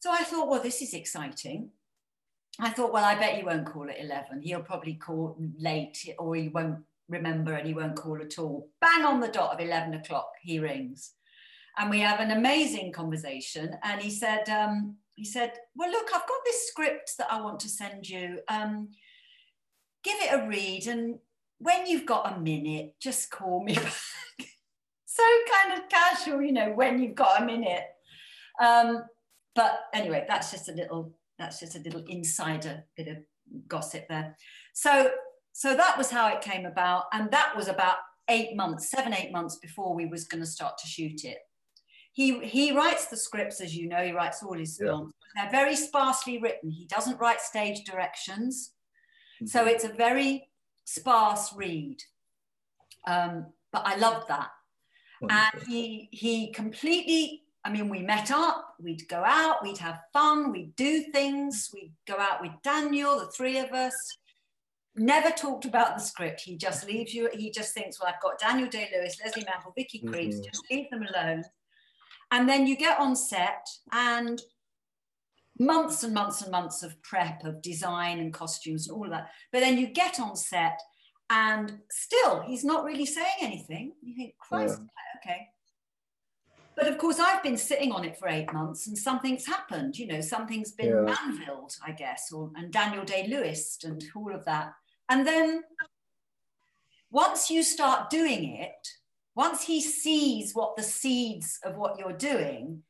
So 0.00 0.10
I 0.10 0.24
thought, 0.24 0.48
well, 0.48 0.62
this 0.62 0.82
is 0.82 0.92
exciting. 0.92 1.70
I 2.58 2.70
thought, 2.70 2.92
well, 2.92 3.04
I 3.04 3.14
bet 3.14 3.36
he 3.36 3.44
won't 3.44 3.66
call 3.66 3.88
at 3.88 4.00
11. 4.00 4.42
He'll 4.42 4.60
probably 4.60 4.94
call 4.94 5.36
late 5.56 6.04
or 6.18 6.34
he 6.34 6.48
won't 6.48 6.80
remember 7.08 7.54
and 7.54 7.66
he 7.66 7.74
won't 7.74 7.96
call 7.96 8.20
at 8.20 8.38
all. 8.38 8.68
Bang 8.80 9.04
on 9.04 9.20
the 9.20 9.28
dot 9.28 9.54
of 9.54 9.60
11 9.60 9.94
o'clock, 9.94 10.32
he 10.42 10.58
rings. 10.58 11.12
And 11.78 11.88
we 11.88 12.00
have 12.00 12.20
an 12.20 12.32
amazing 12.32 12.92
conversation. 12.92 13.76
And 13.82 14.02
he 14.02 14.10
said, 14.10 14.48
um, 14.48 14.96
he 15.14 15.24
said, 15.24 15.52
well, 15.76 15.90
look, 15.90 16.08
I've 16.08 16.26
got 16.26 16.44
this 16.44 16.68
script 16.68 17.12
that 17.18 17.32
I 17.32 17.40
want 17.40 17.60
to 17.60 17.68
send 17.68 18.08
you. 18.08 18.40
Um, 18.48 18.88
give 20.02 20.16
it 20.20 20.34
a 20.34 20.48
read 20.48 20.86
and 20.88 21.18
when 21.62 21.86
you've 21.86 22.06
got 22.06 22.36
a 22.36 22.40
minute, 22.40 22.94
just 23.00 23.30
call 23.30 23.62
me 23.64 23.74
back. 23.76 23.92
so 25.04 25.22
kind 25.52 25.78
of 25.78 25.88
casual, 25.88 26.42
you 26.42 26.52
know, 26.52 26.72
when 26.72 27.00
you've 27.00 27.14
got 27.14 27.42
a 27.42 27.44
minute. 27.44 27.84
Um, 28.60 29.04
but 29.54 29.80
anyway, 29.94 30.24
that's 30.28 30.50
just 30.50 30.68
a 30.68 30.72
little, 30.72 31.14
that's 31.38 31.60
just 31.60 31.76
a 31.76 31.80
little 31.80 32.04
insider 32.08 32.84
bit 32.96 33.08
of 33.08 33.18
gossip 33.68 34.06
there. 34.08 34.36
So, 34.74 35.10
so 35.52 35.76
that 35.76 35.96
was 35.98 36.10
how 36.10 36.28
it 36.34 36.40
came 36.40 36.64
about, 36.66 37.04
and 37.12 37.30
that 37.30 37.54
was 37.56 37.68
about 37.68 37.96
eight 38.28 38.56
months, 38.56 38.90
seven, 38.90 39.12
eight 39.14 39.32
months 39.32 39.56
before 39.56 39.94
we 39.94 40.06
was 40.06 40.24
going 40.24 40.42
to 40.42 40.46
start 40.46 40.78
to 40.78 40.88
shoot 40.88 41.24
it. 41.24 41.38
He 42.14 42.40
he 42.40 42.72
writes 42.76 43.06
the 43.06 43.16
scripts, 43.16 43.60
as 43.60 43.74
you 43.76 43.88
know, 43.88 44.02
he 44.02 44.12
writes 44.12 44.42
all 44.42 44.54
his 44.58 44.78
Yeah. 44.80 44.88
films. 44.88 45.12
They're 45.36 45.50
very 45.50 45.76
sparsely 45.76 46.38
written. 46.38 46.70
He 46.70 46.86
doesn't 46.86 47.18
write 47.20 47.40
stage 47.40 47.84
directions, 47.84 48.72
so 49.46 49.66
it's 49.66 49.84
a 49.84 49.88
very 49.88 50.48
sparse 50.84 51.52
read. 51.54 52.02
Um, 53.06 53.46
but 53.72 53.82
I 53.86 53.96
loved 53.96 54.28
that. 54.28 54.50
And 55.30 55.62
he 55.68 56.08
he 56.10 56.50
completely, 56.52 57.44
I 57.64 57.70
mean, 57.70 57.88
we 57.88 58.02
met 58.02 58.32
up, 58.32 58.74
we'd 58.80 59.06
go 59.08 59.22
out, 59.24 59.62
we'd 59.62 59.78
have 59.78 60.00
fun, 60.12 60.50
we'd 60.50 60.74
do 60.74 61.04
things, 61.12 61.70
we'd 61.72 61.94
go 62.08 62.16
out 62.18 62.42
with 62.42 62.50
Daniel, 62.64 63.20
the 63.20 63.26
three 63.26 63.58
of 63.58 63.70
us. 63.70 63.94
Never 64.96 65.30
talked 65.30 65.64
about 65.64 65.96
the 65.96 66.02
script. 66.02 66.40
He 66.40 66.56
just 66.56 66.86
leaves 66.88 67.14
you, 67.14 67.30
he 67.32 67.52
just 67.52 67.72
thinks, 67.72 68.00
well, 68.00 68.12
I've 68.12 68.20
got 68.20 68.40
Daniel 68.40 68.68
Day 68.68 68.90
Lewis, 68.92 69.16
Lesley 69.24 69.44
Manville, 69.44 69.72
Vicky 69.76 70.00
Krieps, 70.00 70.40
Mhm. 70.40 70.44
just 70.44 70.64
leave 70.70 70.90
them 70.90 71.06
alone. 71.06 71.44
And 72.32 72.48
then 72.48 72.66
you 72.66 72.76
get 72.76 72.98
on 72.98 73.14
set 73.14 73.64
and 73.92 74.42
months 75.58 76.02
and 76.02 76.14
months 76.14 76.42
and 76.42 76.50
months 76.50 76.82
of 76.82 77.00
prep 77.02 77.44
of 77.44 77.62
design 77.62 78.18
and 78.18 78.32
costumes 78.32 78.88
and 78.88 78.96
all 78.96 79.04
of 79.04 79.10
that. 79.10 79.30
But 79.52 79.60
then 79.60 79.78
you 79.78 79.86
get 79.88 80.18
on 80.18 80.36
set 80.36 80.80
and 81.30 81.78
still 81.90 82.42
he's 82.42 82.64
not 82.64 82.84
really 82.84 83.06
saying 83.06 83.26
anything. 83.40 83.92
You 84.02 84.14
think, 84.14 84.34
Christ, 84.38 84.80
okay. 85.22 85.48
But 86.74 86.88
of 86.88 86.96
course, 86.96 87.18
I've 87.18 87.42
been 87.42 87.58
sitting 87.58 87.92
on 87.92 88.04
it 88.04 88.18
for 88.18 88.28
eight 88.28 88.52
months 88.52 88.86
and 88.86 88.96
something's 88.96 89.46
happened. 89.46 89.98
You 89.98 90.06
know, 90.06 90.20
something's 90.20 90.72
been 90.72 90.88
Yeah. 90.88 91.14
manvilled, 91.14 91.76
I 91.86 91.92
guess, 91.92 92.32
or, 92.32 92.50
and 92.56 92.72
Daniel 92.72 93.04
Day 93.04 93.26
Lewis 93.28 93.78
and 93.84 94.02
all 94.16 94.34
of 94.34 94.44
that. 94.46 94.72
And 95.08 95.26
then 95.26 95.62
once 97.10 97.50
you 97.50 97.62
start 97.62 98.08
doing 98.08 98.56
it, 98.56 98.88
once 99.34 99.62
he 99.64 99.80
sees 99.82 100.54
what 100.54 100.76
the 100.76 100.82
seeds 100.82 101.58
of 101.62 101.76
what 101.76 101.98
you're 101.98 102.12
doing, 102.16 102.82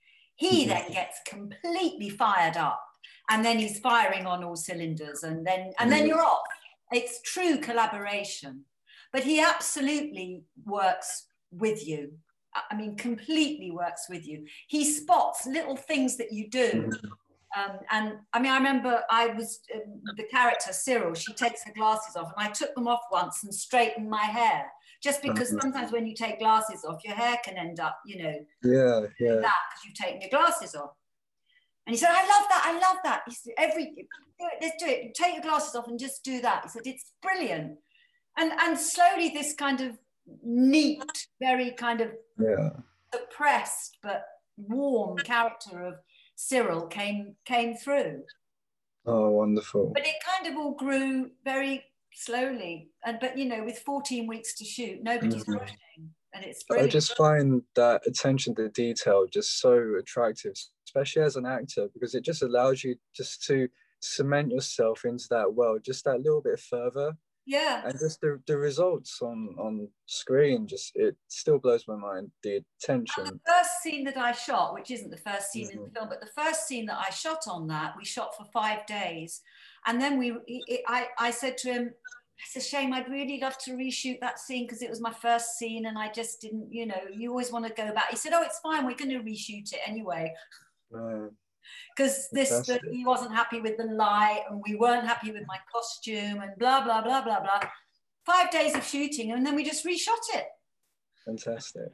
he 0.43 0.65
Mhm. 0.65 0.69
then 0.69 0.91
gets 0.91 1.21
completely 1.27 2.11
fired 2.11 2.57
up. 2.57 2.83
And 3.31 3.45
then 3.45 3.59
he's 3.59 3.79
firing 3.79 4.27
on 4.27 4.43
all 4.45 4.57
cylinders, 4.57 5.23
and 5.23 5.47
then 5.47 5.73
and 5.79 5.91
then 5.93 6.03
Mhm. 6.05 6.09
you're 6.09 6.25
off. 6.35 6.47
It's 6.91 7.23
true 7.23 7.57
collaboration. 7.59 8.65
But 9.13 9.25
he 9.25 9.41
absolutely 9.41 10.45
works 10.65 11.11
with 11.51 11.87
you. 11.87 12.03
I 12.55 12.63
I 12.71 12.75
mean, 12.75 12.97
completely 12.97 13.71
works 13.71 14.05
with 14.13 14.25
you. 14.27 14.39
He 14.75 14.83
spots 15.01 15.47
little 15.47 15.77
things 15.77 16.17
that 16.17 16.33
you 16.33 16.45
do. 16.63 16.91
Um, 17.55 17.75
and 17.91 18.07
I 18.33 18.39
mean, 18.41 18.53
I 18.53 18.57
remember 18.57 19.05
I 19.11 19.27
was 19.39 19.61
um, 19.75 20.03
the 20.17 20.25
character 20.37 20.73
Cyril. 20.73 21.15
She 21.15 21.35
takes 21.35 21.63
her 21.65 21.73
glasses 21.73 22.17
off, 22.17 22.33
and 22.37 22.47
I 22.47 22.51
took 22.51 22.75
them 22.75 22.89
off 22.89 23.05
once 23.11 23.45
and 23.45 23.55
straightened 23.55 24.09
my 24.11 24.27
hair, 24.39 24.73
just 25.03 25.21
because 25.21 25.49
sometimes 25.61 25.91
when 25.93 26.07
you 26.07 26.15
take 26.15 26.39
glasses 26.39 26.85
off, 26.85 27.05
your 27.05 27.15
hair 27.15 27.37
can 27.45 27.57
end 27.57 27.81
up, 27.81 27.99
you 28.07 28.23
know, 28.23 28.35
Yeah, 28.63 29.01
yeah. 29.19 29.35
that 29.41 29.57
because 29.69 29.85
you've 29.85 29.95
taken 29.95 30.21
your 30.21 30.31
glasses 30.31 30.75
off. 30.75 30.91
And 31.87 31.95
he 31.95 31.99
said, 31.99 32.11
I 32.13 32.23
love 32.23 32.47
that, 32.49 32.63
I 32.65 32.73
love 32.75 32.99
that. 33.03 33.23
He 33.27 33.35
said, 33.35 33.55
every 33.59 33.87
do 33.87 33.93
it, 34.47 34.59
let's 34.61 34.83
do 34.83 34.89
it. 34.89 35.15
Take 35.15 35.35
your 35.35 35.43
glasses 35.43 35.75
off 35.75 35.89
and 35.89 35.99
just 35.99 36.23
do 36.25 36.41
that. 36.43 36.63
He 36.63 36.69
said, 36.69 36.83
it's 36.85 37.13
brilliant. 37.21 37.79
And 38.39 38.53
and 38.53 38.79
slowly 38.79 39.31
this 39.31 39.55
kind 39.55 39.81
of 39.81 39.99
neat, 40.45 41.03
very 41.41 41.73
kind 41.73 42.01
of 42.01 42.13
Yeah. 42.39 42.71
suppressed 43.13 43.99
but 44.03 44.25
warm 44.57 45.19
character 45.19 45.83
of 45.85 45.95
Cyril 46.37 46.87
came 46.87 47.35
came 47.45 47.75
through. 47.75 48.23
Oh, 49.05 49.31
wonderful. 49.31 49.91
But 49.93 50.07
it 50.07 50.15
kind 50.25 50.47
of 50.53 50.57
all 50.61 50.75
grew 50.75 51.31
very 51.45 51.85
slowly. 52.15 52.91
And 53.05 53.19
but 53.21 53.37
you 53.39 53.45
know, 53.47 53.65
with 53.65 53.79
14 53.81 54.27
weeks 54.27 54.55
to 54.57 54.65
shoot, 54.65 55.03
nobody's 55.03 55.45
Mhm. 55.45 55.59
rushing. 55.61 56.15
And 56.35 56.45
it's 56.47 56.65
I 56.71 56.87
just 56.87 57.15
find 57.17 57.63
that 57.75 58.07
attention 58.07 58.55
to 58.55 58.71
detail 58.71 59.27
just 59.27 59.61
so 59.61 59.97
attractive, 59.99 60.55
especially 60.87 61.23
as 61.23 61.37
an 61.37 61.45
actor, 61.45 61.89
because 61.93 62.15
it 62.15 62.25
just 62.25 62.43
allows 62.43 62.83
you 62.83 62.97
just 63.15 63.43
to 63.49 63.69
cement 64.01 64.51
yourself 64.51 65.05
into 65.05 65.27
that 65.31 65.53
world 65.55 65.83
just 65.85 66.05
that 66.05 66.23
little 66.23 66.41
bit 66.41 66.59
further. 66.59 67.17
yeah. 67.45 67.83
And 67.85 67.99
just 67.99 68.21
the, 68.21 68.41
the 68.47 68.57
results 68.57 69.21
on, 69.21 69.55
on 69.59 69.89
screen, 70.07 70.67
just 70.67 70.93
it 70.95 71.17
still 71.29 71.59
blows 71.59 71.87
my 71.89 71.97
mind. 71.97 72.31
The 72.43 72.57
And 72.57 72.65
attention. 72.83 73.25
the 73.25 73.41
first 73.47 73.83
scene 73.83 74.05
that 74.05 74.17
I 74.17 74.31
shot, 74.33 74.75
which 74.75 74.91
isn't 74.93 75.11
the 75.11 75.19
first 75.19 75.51
scene 75.51 75.69
in 75.71 75.83
the 75.83 75.89
Mhm. 75.89 75.95
film, 75.95 76.09
but 76.09 76.21
the 76.21 76.29
first 76.29 76.67
scene 76.67 76.87
that 76.87 76.99
I 77.07 77.11
shot 77.11 77.47
on 77.49 77.67
that, 77.67 77.95
we 77.99 78.05
shot 78.05 78.35
for 78.37 78.45
five 78.53 78.87
days. 78.87 79.43
And 79.87 80.01
then 80.01 80.19
we, 80.19 80.33
I, 80.87 81.09
I 81.19 81.31
said 81.31 81.59
to 81.59 81.73
him, 81.73 81.91
it's 82.45 82.57
a 82.57 82.69
shame, 82.69 82.93
I'd 82.93 83.09
really 83.09 83.39
love 83.41 83.57
to 83.59 83.73
reshoot 83.73 84.21
that 84.21 84.39
scene 84.39 84.67
because 84.67 84.83
it 84.83 84.91
was 84.91 85.01
my 85.01 85.13
first 85.13 85.59
scene 85.59 85.87
and 85.87 85.99
I 85.99 86.11
just 86.11 86.41
didn't, 86.41 86.73
you 86.73 86.87
know, 86.87 87.01
you 87.13 87.31
always 87.31 87.53
want 87.53 87.67
to 87.67 87.73
go 87.73 87.93
back. 87.93 88.11
He 88.11 88.17
said, 88.17 88.33
oh, 88.33 88.43
it's 88.43 88.59
fine, 88.61 88.85
we're 88.85 88.97
going 88.97 89.11
to 89.11 89.19
reshoot 89.19 89.73
it 89.73 89.81
anyway. 89.87 90.33
Uh, 90.95 91.29
Because 91.97 92.29
this, 92.33 92.49
that 92.51 92.67
Fantastic. 92.67 92.91
he 92.93 93.05
wasn't 93.05 93.33
happy 93.33 93.61
with 93.61 93.77
the 93.77 93.85
light 93.85 94.43
and 94.51 94.61
we 94.67 94.75
weren't 94.75 95.07
happy 95.07 95.31
with 95.31 95.45
my 95.47 95.59
costume 95.73 96.41
and 96.41 96.51
blah, 96.59 96.83
blah, 96.83 97.03
blah, 97.03 97.23
blah, 97.23 97.41
blah. 97.41 97.61
Five 98.27 98.51
days 98.51 98.75
of 98.75 98.85
shooting 98.85 99.33
and 99.33 99.47
then 99.47 99.55
we 99.55 99.65
just 99.65 99.87
reshot 99.87 100.19
it. 100.35 100.47
fantastic. 101.25 101.89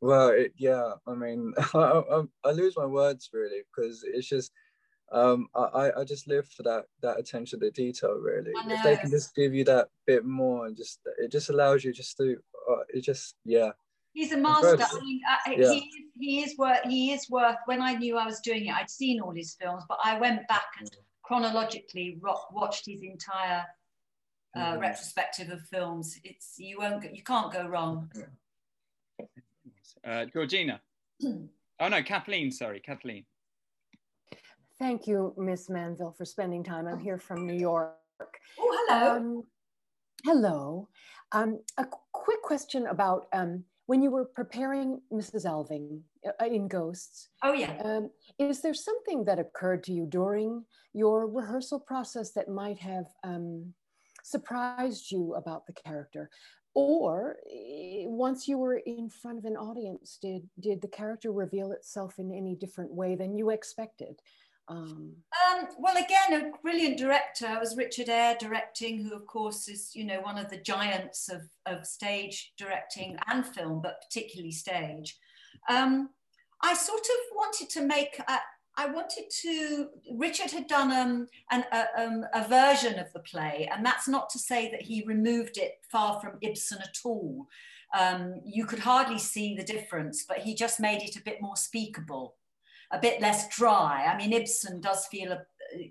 Well, 0.00 0.28
it, 0.28 0.52
yeah, 0.56 0.92
I 1.06 1.14
mean, 1.14 1.54
I, 1.74 1.78
I, 1.78 2.22
I 2.44 2.50
lose 2.50 2.76
my 2.76 2.86
words 2.86 3.30
really 3.32 3.62
because 3.74 4.04
it's 4.06 4.28
just, 4.28 4.52
um, 5.12 5.48
I, 5.54 5.90
I 5.98 6.04
just 6.04 6.26
live 6.26 6.48
for 6.48 6.62
that 6.64 6.84
that 7.02 7.18
attention 7.18 7.60
to 7.60 7.70
detail 7.70 8.14
really. 8.14 8.52
If 8.66 8.82
they 8.82 8.96
can 8.96 9.10
just 9.10 9.34
give 9.34 9.54
you 9.54 9.64
that 9.64 9.88
bit 10.06 10.24
more 10.24 10.66
and 10.66 10.76
just 10.76 11.00
it 11.18 11.30
just 11.30 11.50
allows 11.50 11.84
you 11.84 11.92
just 11.92 12.16
to 12.16 12.36
uh, 12.70 12.76
it 12.88 13.02
just 13.02 13.34
yeah 13.44 13.70
He's 14.14 14.30
a 14.32 14.36
master. 14.36 14.76
I 14.78 15.00
mean, 15.00 15.20
uh, 15.26 15.36
Yeah. 15.56 15.72
he, 15.72 15.78
is- 15.78 16.10
he 16.20 16.42
is 16.42 16.58
worth. 16.58 16.80
He 16.84 17.12
is 17.12 17.30
worth. 17.30 17.56
When 17.64 17.80
I 17.80 17.94
knew 17.94 18.18
I 18.18 18.26
was 18.26 18.40
doing 18.40 18.66
it, 18.66 18.74
I'd 18.74 18.90
seen 18.90 19.20
all 19.22 19.30
his 19.32 19.54
films, 19.58 19.84
but 19.88 19.98
I 20.04 20.20
went 20.20 20.46
back 20.48 20.66
and 20.78 20.90
chronologically 21.22 22.18
ro- 22.20 22.44
watched 22.52 22.84
his 22.86 23.00
entire 23.02 23.64
uh, 24.54 24.74
Mhm. 24.74 24.80
retrospective 24.80 25.48
of 25.48 25.62
films. 25.62 26.20
It's 26.24 26.56
you 26.58 26.76
won't. 26.78 27.02
go- 27.02 27.08
You 27.10 27.22
can't 27.22 27.50
go 27.50 27.66
wrong. 27.66 28.12
Uh, 30.04 30.26
Georgina. 30.26 30.82
oh 31.24 31.88
no, 31.88 32.02
Kathleen. 32.02 32.50
Sorry, 32.52 32.80
Kathleen. 32.80 33.24
Thank 34.82 35.06
you, 35.06 35.32
Miss 35.36 35.70
Manville, 35.70 36.10
for 36.10 36.24
spending 36.24 36.64
time. 36.64 36.88
I'm 36.88 36.98
here 36.98 37.16
from 37.16 37.46
New 37.46 37.54
York. 37.54 37.94
Oh, 38.58 38.84
hello. 38.88 39.16
Um, 39.16 39.42
hello. 40.24 40.88
Um, 41.30 41.60
a 41.78 41.84
qu- 41.84 42.00
quick 42.12 42.42
question 42.42 42.88
about 42.88 43.26
um, 43.32 43.62
when 43.86 44.02
you 44.02 44.10
were 44.10 44.24
preparing 44.24 45.00
Mrs. 45.12 45.46
Alving 45.46 46.00
uh, 46.26 46.44
in 46.44 46.66
Ghosts. 46.66 47.28
oh 47.44 47.52
yeah. 47.52 47.80
Um, 47.84 48.10
is 48.40 48.60
there 48.60 48.74
something 48.74 49.22
that 49.22 49.38
occurred 49.38 49.84
to 49.84 49.92
you 49.92 50.04
during 50.04 50.64
your 50.92 51.28
rehearsal 51.28 51.78
process 51.78 52.32
that 52.32 52.48
might 52.48 52.80
have 52.80 53.06
um, 53.22 53.72
surprised 54.24 55.12
you 55.12 55.34
about 55.36 55.64
the 55.68 55.74
character? 55.74 56.28
Or 56.74 57.36
eh, 57.48 58.06
once 58.06 58.48
you 58.48 58.58
were 58.58 58.78
in 58.78 59.10
front 59.10 59.38
of 59.38 59.44
an 59.44 59.56
audience, 59.56 60.18
did, 60.20 60.48
did 60.58 60.82
the 60.82 60.88
character 60.88 61.30
reveal 61.30 61.70
itself 61.70 62.18
in 62.18 62.32
any 62.32 62.56
different 62.56 62.92
way 62.92 63.14
than 63.14 63.36
you 63.36 63.50
expected? 63.50 64.20
Um, 64.72 65.16
Um, 65.50 65.66
well, 65.78 65.96
again, 65.96 66.30
a 66.40 66.58
brilliant 66.62 66.98
director 66.98 67.58
was 67.60 67.76
Richard 67.76 68.08
Eyre 68.08 68.36
directing, 68.38 69.02
who, 69.02 69.14
of 69.14 69.26
course, 69.26 69.68
is 69.68 69.94
you 69.94 70.04
know 70.04 70.20
one 70.20 70.38
of 70.38 70.50
the 70.50 70.58
giants 70.58 71.28
of, 71.28 71.42
of 71.66 71.86
stage 71.86 72.52
directing 72.56 73.16
and 73.28 73.44
film, 73.46 73.80
but 73.82 74.02
particularly 74.02 74.52
stage. 74.52 75.16
Um, 75.68 76.10
I 76.62 76.74
sort 76.74 77.00
of 77.00 77.36
wanted 77.36 77.70
to 77.70 77.86
make. 77.86 78.18
A, 78.28 78.38
I 78.76 78.86
wanted 78.86 79.24
to. 79.42 79.88
Richard 80.12 80.50
had 80.50 80.66
done 80.66 80.90
um, 80.92 81.26
an, 81.50 81.64
a, 81.72 82.02
um, 82.02 82.24
a 82.32 82.46
version 82.48 82.98
of 82.98 83.12
the 83.12 83.20
play, 83.20 83.68
and 83.72 83.84
that's 83.84 84.08
not 84.08 84.30
to 84.30 84.38
say 84.38 84.70
that 84.70 84.82
he 84.82 85.04
removed 85.06 85.58
it 85.58 85.74
far 85.90 86.20
from 86.20 86.38
Ibsen 86.40 86.78
at 86.78 86.98
all. 87.04 87.46
Um, 87.98 88.40
you 88.44 88.64
could 88.64 88.78
hardly 88.78 89.18
see 89.18 89.54
the 89.54 89.64
difference, 89.74 90.24
but 90.26 90.38
he 90.38 90.54
just 90.54 90.80
made 90.80 91.02
it 91.02 91.16
a 91.16 91.22
bit 91.22 91.42
more 91.42 91.56
speakable 91.56 92.36
a 92.92 92.98
bit 92.98 93.20
less 93.20 93.48
dry. 93.48 94.04
I 94.04 94.16
mean, 94.16 94.32
Ibsen 94.32 94.80
does 94.80 95.06
feel 95.06 95.32
a, 95.32 95.40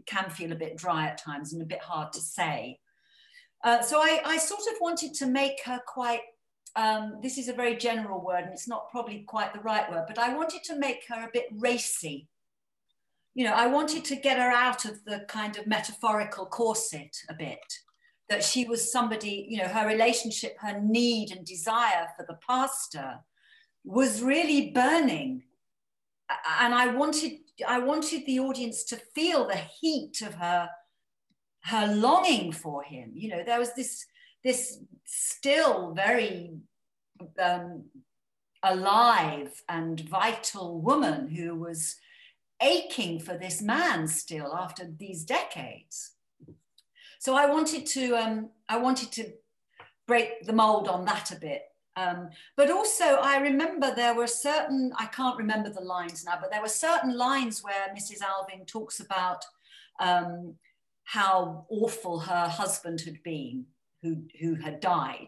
can 0.05 0.29
feel 0.29 0.51
a 0.51 0.55
bit 0.55 0.77
dry 0.77 1.07
at 1.07 1.17
times 1.17 1.51
and 1.51 1.61
a 1.61 1.65
bit 1.65 1.81
hard 1.81 2.13
to 2.13 2.19
say. 2.19 2.79
Uh, 3.63 3.81
so 3.81 3.99
I, 3.99 4.21
I 4.23 4.37
sort 4.37 4.61
of 4.61 4.79
wanted 4.79 5.13
to 5.15 5.25
make 5.25 5.61
her 5.65 5.79
quite. 5.85 6.21
Um, 6.75 7.19
this 7.21 7.37
is 7.37 7.49
a 7.49 7.53
very 7.53 7.75
general 7.75 8.23
word, 8.23 8.43
and 8.45 8.53
it's 8.53 8.67
not 8.67 8.89
probably 8.91 9.25
quite 9.27 9.53
the 9.53 9.59
right 9.59 9.91
word, 9.91 10.05
but 10.07 10.17
I 10.17 10.33
wanted 10.33 10.63
to 10.65 10.79
make 10.79 11.03
her 11.09 11.25
a 11.25 11.31
bit 11.33 11.47
racy. 11.57 12.29
You 13.33 13.45
know, 13.45 13.53
I 13.53 13.67
wanted 13.67 14.05
to 14.05 14.15
get 14.15 14.37
her 14.37 14.51
out 14.51 14.85
of 14.85 15.03
the 15.03 15.25
kind 15.27 15.57
of 15.57 15.67
metaphorical 15.67 16.45
corset 16.45 17.15
a 17.29 17.33
bit. 17.33 17.59
That 18.29 18.43
she 18.43 18.63
was 18.63 18.91
somebody, 18.91 19.47
you 19.49 19.57
know, 19.57 19.67
her 19.67 19.85
relationship, 19.85 20.55
her 20.59 20.79
need 20.79 21.31
and 21.35 21.45
desire 21.45 22.07
for 22.15 22.25
the 22.25 22.37
pastor 22.47 23.15
was 23.83 24.21
really 24.21 24.71
burning 24.71 25.43
and 26.61 26.73
I 26.73 26.87
wanted 26.87 27.39
I 27.67 27.79
wanted 27.79 28.25
the 28.25 28.39
audience 28.39 28.83
to 28.85 28.97
feel 29.15 29.47
the 29.47 29.55
heat 29.55 30.21
of 30.21 30.35
her 30.35 30.69
her 31.63 31.87
longing 31.93 32.51
for 32.51 32.83
him. 32.83 33.11
You 33.13 33.29
know, 33.29 33.43
there 33.43 33.59
was 33.59 33.73
this 33.73 34.05
this 34.43 34.79
still 35.05 35.93
very 35.93 36.51
um, 37.39 37.85
alive 38.63 39.61
and 39.69 39.99
vital 39.99 40.81
woman 40.81 41.27
who 41.29 41.55
was 41.55 41.97
aching 42.61 43.19
for 43.19 43.37
this 43.37 43.61
man 43.61 44.07
still 44.07 44.55
after 44.55 44.85
these 44.85 45.23
decades. 45.23 46.11
So 47.19 47.35
I 47.35 47.47
wanted 47.47 47.85
to 47.87 48.15
um, 48.15 48.49
I 48.67 48.77
wanted 48.77 49.11
to 49.13 49.33
break 50.07 50.45
the 50.45 50.53
mold 50.53 50.87
on 50.87 51.05
that 51.05 51.31
a 51.31 51.35
bit 51.35 51.63
um, 52.01 52.29
but 52.55 52.71
also, 52.71 53.05
I 53.05 53.37
remember 53.37 53.93
there 53.93 54.15
were 54.15 54.27
certain, 54.27 54.91
I 54.97 55.05
can't 55.07 55.37
remember 55.37 55.69
the 55.69 55.81
lines 55.81 56.23
now, 56.25 56.37
but 56.39 56.51
there 56.51 56.61
were 56.61 56.67
certain 56.67 57.17
lines 57.17 57.63
where 57.63 57.93
Mrs. 57.95 58.19
Alving 58.21 58.65
talks 58.65 58.99
about 58.99 59.43
um, 59.99 60.55
how 61.03 61.65
awful 61.69 62.19
her 62.19 62.47
husband 62.47 63.01
had 63.01 63.21
been, 63.23 63.65
who, 64.01 64.23
who 64.39 64.55
had 64.55 64.79
died. 64.79 65.27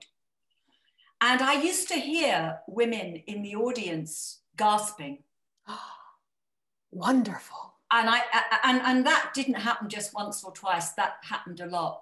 And 1.22 1.42
I 1.42 1.62
used 1.62 1.88
to 1.90 1.96
hear 1.96 2.60
women 2.68 3.18
in 3.28 3.44
the 3.44 3.56
audience 3.56 4.40
gasping. 4.58 5.24
wonderful. 6.92 7.76
And, 7.92 8.10
I, 8.10 8.22
and, 8.64 8.82
and 8.82 9.06
that 9.06 9.32
didn't 9.36 9.56
happen 9.56 9.88
just 9.90 10.16
once 10.16 10.44
or 10.44 10.52
twice, 10.52 10.94
that 10.94 11.18
happened 11.24 11.60
a 11.60 11.68
lot. 11.68 12.02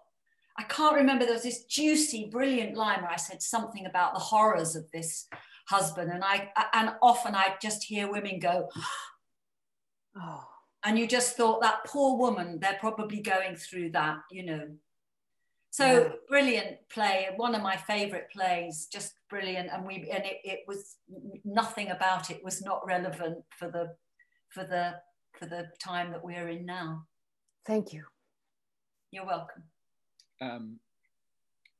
I 0.58 0.64
can't 0.64 0.96
remember, 0.96 1.26
there 1.26 1.34
was 1.34 1.44
this 1.44 1.64
juicy, 1.64 2.30
brilliant 2.32 2.76
line 2.76 3.02
where 3.02 3.12
I 3.12 3.16
said 3.16 3.42
something 3.42 3.86
about 3.86 4.14
the 4.14 4.20
horrors 4.20 4.76
of 4.76 4.90
this 4.92 5.28
husband. 5.68 6.12
And 6.12 6.24
I 6.24 6.50
and 6.74 6.92
often 7.02 7.36
I 7.36 7.56
just 7.62 7.84
hear 7.84 8.12
women 8.12 8.40
go, 8.40 8.70
Oh, 10.16 10.46
and 10.84 11.00
you 11.00 11.08
just 11.08 11.38
thought 11.38 11.62
that 11.62 11.86
poor 11.86 12.18
woman, 12.18 12.60
they're 12.60 12.78
probably 12.80 13.22
going 13.22 13.56
through 13.56 13.92
that, 13.92 14.18
you 14.30 14.44
know. 14.44 14.68
So 15.70 15.86
Yeah. 15.86 16.10
brilliant 16.28 16.78
play, 16.90 17.30
one 17.38 17.56
of 17.56 17.62
my 17.62 17.78
favorite 17.78 18.30
plays, 18.30 18.88
just 18.92 19.14
brilliant. 19.30 19.70
And 19.72 19.86
we 19.86 19.96
and 20.12 20.26
it, 20.26 20.40
it 20.44 20.60
was 20.68 20.98
nothing 21.46 21.92
about 21.92 22.30
it 22.30 22.44
was 22.44 22.62
not 22.62 22.86
relevant 22.86 23.46
for 23.58 23.70
the 23.72 23.96
for 24.50 24.66
the 24.66 24.96
for 25.40 25.46
the 25.46 25.70
time 25.82 26.12
that 26.12 26.24
we're 26.24 26.50
in 26.50 26.66
now. 26.66 27.08
thank 27.66 27.94
you. 27.94 28.04
You're 29.12 29.26
welcome. 29.26 29.64
Um, 30.42 30.80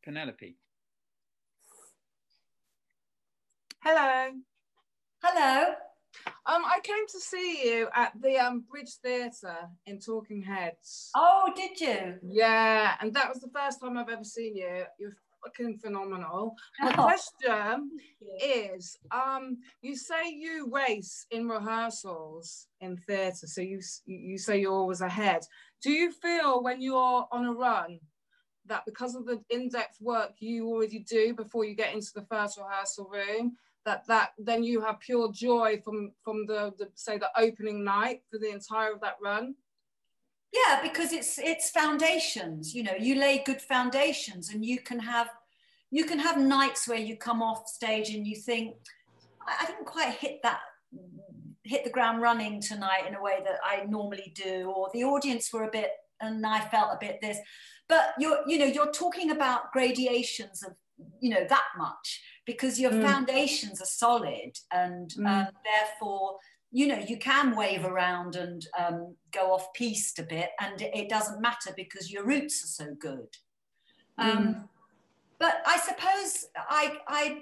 Penelope. 0.04 0.56
Hello. 3.84 4.30
Hello. 5.24 5.74
Um, 6.46 6.64
I 6.66 6.80
came 6.84 7.08
to 7.08 7.20
see 7.20 7.62
you 7.66 7.88
at 7.96 8.12
the 8.22 8.38
um, 8.38 8.64
Bridge 8.70 8.94
Theatre 9.04 9.68
in 9.88 10.00
Talking 10.00 10.44
Heads. 10.44 11.10
Oh, 11.16 11.52
did 11.56 11.80
you? 11.80 12.16
Yeah, 12.22 12.96
and 13.02 13.14
that 13.16 13.30
was 13.30 13.40
the 13.40 13.50
first 13.50 13.80
time 13.82 13.98
I've 13.98 14.10
ever 14.10 14.24
seen 14.24 14.56
you. 14.56 14.84
You're 15.00 15.16
fucking 15.44 15.80
phenomenal. 15.80 16.56
My 16.80 16.92
Oh. 16.96 17.04
question 17.04 17.92
is, 18.44 18.98
um, 19.12 19.58
you 19.82 19.96
say 19.96 20.30
you 20.30 20.70
race 20.72 21.26
in 21.32 21.48
rehearsals 21.48 22.68
in 22.82 22.98
theatre, 22.98 23.48
so 23.48 23.62
you 23.62 23.80
you 24.06 24.38
say 24.38 24.60
you're 24.62 24.74
always 24.74 25.02
ahead. 25.02 25.42
Do 25.82 25.92
you 25.92 26.12
feel 26.12 26.62
when 26.62 26.82
you're 26.82 27.28
on 27.32 27.46
a 27.46 27.54
run 27.54 28.00
that 28.68 28.86
because 28.86 29.16
of 29.16 29.26
the 29.26 29.42
in-depth 29.50 29.98
work 30.02 30.34
you 30.40 30.68
already 30.68 31.00
do 31.00 31.34
before 31.34 31.66
you 31.66 31.76
get 31.76 31.94
into 31.94 32.12
the 32.14 32.26
first 32.30 32.58
rehearsal 32.58 33.10
room, 33.12 33.58
that 33.86 34.06
that 34.08 34.34
then 34.38 34.64
you 34.64 34.82
have 34.82 35.00
pure 35.00 35.32
joy 35.32 35.82
from 35.84 36.12
from 36.24 36.46
the, 36.46 36.74
the 36.78 36.90
say 36.96 37.18
the 37.18 37.30
opening 37.38 37.84
night 37.84 38.22
for 38.30 38.38
the 38.38 38.50
entire 38.50 38.94
of 38.94 39.02
that 39.02 39.18
run? 39.22 39.56
Yeah, 40.54 40.82
because 40.82 41.14
it's 41.14 41.40
it's 41.40 41.70
foundations. 41.70 42.76
You 42.76 42.84
know, 42.84 42.96
you 43.00 43.16
lay 43.16 43.42
good 43.46 43.62
foundations, 43.62 44.50
and 44.50 44.64
you 44.64 44.80
can 44.80 45.00
have 45.00 45.30
you 45.90 46.06
can 46.06 46.20
have 46.20 46.38
nights 46.38 46.88
where 46.88 47.00
you 47.00 47.18
come 47.18 47.42
off 47.42 47.68
stage 47.68 48.10
and 48.10 48.26
you 48.26 48.36
think, 48.36 48.76
I, 49.48 49.64
I 49.64 49.66
didn't 49.66 49.86
quite 49.86 50.14
hit 50.14 50.42
that 50.44 50.60
hit 51.64 51.84
the 51.84 51.90
ground 51.90 52.22
running 52.22 52.60
tonight 52.60 53.06
in 53.08 53.16
a 53.16 53.22
way 53.22 53.40
that 53.46 53.60
I 53.64 53.86
normally 53.86 54.34
do, 54.36 54.72
or 54.76 54.90
the 54.94 55.04
audience 55.04 55.52
were 55.54 55.64
a 55.64 55.72
bit 55.72 55.92
and 56.20 56.46
I 56.46 56.60
felt 56.60 56.92
a 56.94 56.98
bit 57.00 57.20
this. 57.22 57.38
But 57.92 58.14
you're 58.18 58.40
you 58.48 58.58
know 58.58 58.70
you're 58.76 58.92
talking 59.04 59.32
about 59.32 59.74
gradations 59.74 60.64
of 60.64 60.72
you 61.20 61.30
know 61.30 61.46
that 61.56 61.68
much 61.78 62.08
because 62.46 62.80
your 62.80 62.92
Mm. 62.92 63.02
foundations 63.02 63.82
are 63.82 63.94
solid 64.04 64.54
and 64.72 65.10
Mm. 65.18 65.28
um, 65.32 65.48
therefore 65.70 66.38
you 66.72 66.88
know 66.88 67.00
you 67.12 67.18
can 67.18 67.56
wave 67.56 67.84
around 67.84 68.36
and 68.44 68.66
um, 68.82 69.16
go 69.32 69.52
off 69.54 69.74
piste 69.74 70.20
a 70.20 70.24
bit 70.24 70.52
and 70.60 70.82
it, 70.82 70.92
it 70.96 71.10
doesn't 71.10 71.42
matter 71.42 71.72
because 71.76 72.12
your 72.14 72.26
roots 72.26 72.64
are 72.64 72.74
so 72.86 72.96
good 72.96 73.32
um, 74.18 74.70
but 75.40 75.56
i 75.66 75.78
suppose 75.90 76.46
i 76.56 76.84
i 77.08 77.42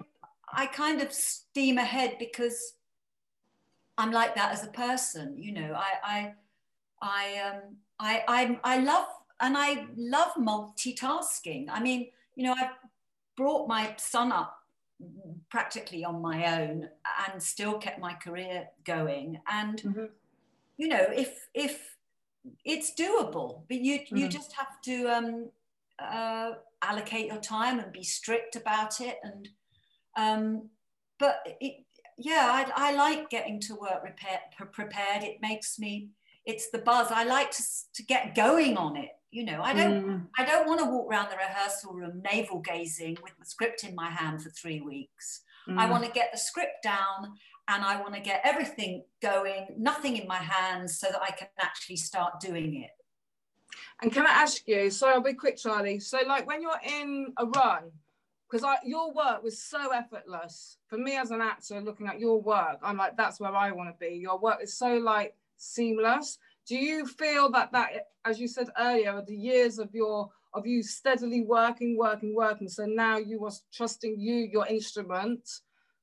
i 0.61 0.65
kind 0.65 0.99
of 1.01 1.13
steam 1.13 1.77
ahead 1.77 2.15
because 2.17 2.57
i'm 3.99 4.11
like 4.11 4.33
that 4.35 4.51
as 4.51 4.63
a 4.63 4.71
person 4.85 5.37
you 5.37 5.51
know 5.51 5.71
i 5.75 5.91
i 6.15 6.33
i 7.01 7.23
um 7.47 7.61
i 7.99 8.23
i, 8.27 8.59
I 8.63 8.75
love 8.79 9.07
and 9.41 9.57
i 9.57 9.85
love 9.95 10.33
multitasking 10.35 11.65
i 11.69 11.79
mean 11.79 12.07
you 12.35 12.43
know 12.45 12.53
i've 12.57 12.71
brought 13.35 13.67
my 13.67 13.93
son 13.97 14.31
up 14.31 14.55
practically 15.49 16.03
on 16.03 16.21
my 16.21 16.61
own 16.61 16.89
and 17.31 17.41
still 17.41 17.77
kept 17.77 17.99
my 17.99 18.13
career 18.15 18.67
going 18.83 19.39
and 19.47 19.81
Mhm. 19.81 20.09
you 20.77 20.87
know 20.87 21.05
if 21.11 21.47
if 21.53 21.95
it's 22.63 22.93
doable, 22.95 23.63
but 23.67 23.77
you 23.79 24.05
you 24.09 24.27
Mhm. 24.27 24.31
just 24.31 24.53
have 24.53 24.81
to 24.81 25.07
um, 25.07 25.51
uh, 25.99 26.53
allocate 26.81 27.27
your 27.27 27.41
time 27.41 27.79
and 27.79 27.91
be 27.91 28.03
strict 28.03 28.55
about 28.55 29.01
it. 29.01 29.19
And 29.23 29.49
um, 30.15 30.69
but 31.17 31.57
it, 31.59 31.85
yeah, 32.17 32.47
I, 32.49 32.89
I 32.89 32.95
like 32.95 33.29
getting 33.29 33.59
to 33.61 33.75
work 33.75 34.03
repair, 34.03 34.39
pre- 34.55 34.67
prepared. 34.67 35.23
It 35.23 35.41
makes 35.41 35.79
me. 35.79 36.09
It's 36.45 36.69
the 36.71 36.79
buzz. 36.79 37.11
I 37.11 37.23
like 37.25 37.51
to 37.51 37.63
to 37.93 38.03
get 38.03 38.35
going 38.35 38.77
on 38.77 38.95
it. 38.95 39.18
You 39.31 39.45
know, 39.45 39.61
I 39.61 39.73
don't. 39.73 40.05
Mm. 40.05 40.27
I 40.37 40.45
don't 40.45 40.67
want 40.67 40.79
to 40.79 40.85
walk 40.85 41.07
around 41.09 41.29
the 41.29 41.37
rehearsal 41.37 41.93
room 41.93 42.21
navel 42.23 42.59
gazing 42.59 43.17
with 43.21 43.33
the 43.37 43.45
script 43.45 43.83
in 43.83 43.93
my 43.93 44.09
hand 44.09 44.41
for 44.41 44.49
three 44.49 44.81
weeks. 44.81 45.41
I 45.67 45.85
Mm. 45.85 45.91
want 45.91 46.05
to 46.05 46.11
get 46.11 46.31
the 46.31 46.37
script 46.37 46.81
down 46.81 47.37
and 47.67 47.83
I 47.85 48.01
want 48.01 48.15
to 48.15 48.19
get 48.21 48.41
everything 48.43 49.03
going, 49.21 49.67
nothing 49.77 50.17
in 50.17 50.27
my 50.27 50.37
hands, 50.37 50.97
so 50.99 51.07
that 51.11 51.21
I 51.21 51.29
can 51.29 51.47
actually 51.59 51.97
start 51.97 52.39
doing 52.39 52.81
it. 52.81 52.89
And 54.01 54.11
can 54.11 54.25
I 54.25 54.31
ask 54.31 54.67
you? 54.67 54.89
So 54.89 55.07
I'll 55.09 55.21
be 55.21 55.33
quick, 55.33 55.57
Charlie. 55.57 55.99
So 55.99 56.19
like 56.25 56.47
when 56.47 56.63
you're 56.63 56.81
in 56.83 57.33
a 57.37 57.45
run, 57.45 57.91
because 58.49 58.63
I 58.63 58.77
your 58.83 59.13
work 59.13 59.43
was 59.43 59.61
so 59.61 59.91
effortless 59.91 60.77
for 60.87 60.97
me 60.97 61.17
as 61.17 61.29
an 61.29 61.41
actor. 61.41 61.79
Looking 61.81 62.07
at 62.07 62.19
your 62.19 62.41
work, 62.41 62.79
I'm 62.81 62.97
like, 62.97 63.15
that's 63.15 63.39
where 63.39 63.55
I 63.55 63.71
want 63.71 63.89
to 63.89 63.99
be. 63.99 64.15
Your 64.15 64.39
work 64.39 64.59
is 64.63 64.75
so 64.75 64.95
like 64.95 65.35
seamless. 65.57 66.39
Do 66.69 66.77
you 66.77 67.05
feel 67.05 67.51
that 67.51 67.71
that, 67.73 67.89
as 68.23 68.39
you 68.39 68.47
said 68.47 68.69
earlier, 68.77 69.21
the 69.27 69.35
years 69.35 69.79
of 69.79 69.93
your 69.93 70.29
of 70.53 70.65
you 70.65 70.81
steadily 70.81 71.43
working, 71.43 71.97
working, 71.97 72.33
working. 72.33 72.67
So 72.67 72.85
now 72.85 73.17
you 73.17 73.39
was 73.39 73.63
trusting 73.71 74.19
you, 74.19 74.35
your 74.51 74.65
instrument. 74.65 75.47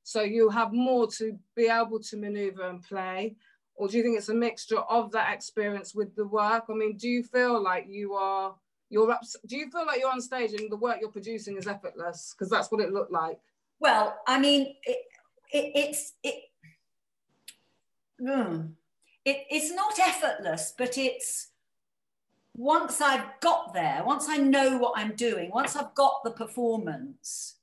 So 0.03 0.21
you 0.21 0.47
have 0.49 0.71
more 0.71 1.07
to 1.17 1.37
be 1.53 1.67
able 1.67 1.99
to 1.99 2.17
maneuver 2.17 2.63
and 2.63 2.81
play 2.81 3.35
or 3.77 3.87
do 3.87 3.95
you 3.95 4.03
think 4.03 4.17
it's 4.17 4.29
a 4.29 4.33
mixture 4.33 4.79
of 4.79 5.11
that 5.11 5.33
experience 5.33 5.93
with 5.93 6.15
the 6.15 6.25
work? 6.25 6.65
I 6.67 6.73
mean, 6.73 6.97
do 6.97 7.07
you 7.07 7.23
feel 7.23 7.61
like 7.63 7.85
you 7.87 8.13
are 8.15 8.55
you're 8.89 9.11
up? 9.11 9.21
Do 9.45 9.55
you 9.55 9.69
feel 9.69 9.85
like 9.85 9.99
you're 9.99 10.11
on 10.11 10.19
stage 10.19 10.53
and 10.53 10.71
the 10.71 10.77
work 10.77 10.97
you're 10.99 11.11
producing 11.11 11.57
is 11.57 11.67
effortless? 11.67 12.33
Because 12.35 12.49
that's 12.49 12.71
what 12.71 12.81
it 12.81 12.91
looked 12.91 13.11
like. 13.11 13.39
Well, 13.79 14.17
I 14.27 14.39
mean, 14.39 14.75
it, 14.83 14.97
it, 15.53 15.71
it's 15.75 16.13
it, 16.23 16.43
mm, 18.19 18.71
it, 19.27 19.45
it's 19.49 19.73
not 19.73 19.99
effortless, 19.99 20.73
but 20.77 20.97
it's 20.97 21.49
once 22.55 23.01
I've 23.01 23.39
got 23.41 23.73
there, 23.73 24.01
once 24.05 24.27
I 24.29 24.37
know 24.37 24.77
what 24.77 24.93
I'm 24.95 25.15
doing, 25.15 25.51
once 25.53 25.75
I've 25.75 25.93
got 25.95 26.23
the 26.23 26.31
performance, 26.31 27.57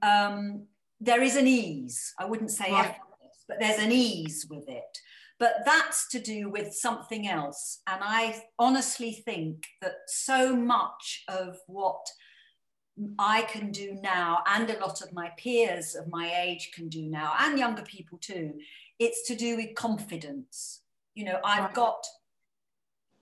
um, 0.00 0.64
there 1.00 1.22
is 1.22 1.36
an 1.36 1.46
ease. 1.46 2.14
I 2.18 2.24
wouldn't 2.24 2.50
say 2.50 2.72
Right. 2.72 2.86
effortless, 2.86 3.44
but 3.46 3.60
there's 3.60 3.78
an 3.78 3.92
ease 3.92 4.46
with 4.48 4.66
it. 4.70 4.98
But 5.38 5.56
that's 5.66 6.08
to 6.08 6.18
do 6.18 6.48
with 6.48 6.72
something 6.72 7.28
else. 7.28 7.80
And 7.86 8.00
I 8.02 8.44
honestly 8.58 9.12
think 9.12 9.66
that 9.82 9.96
so 10.06 10.56
much 10.56 11.24
of 11.28 11.58
what 11.66 12.06
I 13.18 13.42
can 13.42 13.70
do 13.70 13.98
now, 14.02 14.42
and 14.46 14.70
a 14.70 14.78
lot 14.78 15.02
of 15.02 15.12
my 15.12 15.30
peers 15.36 15.94
of 15.94 16.08
my 16.08 16.32
age 16.42 16.70
can 16.74 16.88
do 16.88 17.02
now, 17.02 17.34
and 17.38 17.58
younger 17.58 17.82
people 17.82 18.16
too, 18.18 18.60
it's 18.98 19.26
to 19.28 19.34
do 19.34 19.56
with 19.56 19.74
confidence. 19.74 20.81
You 21.14 21.24
know, 21.24 21.38
I've 21.44 21.72
got 21.74 22.04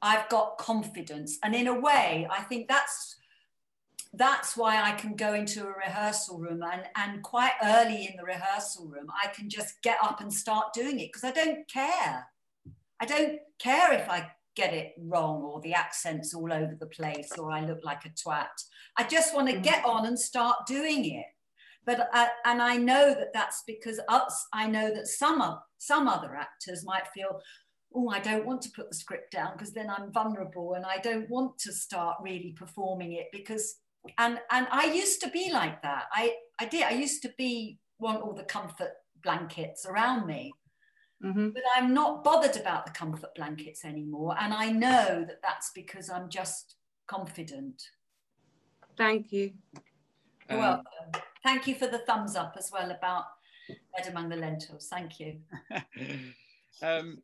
I've 0.03 0.29
got 0.29 0.59
confidence. 0.59 1.39
And 1.43 1.55
in 1.55 1.67
a 1.67 1.79
way, 1.79 2.27
I 2.31 2.43
think 2.43 2.69
that's 2.69 3.17
that's 4.13 4.57
why 4.57 4.83
I 4.83 4.93
can 4.93 5.15
go 5.15 5.35
into 5.35 5.65
a 5.65 5.73
rehearsal 5.73 6.39
room 6.39 6.63
and, 6.63 6.83
and 6.97 7.23
quite 7.23 7.53
early 7.63 8.07
in 8.07 8.17
the 8.17 8.25
rehearsal 8.25 8.89
room, 8.89 9.07
I 9.23 9.29
can 9.29 9.49
just 9.49 9.81
get 9.83 9.99
up 10.03 10.21
and 10.21 10.33
start 10.33 10.73
doing 10.73 10.99
it 10.99 11.13
because 11.13 11.23
I 11.23 11.31
don't 11.31 11.69
care. 11.69 12.27
I 13.01 13.07
don't 13.07 13.39
care 13.61 13.93
if 13.93 14.09
I 14.09 14.31
get 14.57 14.75
it 14.75 14.95
wrong 14.99 15.43
or 15.43 15.61
the 15.61 15.75
accent's 15.75 16.35
all 16.35 16.53
over 16.53 16.77
the 16.79 16.87
place 16.87 17.31
or 17.39 17.53
I 17.53 17.65
look 17.65 17.85
like 17.85 18.05
a 18.05 18.09
twat. 18.11 18.49
I 18.97 19.05
just 19.05 19.33
want 19.35 19.49
to 19.49 19.57
Mm. 19.57 19.63
get 19.63 19.85
on 19.85 20.07
and 20.07 20.19
start 20.19 20.67
doing 20.67 21.05
it. 21.05 21.27
But 21.87 22.11
uh, 22.13 22.29
and 22.45 22.61
I 22.61 22.77
know 22.77 23.15
that 23.15 23.33
that's 23.33 23.63
because 23.67 24.01
us. 24.09 24.47
I 24.53 24.67
know 24.67 24.93
that 24.93 25.07
some 25.07 25.41
of 25.41 25.61
some 25.79 26.09
other 26.09 26.35
actors 26.35 26.85
might 26.85 27.09
feel, 27.09 27.41
oh, 27.95 28.09
I 28.09 28.21
don't 28.21 28.47
want 28.47 28.63
to 28.63 28.71
put 28.71 28.89
the 28.89 28.95
script 28.97 29.33
down 29.33 29.53
because 29.53 29.73
then 29.73 29.91
I'm 29.91 30.13
vulnerable 30.13 30.75
and 30.75 30.85
I 30.87 30.99
don't 30.99 31.29
want 31.29 31.59
to 31.61 31.73
start 31.73 32.17
really 32.23 32.53
performing 32.53 33.13
it 33.15 33.27
because 33.33 33.77
and 34.19 34.41
and 34.51 34.67
I 34.71 34.87
used 34.87 35.21
to 35.23 35.31
be 35.31 35.51
like 35.53 35.83
that. 35.83 36.05
I 36.13 36.35
I 36.59 36.67
did. 36.67 36.85
I 36.85 36.93
used 36.93 37.23
to 37.23 37.33
be 37.37 37.79
want 37.99 38.23
all 38.23 38.33
the 38.35 38.45
comfort 38.45 38.93
blankets 39.23 39.85
around 39.85 40.27
me, 40.27 40.53
Mhm. 41.23 41.53
but 41.53 41.63
I'm 41.77 41.93
not 41.93 42.25
bothered 42.25 42.57
about 42.57 42.87
the 42.87 42.93
comfort 42.93 43.35
blankets 43.35 43.85
anymore. 43.85 44.37
And 44.41 44.55
I 44.55 44.71
know 44.71 45.25
that 45.27 45.43
that's 45.43 45.71
because 45.75 46.09
I'm 46.09 46.31
just 46.31 46.77
confident. 47.07 47.83
Thank 48.97 49.33
you. 49.33 49.53
You're 50.49 50.59
Um, 50.59 50.83
welcome. 50.85 51.23
Thank 51.43 51.67
you 51.67 51.75
for 51.75 51.87
the 51.87 51.99
thumbs 51.99 52.37
up 52.37 52.57
as 52.57 52.71
well 52.73 52.91
about 52.91 53.27
Bed 53.69 54.07
Among 54.09 54.29
the 54.31 54.37
Lentils. 54.37 54.89
Thank 54.89 55.21
you. 55.21 55.43
um, 56.83 57.23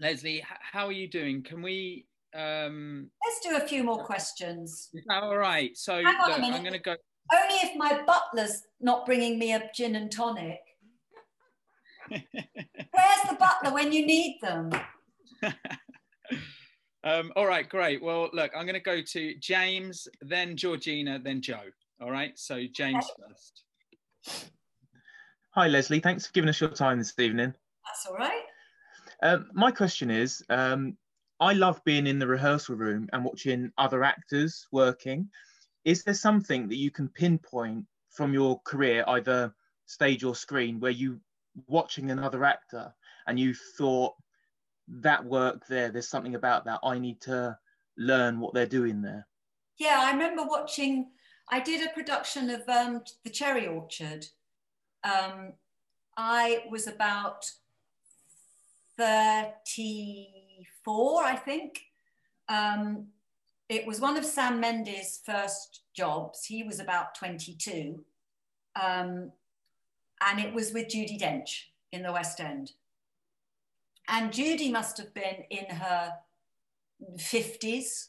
Lesley, 0.00 0.42
how 0.60 0.86
are 0.86 0.92
you 0.92 1.08
doing? 1.08 1.42
Can 1.42 1.62
we? 1.62 2.06
Um, 2.34 3.10
Let's 3.26 3.46
do 3.46 3.62
a 3.62 3.68
few 3.68 3.84
more 3.84 4.04
questions. 4.04 4.88
is 4.94 5.04
that 5.06 5.22
all 5.22 5.36
right? 5.36 5.76
So 5.76 5.96
Hang 5.96 6.06
on 6.06 6.30
look, 6.30 6.40
minute. 6.40 6.56
I'm 6.56 6.62
going 6.62 6.72
to 6.72 6.78
go. 6.78 6.96
Only 7.32 7.54
if 7.56 7.76
my 7.76 8.02
butler's 8.04 8.62
not 8.80 9.06
bringing 9.06 9.38
me 9.38 9.52
a 9.52 9.70
gin 9.74 9.96
and 9.96 10.10
tonic. 10.10 10.60
Where's 12.08 12.20
the 13.28 13.36
butler 13.38 13.72
when 13.72 13.92
you 13.92 14.04
need 14.04 14.38
them? 14.42 14.70
um, 17.04 17.32
all 17.36 17.46
right, 17.46 17.68
great. 17.68 18.02
Well, 18.02 18.28
look, 18.32 18.50
I'm 18.56 18.66
going 18.66 18.74
to 18.74 18.80
go 18.80 19.00
to 19.00 19.34
James, 19.38 20.08
then 20.20 20.56
Georgina, 20.56 21.20
then 21.22 21.40
Joe. 21.40 21.60
All 22.00 22.10
right. 22.10 22.36
So 22.38 22.64
James 22.72 23.06
first. 23.28 24.50
Hi, 25.54 25.68
Lesley. 25.68 26.00
Thanks 26.00 26.26
for 26.26 26.32
giving 26.32 26.48
us 26.48 26.60
your 26.60 26.70
time 26.70 26.98
this 26.98 27.14
evening. 27.18 27.54
That's 27.86 28.06
all 28.08 28.16
right. 28.16 28.42
Um, 29.22 29.48
my 29.52 29.70
question 29.70 30.10
is 30.10 30.42
um, 30.50 30.96
I 31.38 31.52
love 31.52 31.82
being 31.84 32.06
in 32.06 32.18
the 32.18 32.26
rehearsal 32.26 32.76
room 32.76 33.08
and 33.12 33.24
watching 33.24 33.72
other 33.78 34.02
actors 34.02 34.66
working. 34.72 35.28
Is 35.84 36.02
there 36.02 36.14
something 36.14 36.68
that 36.68 36.76
you 36.76 36.90
can 36.90 37.08
pinpoint 37.08 37.86
from 38.10 38.34
your 38.34 38.60
career, 38.64 39.04
either 39.06 39.54
stage 39.86 40.24
or 40.24 40.34
screen, 40.34 40.80
where 40.80 40.90
you 40.90 41.20
watching 41.68 42.10
another 42.10 42.44
actor 42.44 42.92
and 43.26 43.38
you 43.38 43.54
thought 43.76 44.14
that 44.88 45.24
work 45.24 45.66
there, 45.68 45.90
there's 45.90 46.08
something 46.08 46.34
about 46.34 46.64
that 46.64 46.80
I 46.82 46.98
need 46.98 47.20
to 47.22 47.56
learn 47.96 48.40
what 48.40 48.54
they're 48.54 48.66
doing 48.66 49.02
there? 49.02 49.26
Yeah, 49.78 50.00
I 50.04 50.12
remember 50.12 50.44
watching. 50.44 51.10
I 51.48 51.60
did 51.60 51.86
a 51.86 51.92
production 51.92 52.50
of 52.50 52.68
um, 52.68 53.02
The 53.24 53.30
Cherry 53.30 53.66
Orchard. 53.66 54.26
Um, 55.04 55.52
I 56.16 56.64
was 56.70 56.86
about 56.86 57.50
34, 58.96 61.24
I 61.24 61.36
think. 61.36 61.80
Um, 62.48 63.08
it 63.68 63.86
was 63.86 64.00
one 64.00 64.16
of 64.16 64.24
Sam 64.24 64.60
Mendes' 64.60 65.20
first 65.24 65.82
jobs. 65.94 66.44
He 66.44 66.62
was 66.62 66.80
about 66.80 67.14
22. 67.14 68.04
Um, 68.80 69.32
and 70.20 70.38
it 70.38 70.52
was 70.52 70.72
with 70.72 70.88
Judi 70.88 71.20
Dench 71.20 71.64
in 71.90 72.02
the 72.02 72.12
West 72.12 72.40
End. 72.40 72.72
And 74.08 74.32
Judy 74.32 74.70
must 74.70 74.98
have 74.98 75.14
been 75.14 75.44
in 75.50 75.76
her 75.76 76.12
50s. 77.16 78.08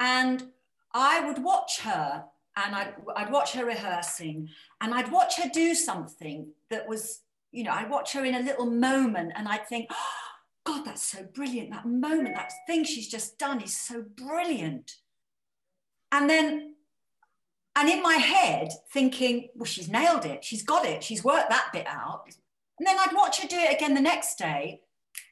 And 0.00 0.48
I 0.94 1.26
would 1.26 1.42
watch 1.42 1.80
her 1.80 2.24
and 2.56 2.74
I'd, 2.74 2.94
I'd 3.16 3.30
watch 3.30 3.52
her 3.52 3.64
rehearsing 3.64 4.48
and 4.80 4.94
I'd 4.94 5.12
watch 5.12 5.38
her 5.38 5.48
do 5.52 5.74
something 5.74 6.48
that 6.70 6.88
was, 6.88 7.20
you 7.52 7.64
know, 7.64 7.72
I'd 7.72 7.90
watch 7.90 8.12
her 8.12 8.24
in 8.24 8.34
a 8.34 8.40
little 8.40 8.66
moment 8.66 9.32
and 9.36 9.48
I'd 9.48 9.66
think, 9.66 9.88
oh, 9.90 9.94
God, 10.64 10.84
that's 10.84 11.02
so 11.02 11.24
brilliant. 11.34 11.70
That 11.70 11.86
moment, 11.86 12.34
that 12.34 12.52
thing 12.66 12.84
she's 12.84 13.08
just 13.08 13.38
done 13.38 13.62
is 13.62 13.74
so 13.74 14.02
brilliant. 14.02 14.96
And 16.12 16.28
then, 16.28 16.74
and 17.74 17.88
in 17.88 18.02
my 18.02 18.14
head, 18.14 18.68
thinking, 18.92 19.48
well, 19.54 19.64
she's 19.64 19.88
nailed 19.88 20.26
it. 20.26 20.44
She's 20.44 20.62
got 20.62 20.84
it. 20.84 21.02
She's 21.02 21.24
worked 21.24 21.48
that 21.48 21.70
bit 21.72 21.86
out. 21.86 22.24
And 22.78 22.86
then 22.86 22.98
I'd 22.98 23.14
watch 23.14 23.40
her 23.40 23.48
do 23.48 23.56
it 23.56 23.74
again 23.74 23.94
the 23.94 24.00
next 24.00 24.36
day. 24.36 24.80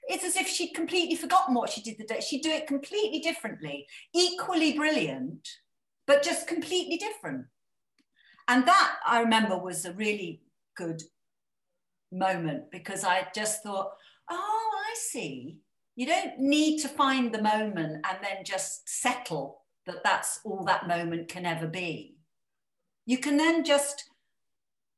It's 0.09 0.25
as 0.25 0.37
if 0.37 0.49
she'd 0.49 0.73
completely 0.73 1.17
forgotten 1.17 1.55
what 1.55 1.71
she 1.71 1.83
did 1.83 1.99
the 1.99 2.05
day. 2.05 2.21
She'd 2.21 2.43
do 2.43 2.51
it 2.51 2.67
completely 2.67 3.21
differently, 3.21 3.87
equally 4.15 4.73
brilliant, 4.73 5.47
but 6.07 6.23
just 6.23 6.47
completely 6.47 6.97
different. 6.97 7.47
And 8.49 8.67
that 8.67 8.97
I 9.05 9.21
remember 9.21 9.59
was 9.59 9.85
a 9.85 9.93
really 9.93 10.41
good 10.77 11.03
moment 12.17 12.71
because 12.71 13.05
I 13.05 13.27
just 13.35 13.63
thought, 13.63 13.93
oh, 14.31 14.71
I 14.91 14.95
see. 14.97 15.59
You 15.95 16.07
don't 16.07 16.39
need 16.39 16.81
to 16.83 16.89
find 16.89 17.33
the 17.33 17.43
moment 17.43 18.05
and 18.09 18.19
then 18.23 18.45
just 18.45 18.89
settle 18.89 19.63
that 19.87 20.03
that's 20.05 20.41
all 20.45 20.65
that 20.65 20.89
moment 20.89 21.29
can 21.29 21.47
ever 21.47 21.67
be. 21.67 22.17
You 23.07 23.19
can 23.19 23.37
then 23.37 23.65
just, 23.65 24.11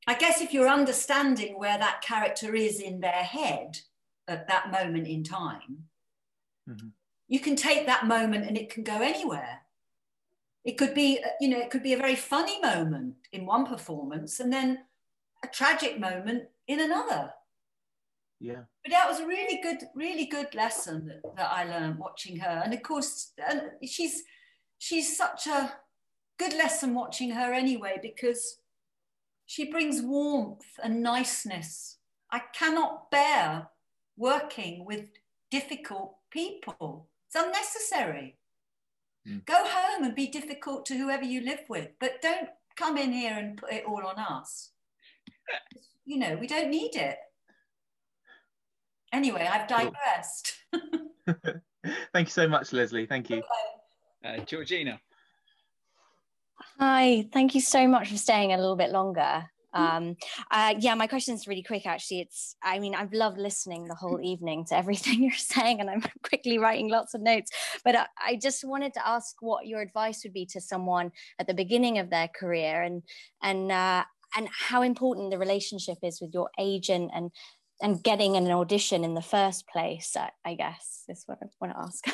I 0.06 0.14
guess, 0.14 0.40
if 0.40 0.52
you're 0.52 0.68
understanding 0.68 1.58
where 1.58 1.78
that 1.78 2.02
character 2.02 2.54
is 2.54 2.80
in 2.80 3.00
their 3.00 3.12
head 3.12 3.78
at 4.26 4.48
that 4.48 4.70
moment 4.70 5.06
in 5.06 5.22
time, 5.24 5.88
Mhm. 6.68 6.92
you 7.28 7.40
can 7.40 7.54
take 7.54 7.86
that 7.86 8.06
moment 8.06 8.46
and 8.46 8.56
it 8.56 8.70
can 8.70 8.82
go 8.82 9.00
anywhere. 9.00 9.66
It 10.64 10.76
could 10.78 10.94
be, 10.94 11.22
you 11.40 11.48
know, 11.48 11.58
it 11.58 11.70
could 11.70 11.82
be 11.82 11.92
a 11.92 11.98
very 11.98 12.16
funny 12.16 12.60
moment 12.60 13.16
in 13.32 13.46
one 13.46 13.64
performance 13.64 14.40
and 14.40 14.52
then 14.52 14.86
a 15.42 15.48
tragic 15.48 15.98
moment 15.98 16.48
in 16.68 16.80
another. 16.80 17.32
Yeah. 18.40 18.62
But 18.84 18.92
that 18.92 19.08
was 19.08 19.20
a 19.20 19.26
really 19.26 19.60
good, 19.60 19.78
really 19.94 20.26
good 20.26 20.54
lesson 20.54 21.06
that, 21.06 21.36
that 21.36 21.50
I 21.50 21.64
learned 21.64 21.98
watching 21.98 22.38
her. 22.38 22.62
And 22.64 22.72
of 22.72 22.82
course, 22.82 23.32
and 23.48 23.62
she's 23.84 24.22
she's 24.78 25.16
such 25.16 25.46
a 25.48 25.72
good 26.38 26.52
lesson 26.52 26.94
watching 26.94 27.30
her 27.30 27.52
anyway 27.52 27.98
because 28.00 28.58
she 29.46 29.70
brings 29.70 30.02
warmth 30.02 30.66
and 30.82 31.02
niceness. 31.02 31.96
I 32.30 32.42
cannot 32.54 33.10
bear 33.10 33.68
working 34.16 34.84
with 34.84 35.06
difficult 35.50 36.16
people. 36.30 37.08
It's 37.26 37.42
unnecessary. 37.42 38.36
Mm. 39.26 39.44
Go 39.46 39.64
home 39.66 40.04
and 40.04 40.14
be 40.14 40.28
difficult 40.28 40.86
to 40.86 40.96
whoever 40.96 41.24
you 41.24 41.40
live 41.40 41.64
with, 41.68 41.88
but 41.98 42.22
don't 42.22 42.50
come 42.76 42.96
in 42.96 43.12
here 43.12 43.36
and 43.36 43.56
put 43.56 43.72
it 43.72 43.84
all 43.86 44.06
on 44.06 44.18
us. 44.18 44.70
You 46.08 46.16
know, 46.16 46.38
we 46.40 46.46
don't 46.46 46.70
need 46.70 46.96
it. 46.96 47.18
Anyway, 49.12 49.46
I've 49.46 49.68
digressed. 49.68 50.54
Thank 52.14 52.28
you 52.28 52.32
so 52.32 52.48
much, 52.48 52.72
Lesley. 52.72 53.04
Thank 53.04 53.28
you. 53.28 53.42
Uh, 54.24 54.38
Georgina. 54.38 54.98
Hi, 56.78 57.28
thank 57.32 57.54
you 57.54 57.60
so 57.60 57.86
much 57.86 58.08
for 58.08 58.16
staying 58.16 58.52
a 58.52 58.56
little 58.56 58.74
bit 58.74 58.90
longer. 58.90 59.44
Um, 59.74 60.16
uh, 60.50 60.74
yeah, 60.78 60.94
my 60.94 61.06
question 61.06 61.34
is 61.34 61.46
really 61.46 61.62
quick. 61.62 61.86
Actually, 61.86 62.20
it's 62.20 62.56
I 62.62 62.78
mean 62.78 62.94
I've 62.94 63.12
loved 63.12 63.38
listening 63.38 63.86
the 63.86 63.94
whole 63.94 64.20
evening 64.20 64.64
to 64.66 64.76
everything 64.76 65.22
you're 65.22 65.32
saying, 65.32 65.80
and 65.80 65.90
I'm 65.90 66.02
quickly 66.22 66.58
writing 66.58 66.88
lots 66.88 67.14
of 67.14 67.20
notes. 67.20 67.50
But 67.84 67.96
I, 67.96 68.06
I 68.26 68.36
just 68.36 68.64
wanted 68.64 68.94
to 68.94 69.06
ask 69.06 69.36
what 69.40 69.66
your 69.66 69.82
advice 69.82 70.22
would 70.24 70.32
be 70.32 70.46
to 70.46 70.60
someone 70.60 71.12
at 71.38 71.46
the 71.46 71.54
beginning 71.54 71.98
of 71.98 72.10
their 72.10 72.28
career, 72.28 72.82
and 72.82 73.02
and 73.42 73.70
uh, 73.70 74.04
and 74.36 74.48
how 74.52 74.82
important 74.82 75.30
the 75.30 75.38
relationship 75.38 75.98
is 76.02 76.20
with 76.20 76.32
your 76.34 76.50
agent, 76.58 77.10
and 77.14 77.30
and 77.80 78.02
getting 78.02 78.36
an 78.36 78.50
audition 78.50 79.04
in 79.04 79.14
the 79.14 79.22
first 79.22 79.66
place. 79.68 80.16
I, 80.16 80.30
I 80.44 80.54
guess 80.54 81.04
is 81.08 81.22
what 81.26 81.38
I 81.42 81.46
want 81.60 81.74
to 81.74 81.80
ask. 81.80 82.04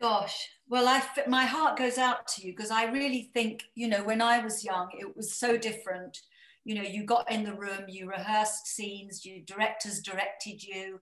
Gosh, 0.00 0.48
well, 0.68 0.88
I 0.88 1.02
my 1.28 1.44
heart 1.44 1.76
goes 1.76 1.98
out 1.98 2.26
to 2.28 2.46
you 2.46 2.52
because 2.52 2.70
I 2.70 2.84
really 2.84 3.30
think 3.34 3.64
you 3.74 3.86
know 3.86 4.02
when 4.02 4.22
I 4.22 4.42
was 4.42 4.64
young, 4.64 4.88
it 4.98 5.14
was 5.16 5.34
so 5.34 5.56
different. 5.56 6.16
You 6.64 6.74
know, 6.74 6.82
you 6.82 7.04
got 7.04 7.30
in 7.30 7.44
the 7.44 7.54
room, 7.54 7.84
you 7.88 8.08
rehearsed 8.08 8.66
scenes, 8.66 9.24
you 9.24 9.42
directors 9.44 10.00
directed 10.00 10.62
you, 10.62 11.00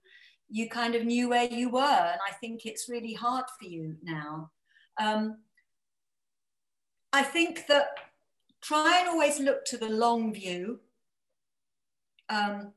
you 0.49 0.69
kind 0.69 0.95
of 0.95 1.05
knew 1.05 1.29
where 1.29 1.45
you 1.45 1.69
were, 1.69 1.81
and 1.81 2.19
I 2.27 2.33
think 2.41 2.65
it's 2.65 2.89
really 2.89 3.13
hard 3.13 3.45
for 3.59 3.67
you 3.67 3.95
now. 4.03 4.51
Um, 4.99 5.37
I 7.13 7.23
think 7.23 7.67
that 7.67 7.87
try 8.61 8.99
and 8.99 9.09
always 9.09 9.39
look 9.39 9.65
to 9.65 9.77
the 9.77 9.89
long 9.89 10.33
view. 10.33 10.79
Um, 12.29 12.73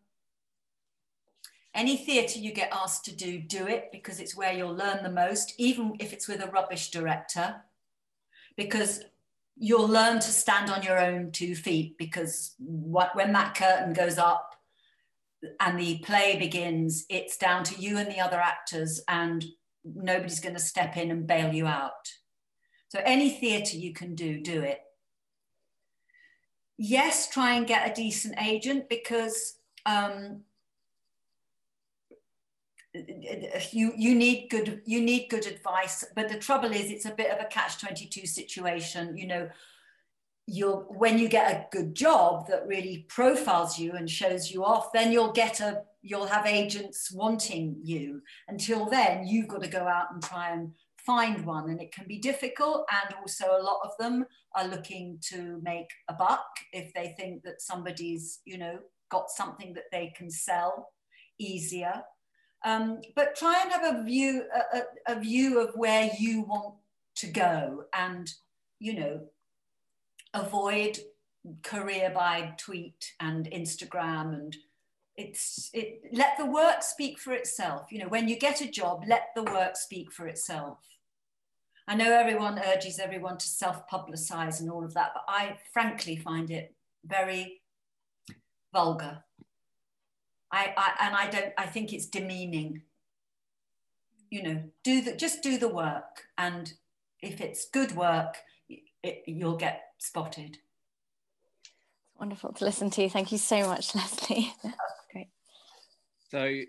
any 1.74 1.96
theatre 1.96 2.38
you 2.38 2.52
get 2.52 2.72
asked 2.72 3.04
to 3.06 3.16
do, 3.16 3.38
do 3.38 3.66
it 3.66 3.90
because 3.92 4.20
it's 4.20 4.36
where 4.36 4.52
you'll 4.52 4.74
learn 4.74 5.02
the 5.02 5.10
most, 5.10 5.54
even 5.58 5.94
if 6.00 6.12
it's 6.12 6.28
with 6.28 6.42
a 6.42 6.50
rubbish 6.50 6.90
director, 6.90 7.56
because 8.56 9.02
you'll 9.56 9.88
learn 9.88 10.16
to 10.16 10.30
stand 10.30 10.70
on 10.70 10.82
your 10.82 10.98
own 10.98 11.30
two 11.30 11.54
feet. 11.54 11.96
Because 11.96 12.54
what, 12.58 13.16
when 13.16 13.32
that 13.32 13.54
curtain 13.54 13.94
goes 13.94 14.18
up 14.18 14.54
and 15.60 15.78
the 15.78 15.98
play 16.00 16.38
begins, 16.38 17.06
it's 17.08 17.38
down 17.38 17.64
to 17.64 17.80
you 17.80 17.96
and 17.96 18.10
the 18.10 18.20
other 18.20 18.40
actors, 18.40 19.00
and 19.08 19.44
nobody's 19.84 20.40
going 20.40 20.54
to 20.54 20.60
step 20.60 20.96
in 20.96 21.10
and 21.10 21.26
bail 21.26 21.52
you 21.52 21.66
out. 21.66 22.12
So, 22.88 23.00
any 23.04 23.30
theatre 23.30 23.78
you 23.78 23.94
can 23.94 24.14
do, 24.14 24.40
do 24.40 24.60
it. 24.60 24.80
Yes, 26.78 27.28
try 27.28 27.54
and 27.54 27.66
get 27.66 27.90
a 27.90 27.94
decent 27.94 28.40
agent 28.40 28.88
because. 28.88 29.58
Um, 29.86 30.42
you 33.70 33.92
you 33.96 34.14
need 34.14 34.48
good 34.50 34.82
you 34.84 35.00
need 35.00 35.28
good 35.30 35.46
advice 35.46 36.04
but 36.14 36.28
the 36.28 36.36
trouble 36.36 36.70
is 36.70 36.90
it's 36.90 37.06
a 37.06 37.10
bit 37.14 37.30
of 37.30 37.40
a 37.40 37.46
catch 37.46 37.80
22 37.80 38.26
situation 38.26 39.16
you 39.16 39.26
know 39.26 39.48
you'll 40.46 40.84
when 40.90 41.18
you 41.18 41.28
get 41.28 41.50
a 41.50 41.66
good 41.76 41.94
job 41.94 42.46
that 42.48 42.66
really 42.66 43.06
profiles 43.08 43.78
you 43.78 43.92
and 43.92 44.10
shows 44.10 44.50
you 44.50 44.62
off 44.64 44.92
then 44.92 45.10
you'll 45.10 45.32
get 45.32 45.60
a 45.60 45.82
you'll 46.02 46.26
have 46.26 46.46
agents 46.46 47.10
wanting 47.12 47.76
you 47.82 48.20
until 48.48 48.84
then 48.84 49.26
you've 49.26 49.48
got 49.48 49.62
to 49.62 49.68
go 49.68 49.86
out 49.88 50.12
and 50.12 50.22
try 50.22 50.50
and 50.50 50.72
find 51.04 51.44
one 51.44 51.70
and 51.70 51.80
it 51.80 51.92
can 51.92 52.06
be 52.06 52.18
difficult 52.18 52.86
and 52.92 53.14
also 53.20 53.46
a 53.46 53.62
lot 53.62 53.80
of 53.84 53.90
them 53.98 54.24
are 54.54 54.68
looking 54.68 55.18
to 55.20 55.60
make 55.62 55.88
a 56.08 56.12
buck 56.12 56.46
if 56.72 56.92
they 56.94 57.14
think 57.18 57.42
that 57.42 57.60
somebody's 57.60 58.40
you 58.44 58.58
know 58.58 58.78
got 59.12 59.30
something 59.30 59.74
that 59.74 59.90
they 59.92 60.12
can 60.16 60.30
sell 60.30 60.88
easier. 61.38 62.02
Um, 62.64 63.00
but 63.14 63.36
try 63.36 63.60
and 63.62 63.72
have 63.72 63.96
a 63.96 64.04
view, 64.04 64.44
a, 64.72 65.12
a, 65.12 65.20
view 65.20 65.60
of 65.60 65.74
where 65.74 66.10
you 66.18 66.42
want 66.42 66.76
to 67.16 67.26
go 67.26 67.84
and, 67.92 68.32
you 68.78 68.94
know, 68.94 69.20
avoid 70.32 70.98
career 71.62 72.10
by 72.14 72.54
tweet 72.56 73.12
and 73.20 73.50
Instagram 73.50 74.32
and 74.34 74.56
it's 75.16 75.70
it 75.74 76.00
let 76.12 76.38
the 76.38 76.46
work 76.46 76.82
speak 76.82 77.18
for 77.18 77.34
itself. 77.34 77.88
You 77.90 77.98
know 77.98 78.08
when 78.08 78.28
you 78.28 78.38
get 78.38 78.62
a 78.62 78.70
job 78.70 79.04
let 79.06 79.28
the 79.34 79.42
work 79.42 79.76
speak 79.76 80.10
for 80.10 80.26
itself 80.26 80.78
i 81.88 81.94
know 81.94 82.12
everyone 82.12 82.60
urges 82.74 82.98
everyone 82.98 83.38
to 83.38 83.46
self 83.46 83.88
publicize 83.88 84.60
and 84.60 84.70
all 84.70 84.84
of 84.84 84.94
that 84.94 85.12
but 85.14 85.24
i 85.28 85.56
frankly 85.72 86.16
find 86.16 86.50
it 86.50 86.74
very 87.04 87.60
vulgar 88.72 89.22
I, 90.52 90.74
I 90.76 91.06
and 91.06 91.16
I 91.16 91.30
don't 91.30 91.52
I 91.56 91.66
think 91.66 91.92
it's 91.92 92.06
demeaning. 92.06 92.82
You 94.30 94.42
know, 94.42 94.62
do 94.84 95.00
the 95.00 95.16
just 95.16 95.42
do 95.42 95.58
the 95.58 95.68
work, 95.68 96.24
and 96.38 96.72
if 97.20 97.40
it's 97.40 97.68
good 97.70 97.96
work, 97.96 98.36
it, 98.68 99.22
you'll 99.26 99.56
get 99.56 99.82
spotted. 99.98 100.58
Wonderful 102.18 102.52
to 102.52 102.64
listen 102.64 102.90
to. 102.90 103.08
Thank 103.08 103.32
you 103.32 103.38
so 103.38 103.66
much, 103.66 103.94
Lesley. 103.94 104.54
Great. 105.12 105.28
So, 106.30 106.60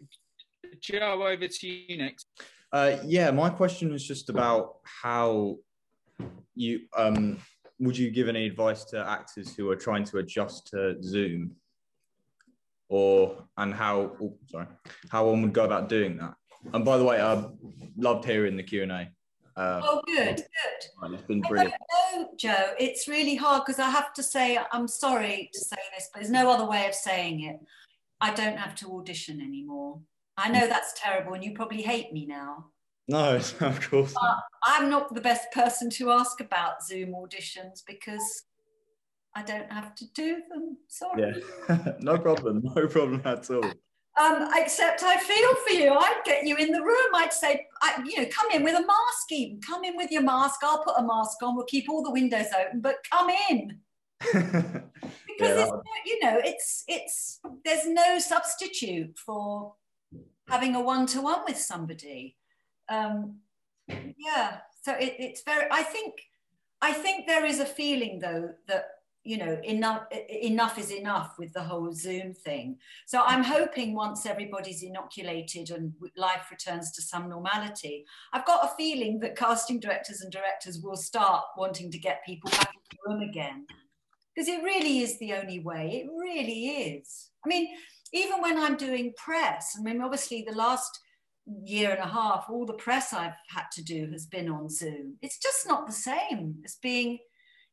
Joe, 0.79 1.23
over 1.25 1.47
to 1.47 1.67
you 1.67 1.97
next. 1.97 2.27
Uh, 2.73 2.97
yeah, 3.05 3.29
my 3.29 3.51
question 3.51 3.91
was 3.91 4.03
just 4.05 4.29
about 4.29 4.77
how 4.83 5.57
you 6.55 6.81
um, 6.97 7.37
would 7.79 7.95
you 7.95 8.09
give 8.09 8.27
any 8.27 8.47
advice 8.47 8.83
to 8.85 9.07
actors 9.07 9.55
who 9.55 9.69
are 9.69 9.75
trying 9.75 10.03
to 10.05 10.17
adjust 10.17 10.67
to 10.67 10.97
Zoom 11.03 11.51
or 12.89 13.37
and 13.57 13.75
how 13.75 14.17
oh, 14.19 14.35
sorry 14.47 14.65
how 15.09 15.27
one 15.27 15.43
would 15.43 15.53
go 15.53 15.65
about 15.65 15.87
doing 15.87 16.17
that. 16.17 16.33
And 16.73 16.83
by 16.83 16.97
the 16.97 17.03
way, 17.03 17.21
I 17.21 17.45
loved 17.95 18.25
hearing 18.25 18.57
the 18.57 18.63
Q 18.63 18.83
and 18.83 18.91
A. 18.91 19.09
Uh, 19.55 19.81
oh, 19.83 20.01
good, 20.07 20.37
good. 20.37 21.13
It's 21.13 21.23
been 21.27 21.41
brilliant. 21.41 21.75
No, 22.11 22.29
Joe, 22.39 22.71
it's 22.79 23.07
really 23.07 23.35
hard 23.35 23.63
because 23.65 23.79
I 23.79 23.91
have 23.91 24.13
to 24.13 24.23
say 24.23 24.57
I'm 24.71 24.87
sorry 24.87 25.51
to 25.53 25.59
say 25.59 25.77
this, 25.95 26.09
but 26.11 26.21
there's 26.21 26.31
no 26.31 26.49
other 26.49 26.65
way 26.65 26.87
of 26.87 26.95
saying 26.95 27.43
it. 27.43 27.59
I 28.19 28.33
don't 28.33 28.57
have 28.57 28.73
to 28.77 28.97
audition 28.97 29.41
anymore. 29.41 29.99
I 30.37 30.49
know 30.49 30.67
that's 30.67 30.93
terrible, 30.99 31.33
and 31.33 31.43
you 31.43 31.53
probably 31.53 31.81
hate 31.81 32.11
me 32.11 32.25
now. 32.25 32.65
No, 33.07 33.35
of 33.59 33.89
course. 33.89 34.13
Not. 34.13 34.43
I'm 34.63 34.89
not 34.89 35.13
the 35.13 35.21
best 35.21 35.51
person 35.51 35.89
to 35.91 36.11
ask 36.11 36.39
about 36.39 36.83
Zoom 36.83 37.09
auditions 37.09 37.81
because 37.85 38.43
I 39.35 39.43
don't 39.43 39.71
have 39.71 39.95
to 39.95 40.05
do 40.13 40.41
them. 40.49 40.77
Sorry. 40.87 41.33
Yeah, 41.69 41.93
no 41.99 42.17
problem. 42.17 42.61
No 42.63 42.87
problem 42.87 43.21
at 43.25 43.49
all. 43.49 43.71
Um, 44.21 44.47
except 44.53 45.01
I 45.01 45.17
feel 45.17 45.55
for 45.67 45.73
you. 45.73 45.91
I'd 45.91 46.21
get 46.23 46.45
you 46.45 46.55
in 46.57 46.71
the 46.71 46.81
room. 46.81 47.15
I'd 47.15 47.33
say, 47.33 47.65
I, 47.81 48.03
you 48.05 48.21
know, 48.21 48.29
come 48.29 48.51
in 48.53 48.63
with 48.63 48.75
a 48.75 48.85
mask. 48.85 49.31
Even 49.31 49.59
come 49.59 49.83
in 49.83 49.97
with 49.97 50.11
your 50.11 50.21
mask. 50.21 50.59
I'll 50.63 50.83
put 50.83 50.93
a 50.97 51.03
mask 51.03 51.41
on. 51.41 51.55
We'll 51.55 51.65
keep 51.65 51.89
all 51.89 52.03
the 52.03 52.11
windows 52.11 52.45
open, 52.59 52.79
but 52.79 52.97
come 53.11 53.31
in. 53.49 53.79
because 54.21 55.57
yeah, 55.57 55.67
you 56.05 56.19
know, 56.21 56.39
it's 56.43 56.83
it's 56.87 57.39
there's 57.65 57.87
no 57.87 58.19
substitute 58.19 59.17
for 59.17 59.73
having 60.53 60.75
a 60.75 60.81
one 60.81 61.07
to 61.07 61.19
one 61.19 61.41
with 61.47 61.57
somebody. 61.57 62.37
Um, 62.87 63.39
yeah. 63.87 64.57
So 64.83 64.93
it, 64.93 65.15
it's 65.17 65.41
very. 65.41 65.65
I 65.71 65.81
think 65.81 66.13
I 66.79 66.93
think 66.93 67.25
there 67.25 67.45
is 67.45 67.59
a 67.59 67.65
feeling 67.65 68.19
though 68.19 68.51
that 68.67 68.85
you 69.23 69.37
know 69.37 69.57
enough 69.63 70.03
enough 70.29 70.77
is 70.77 70.91
enough 70.91 71.35
with 71.39 71.53
the 71.53 71.63
whole 71.63 71.93
zoom 71.93 72.33
thing 72.33 72.75
so 73.05 73.21
i'm 73.25 73.41
hoping 73.41 73.95
once 73.95 74.25
everybody's 74.25 74.83
inoculated 74.83 75.69
and 75.69 75.93
life 76.17 76.47
returns 76.51 76.91
to 76.91 77.01
some 77.01 77.29
normality 77.29 78.03
i've 78.33 78.45
got 78.45 78.65
a 78.65 78.75
feeling 78.75 79.21
that 79.21 79.37
casting 79.37 79.79
directors 79.79 80.19
and 80.19 80.29
directors 80.29 80.81
will 80.81 80.97
start 80.97 81.45
wanting 81.55 81.89
to 81.89 81.97
get 81.97 82.25
people 82.25 82.49
back 82.51 82.73
in 82.73 82.81
the 82.91 82.97
room 83.07 83.29
again 83.29 83.65
because 84.35 84.49
it 84.49 84.61
really 84.61 84.99
is 84.99 85.17
the 85.19 85.31
only 85.31 85.59
way 85.59 86.03
it 86.03 86.07
really 86.19 86.67
is 86.67 87.29
i 87.45 87.47
mean 87.47 87.69
even 88.13 88.41
when 88.41 88.57
i'm 88.57 88.77
doing 88.77 89.13
press 89.17 89.75
i 89.77 89.81
mean 89.81 90.01
obviously 90.01 90.45
the 90.47 90.55
last 90.55 90.99
year 91.45 91.91
and 91.91 91.99
a 91.99 92.07
half, 92.07 92.45
all 92.49 92.65
the 92.65 92.73
press 92.73 93.13
I've 93.13 93.35
had 93.49 93.65
to 93.73 93.83
do 93.83 94.09
has 94.11 94.25
been 94.25 94.49
on 94.49 94.69
Zoom. 94.69 95.15
It's 95.21 95.37
just 95.37 95.67
not 95.67 95.87
the 95.87 95.93
same 95.93 96.61
as 96.63 96.77
being 96.81 97.19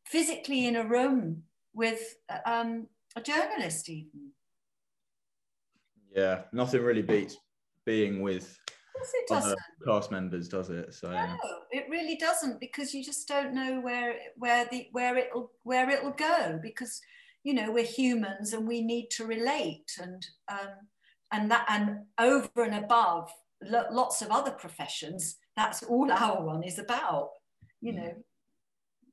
physically 0.04 0.66
in 0.66 0.76
a 0.76 0.86
room 0.86 1.44
with 1.72 2.16
um, 2.46 2.88
a 3.16 3.20
journalist, 3.20 3.88
even. 3.88 4.32
Yeah, 6.14 6.42
nothing 6.52 6.82
really 6.82 7.02
beats 7.02 7.36
being 7.86 8.20
with 8.20 8.58
other 9.30 9.56
cast 9.86 10.10
members, 10.10 10.48
does 10.48 10.70
it? 10.70 10.92
So. 10.92 11.10
No, 11.12 11.36
it 11.70 11.86
really 11.88 12.16
doesn't 12.16 12.58
because 12.58 12.92
you 12.92 13.04
just 13.04 13.28
don't 13.28 13.54
know 13.54 13.80
where 13.80 14.16
where 14.36 14.66
the 14.70 14.88
where 14.90 15.16
it'll 15.16 15.52
where 15.62 15.88
it'll 15.88 16.10
go 16.10 16.58
because 16.60 17.00
you 17.42 17.54
know 17.54 17.70
we're 17.70 17.84
humans 17.84 18.52
and 18.52 18.66
we 18.66 18.82
need 18.82 19.08
to 19.10 19.24
relate 19.24 19.90
and 20.00 20.26
um, 20.50 20.88
and 21.32 21.50
that 21.50 21.64
and 21.68 22.00
over 22.18 22.62
and 22.62 22.74
above 22.74 23.30
lo- 23.62 23.86
lots 23.90 24.22
of 24.22 24.30
other 24.30 24.50
professions 24.50 25.36
that's 25.56 25.82
all 25.82 26.10
our 26.12 26.44
one 26.44 26.62
is 26.62 26.78
about 26.78 27.30
you 27.80 27.92
know 27.92 28.12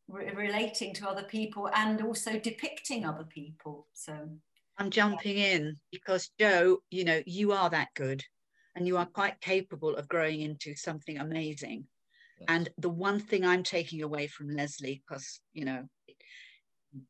re- 0.07 0.31
relating 0.33 0.93
to 0.95 1.09
other 1.09 1.23
people 1.23 1.69
and 1.73 2.01
also 2.01 2.39
depicting 2.39 3.05
other 3.05 3.25
people. 3.25 3.87
So 3.93 4.29
I'm 4.77 4.89
jumping 4.89 5.37
in 5.37 5.77
because 5.91 6.31
Joe, 6.39 6.79
you 6.89 7.03
know, 7.03 7.21
you 7.25 7.51
are 7.51 7.69
that 7.69 7.89
good 7.95 8.23
and 8.75 8.87
you 8.87 8.97
are 8.97 9.05
quite 9.05 9.39
capable 9.41 9.95
of 9.95 10.07
growing 10.07 10.41
into 10.41 10.75
something 10.75 11.17
amazing. 11.17 11.85
And 12.47 12.69
the 12.77 12.89
one 12.89 13.19
thing 13.19 13.43
I'm 13.43 13.63
taking 13.63 14.03
away 14.03 14.27
from 14.27 14.49
Lesley, 14.49 15.01
because, 15.07 15.39
you 15.53 15.65
know, 15.65 15.85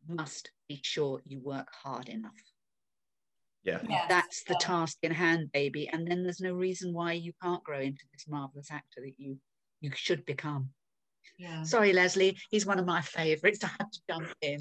must 0.07 0.45
be 0.45 0.56
sure 0.83 1.21
you 1.25 1.39
work 1.39 1.67
hard 1.83 2.09
enough. 2.09 2.31
Yeah. 3.63 3.79
That's 4.07 4.43
the 4.43 4.55
task 4.55 4.97
in 5.03 5.11
hand, 5.11 5.51
baby. 5.51 5.89
And 5.89 6.09
then 6.09 6.23
there's 6.23 6.39
no 6.39 6.53
reason 6.53 6.93
why 6.93 7.13
you 7.13 7.33
can't 7.41 7.63
grow 7.63 7.81
into 7.81 8.03
this 8.13 8.25
marvelous 8.27 8.71
actor 8.71 9.01
that 9.01 9.13
you 9.17 9.37
you 9.81 9.91
should 9.93 10.25
become. 10.25 10.69
yeah 11.37 11.63
Sorry, 11.63 11.93
Lesley, 11.93 12.37
he's 12.49 12.65
one 12.65 12.79
of 12.79 12.85
my 12.85 13.01
favorites. 13.01 13.59
I 13.63 13.67
had 13.67 13.91
to 13.91 13.99
jump 14.09 14.33
in. 14.41 14.59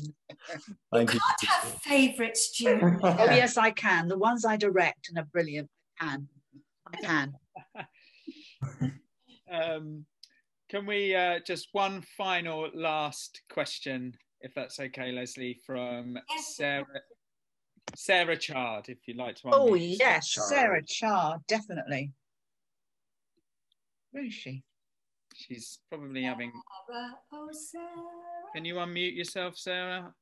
Thank 0.92 1.14
you. 1.14 1.20
can't 1.20 1.50
have 1.50 1.80
favorites 1.82 2.50
Julie 2.50 2.80
oh 3.02 3.24
yes, 3.30 3.56
I 3.56 3.70
can. 3.70 4.08
The 4.08 4.18
ones 4.18 4.44
I 4.44 4.56
direct 4.56 5.08
and 5.08 5.18
are 5.18 5.28
brilliant. 5.32 5.70
I 6.00 6.04
can. 6.04 6.28
I 6.92 6.96
can. 7.02 7.32
Um, 9.48 10.06
can 10.68 10.86
we 10.86 11.14
uh, 11.14 11.38
just 11.46 11.68
one 11.72 12.02
final 12.16 12.68
last 12.74 13.42
question, 13.48 14.16
if 14.40 14.54
that's 14.54 14.78
okay, 14.78 15.12
Lesley, 15.12 15.58
from 15.66 16.18
Sarah 16.38 16.84
Sarah 17.94 18.36
Chard, 18.36 18.88
if 18.88 18.98
you'd 19.06 19.16
like 19.16 19.36
to. 19.36 19.50
Oh 19.52 19.74
yes, 19.74 20.36
yourself. 20.36 20.48
Sarah 20.48 20.82
Char, 20.84 21.38
definitely. 21.48 22.12
Where 24.10 24.24
is 24.24 24.34
she? 24.34 24.62
She's 25.34 25.78
probably 25.88 26.22
having. 26.22 26.52
oh 27.32 27.48
Sarah 27.52 27.84
Can 28.54 28.64
you 28.64 28.74
unmute 28.76 29.16
yourself, 29.16 29.56
Sarah? 29.56 30.12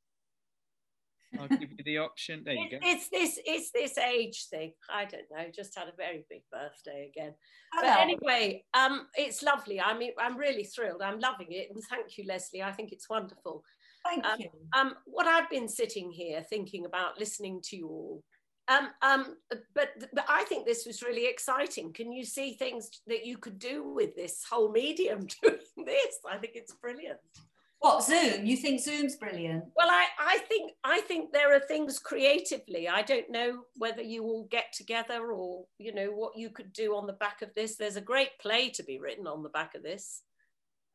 I'll 1.39 1.49
give 1.49 1.71
you 1.71 1.85
the 1.85 1.99
option. 1.99 2.43
There 2.45 2.55
you 2.55 2.71
go. 2.71 2.79
It's 2.83 3.09
this 3.09 3.41
it's 3.45 3.71
this 3.73 3.99
age 3.99 4.47
thing. 4.51 4.73
I 4.93 5.05
don't 5.05 5.25
know. 5.31 5.51
Just 5.55 5.77
had 5.77 5.89
a 5.89 5.97
very 5.97 6.25
big 6.31 6.43
birthday 6.53 7.11
again. 7.15 7.35
But 7.75 7.99
anyway, 7.99 8.65
um, 8.75 9.09
it's 9.17 9.43
lovely. 9.43 9.81
I 9.81 9.97
mean, 9.97 10.13
I'm 10.19 10.37
really 10.37 10.65
thrilled. 10.65 11.03
I'm 11.03 11.19
loving 11.19 11.49
it, 11.51 11.69
and 11.75 11.83
thank 11.91 12.19
you, 12.19 12.25
Lesley. 12.29 12.63
I 12.63 12.73
think 12.73 12.93
it's 12.93 13.09
wonderful. 13.09 13.65
Thank 14.05 14.27
um, 14.27 14.41
you. 14.41 14.51
Um, 14.77 14.95
what 15.07 15.27
I've 15.27 15.51
been 15.51 15.69
sitting 15.69 16.11
here 16.11 16.43
thinking 16.43 16.85
about, 16.85 17.19
listening 17.19 17.61
to 17.65 17.77
you 17.77 17.89
all. 17.89 18.23
Um, 18.69 18.89
um, 19.03 19.37
but, 19.75 19.91
but 20.15 20.25
I 20.29 20.45
think 20.45 20.67
this 20.67 20.87
was 20.87 21.03
really 21.03 21.27
exciting. 21.27 21.93
Can 21.93 22.13
you 22.13 22.25
see 22.25 22.55
things 22.55 22.91
that 23.07 23.27
you 23.27 23.37
could 23.37 23.59
do 23.59 23.93
with 23.93 24.15
this 24.15 24.45
whole 24.49 24.71
medium 24.71 25.27
doing 25.43 25.59
this? 25.85 26.19
I 26.29 26.39
think 26.39 26.53
it's 26.55 26.73
brilliant. 26.73 27.19
what 27.81 28.03
Zoom 28.03 28.47
you 28.47 28.57
think 28.57 28.81
Zoom's 28.81 29.17
brilliant 29.17 29.65
Well, 29.77 29.91
I, 29.91 30.07
I 30.19 30.39
think 30.49 30.73
I 30.83 31.03
think 31.03 31.33
there 31.33 31.55
are 31.55 31.61
things 31.61 31.99
creatively. 31.99 32.89
I 32.89 33.03
don't 33.03 33.31
know 33.31 33.65
whether 33.77 34.03
you 34.03 34.23
all 34.25 34.49
get 34.51 34.73
together 34.73 35.33
or 35.33 35.67
you 35.79 35.95
know 35.95 36.11
what 36.11 36.37
you 36.37 36.49
could 36.49 36.73
do 36.73 36.97
on 36.97 37.07
the 37.07 37.13
back 37.13 37.43
of 37.43 37.51
this. 37.55 37.77
There's 37.77 37.97
a 37.97 38.01
great 38.01 38.39
play 38.41 38.71
to 38.71 38.83
be 38.83 38.99
written 38.99 39.27
on 39.27 39.43
the 39.43 39.51
back 39.51 39.75
of 39.75 39.83
this. 39.83 40.23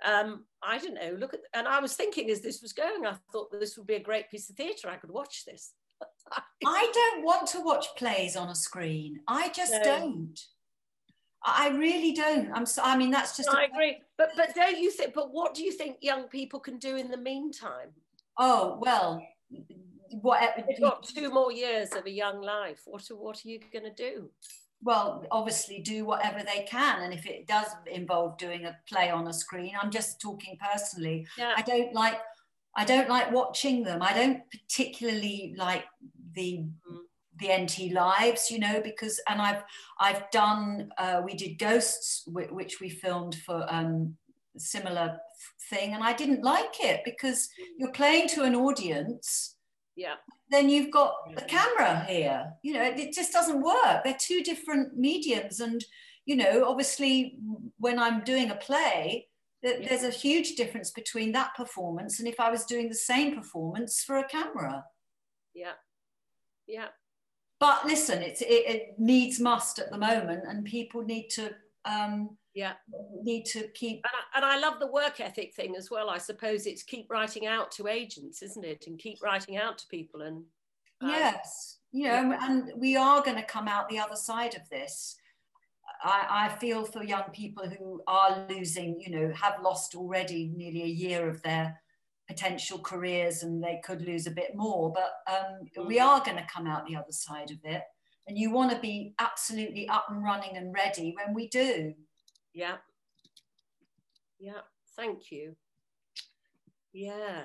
Um, 0.05 0.45
I 0.63 0.77
don't 0.77 0.93
know. 0.95 1.15
Look 1.17 1.33
at 1.33 1.41
and 1.53 1.67
I 1.67 1.79
was 1.79 1.93
thinking 1.95 2.29
as 2.29 2.41
this 2.41 2.61
was 2.61 2.73
going, 2.73 3.05
I 3.05 3.15
thought 3.31 3.51
that 3.51 3.59
this 3.59 3.77
would 3.77 3.87
be 3.87 3.95
a 3.95 3.99
great 4.03 4.29
piece 4.29 4.49
of 4.49 4.55
theatre. 4.55 4.89
I 4.89 4.95
could 4.97 5.11
watch 5.11 5.45
this. 5.45 5.73
I 6.65 6.91
don't 6.93 7.23
want 7.25 7.47
to 7.49 7.61
watch 7.61 7.87
plays 7.97 8.35
on 8.35 8.49
a 8.49 8.55
screen. 8.55 9.19
I 9.27 9.49
just 9.49 9.73
No. 9.73 9.83
don't. 9.83 10.39
I 11.43 11.67
I 11.67 11.77
really 11.77 12.13
don't. 12.13 12.51
I'm 12.53 12.65
so, 12.65 12.81
I 12.83 12.97
mean, 12.97 13.11
that's 13.11 13.35
just. 13.37 13.49
I 13.49 13.63
a- 13.63 13.67
agree. 13.67 13.97
But 14.17 14.31
but 14.35 14.53
don't 14.55 14.77
you 14.77 14.91
think? 14.91 15.13
But 15.13 15.33
what 15.33 15.53
do 15.53 15.63
you 15.63 15.71
think 15.71 15.97
young 16.01 16.23
people 16.27 16.59
can 16.59 16.77
do 16.77 16.95
in 16.97 17.09
the 17.09 17.17
meantime? 17.17 17.89
Oh 18.37 18.77
well, 18.81 19.21
what? 20.21 20.65
They've 20.67 20.79
got 20.81 21.03
two 21.03 21.29
more 21.29 21.51
years 21.51 21.93
of 21.93 22.05
a 22.05 22.11
young 22.11 22.41
life. 22.41 22.81
What 22.85 23.09
are 23.09 23.15
what 23.15 23.43
are 23.45 23.49
you 23.49 23.59
going 23.71 23.85
to 23.85 23.93
do? 23.93 24.29
Well, 24.81 25.25
obviously, 25.31 25.79
do 25.79 26.05
whatever 26.05 26.39
they 26.39 26.63
can, 26.63 27.01
and 27.01 27.13
if 27.13 27.25
it 27.25 27.47
does 27.47 27.67
involve 27.91 28.37
doing 28.37 28.65
a 28.65 28.77
play 28.87 29.09
on 29.09 29.27
a 29.27 29.33
screen, 29.33 29.73
I'm 29.81 29.91
just 29.91 30.21
talking 30.21 30.57
personally. 30.59 31.27
Yeah. 31.37 31.53
I 31.57 31.61
don't 31.61 31.93
like. 31.93 32.19
I 32.75 32.85
don't 32.85 33.09
like 33.09 33.31
watching 33.31 33.83
them. 33.83 34.01
I 34.01 34.13
don't 34.13 34.41
particularly 34.51 35.53
like 35.57 35.85
the 36.33 36.65
the 37.39 37.57
NT 37.57 37.93
lives, 37.93 38.51
you 38.51 38.59
know, 38.59 38.81
because 38.81 39.19
and 39.27 39.41
I've 39.41 39.63
I've 39.99 40.29
done 40.31 40.91
uh, 40.97 41.21
we 41.25 41.33
did 41.33 41.57
Ghosts, 41.57 42.23
which 42.27 42.79
we 42.79 42.89
filmed 42.89 43.35
for 43.35 43.65
um, 43.69 44.15
similar 44.57 45.19
thing, 45.69 45.93
and 45.93 46.03
I 46.03 46.13
didn't 46.13 46.43
like 46.43 46.83
it 46.83 47.01
because 47.05 47.49
you're 47.77 47.91
playing 47.91 48.27
to 48.29 48.43
an 48.43 48.55
audience. 48.55 49.55
Yeah. 49.95 50.15
Then 50.51 50.69
you've 50.69 50.91
got 50.91 51.13
the 51.35 51.41
camera 51.43 52.03
here. 52.05 52.53
You 52.63 52.73
know, 52.73 52.83
it, 52.83 52.99
it 52.99 53.13
just 53.13 53.31
doesn't 53.31 53.61
work. 53.61 54.03
They're 54.03 54.17
two 54.19 54.41
different 54.41 54.97
mediums, 54.97 55.59
and 55.59 55.83
you 56.25 56.35
know, 56.35 56.65
obviously, 56.67 57.37
when 57.77 57.99
I'm 57.99 58.23
doing 58.23 58.51
a 58.51 58.55
play, 58.55 59.27
th- 59.63 59.87
there's 59.87 60.03
a 60.03 60.09
huge 60.09 60.55
difference 60.55 60.91
between 60.91 61.31
that 61.33 61.55
performance 61.55 62.19
and 62.19 62.27
if 62.27 62.39
I 62.39 62.49
was 62.49 62.65
doing 62.65 62.89
the 62.89 62.95
same 62.95 63.35
performance 63.35 64.03
for 64.03 64.17
a 64.17 64.27
camera. 64.27 64.85
Yeah. 65.53 65.73
Yeah. 66.67 66.87
But 67.59 67.85
listen, 67.85 68.21
it's 68.21 68.41
it, 68.41 68.45
it 68.45 68.99
needs 68.99 69.39
must 69.39 69.79
at 69.79 69.91
the 69.91 69.97
moment, 69.97 70.43
and 70.47 70.63
people 70.63 71.03
need 71.03 71.29
to 71.31 71.51
um, 71.85 72.37
yeah 72.53 72.73
need 73.23 73.45
to 73.45 73.67
keep. 73.69 74.03
And 74.03 74.11
I, 74.13 74.37
and 74.37 74.45
I 74.45 74.67
love 74.67 74.79
the 74.79 74.91
work 74.91 75.19
ethic 75.19 75.53
thing 75.55 75.75
as 75.75 75.89
well. 75.91 76.09
I 76.09 76.17
suppose 76.17 76.65
it's 76.65 76.83
keep 76.83 77.09
writing 77.09 77.45
out 77.45 77.71
to 77.73 77.87
agents, 77.87 78.41
isn't 78.41 78.65
it? 78.65 78.85
And 78.87 78.97
keep 78.99 79.21
writing 79.21 79.57
out 79.57 79.77
to 79.79 79.87
people 79.87 80.21
and 80.21 80.43
um, 81.01 81.09
Yes, 81.09 81.77
you 81.91 82.07
know, 82.07 82.37
and 82.41 82.71
we 82.75 82.95
are 82.95 83.23
going 83.23 83.37
to 83.37 83.43
come 83.43 83.67
out 83.67 83.89
the 83.89 83.99
other 83.99 84.15
side 84.15 84.55
of 84.55 84.67
this. 84.69 85.15
I, 86.03 86.49
I 86.49 86.55
feel 86.59 86.85
for 86.85 87.03
young 87.03 87.29
people 87.33 87.69
who 87.69 88.01
are 88.07 88.45
losing, 88.49 89.01
you 89.01 89.11
know, 89.11 89.33
have 89.33 89.61
lost 89.61 89.95
already 89.95 90.51
nearly 90.55 90.83
a 90.83 90.87
year 90.87 91.27
of 91.27 91.41
their 91.41 91.79
potential 92.27 92.79
careers 92.79 93.43
and 93.43 93.61
they 93.61 93.81
could 93.83 94.01
lose 94.01 94.27
a 94.27 94.31
bit 94.31 94.55
more. 94.55 94.93
But 94.93 95.11
um, 95.33 95.87
we 95.87 95.99
are 95.99 96.23
going 96.23 96.37
to 96.37 96.47
come 96.53 96.67
out 96.67 96.85
the 96.85 96.95
other 96.95 97.11
side 97.11 97.51
of 97.51 97.57
it. 97.63 97.81
And 98.27 98.37
you 98.37 98.51
want 98.51 98.71
to 98.71 98.79
be 98.79 99.13
absolutely 99.19 99.89
up 99.89 100.05
and 100.09 100.23
running 100.23 100.55
and 100.55 100.73
ready 100.73 101.15
when 101.17 101.33
we 101.33 101.47
do. 101.47 101.93
Yeah. 102.53 102.77
Yeah. 104.39 104.61
Thank 104.95 105.31
you. 105.31 105.55
Yeah. 106.93 107.43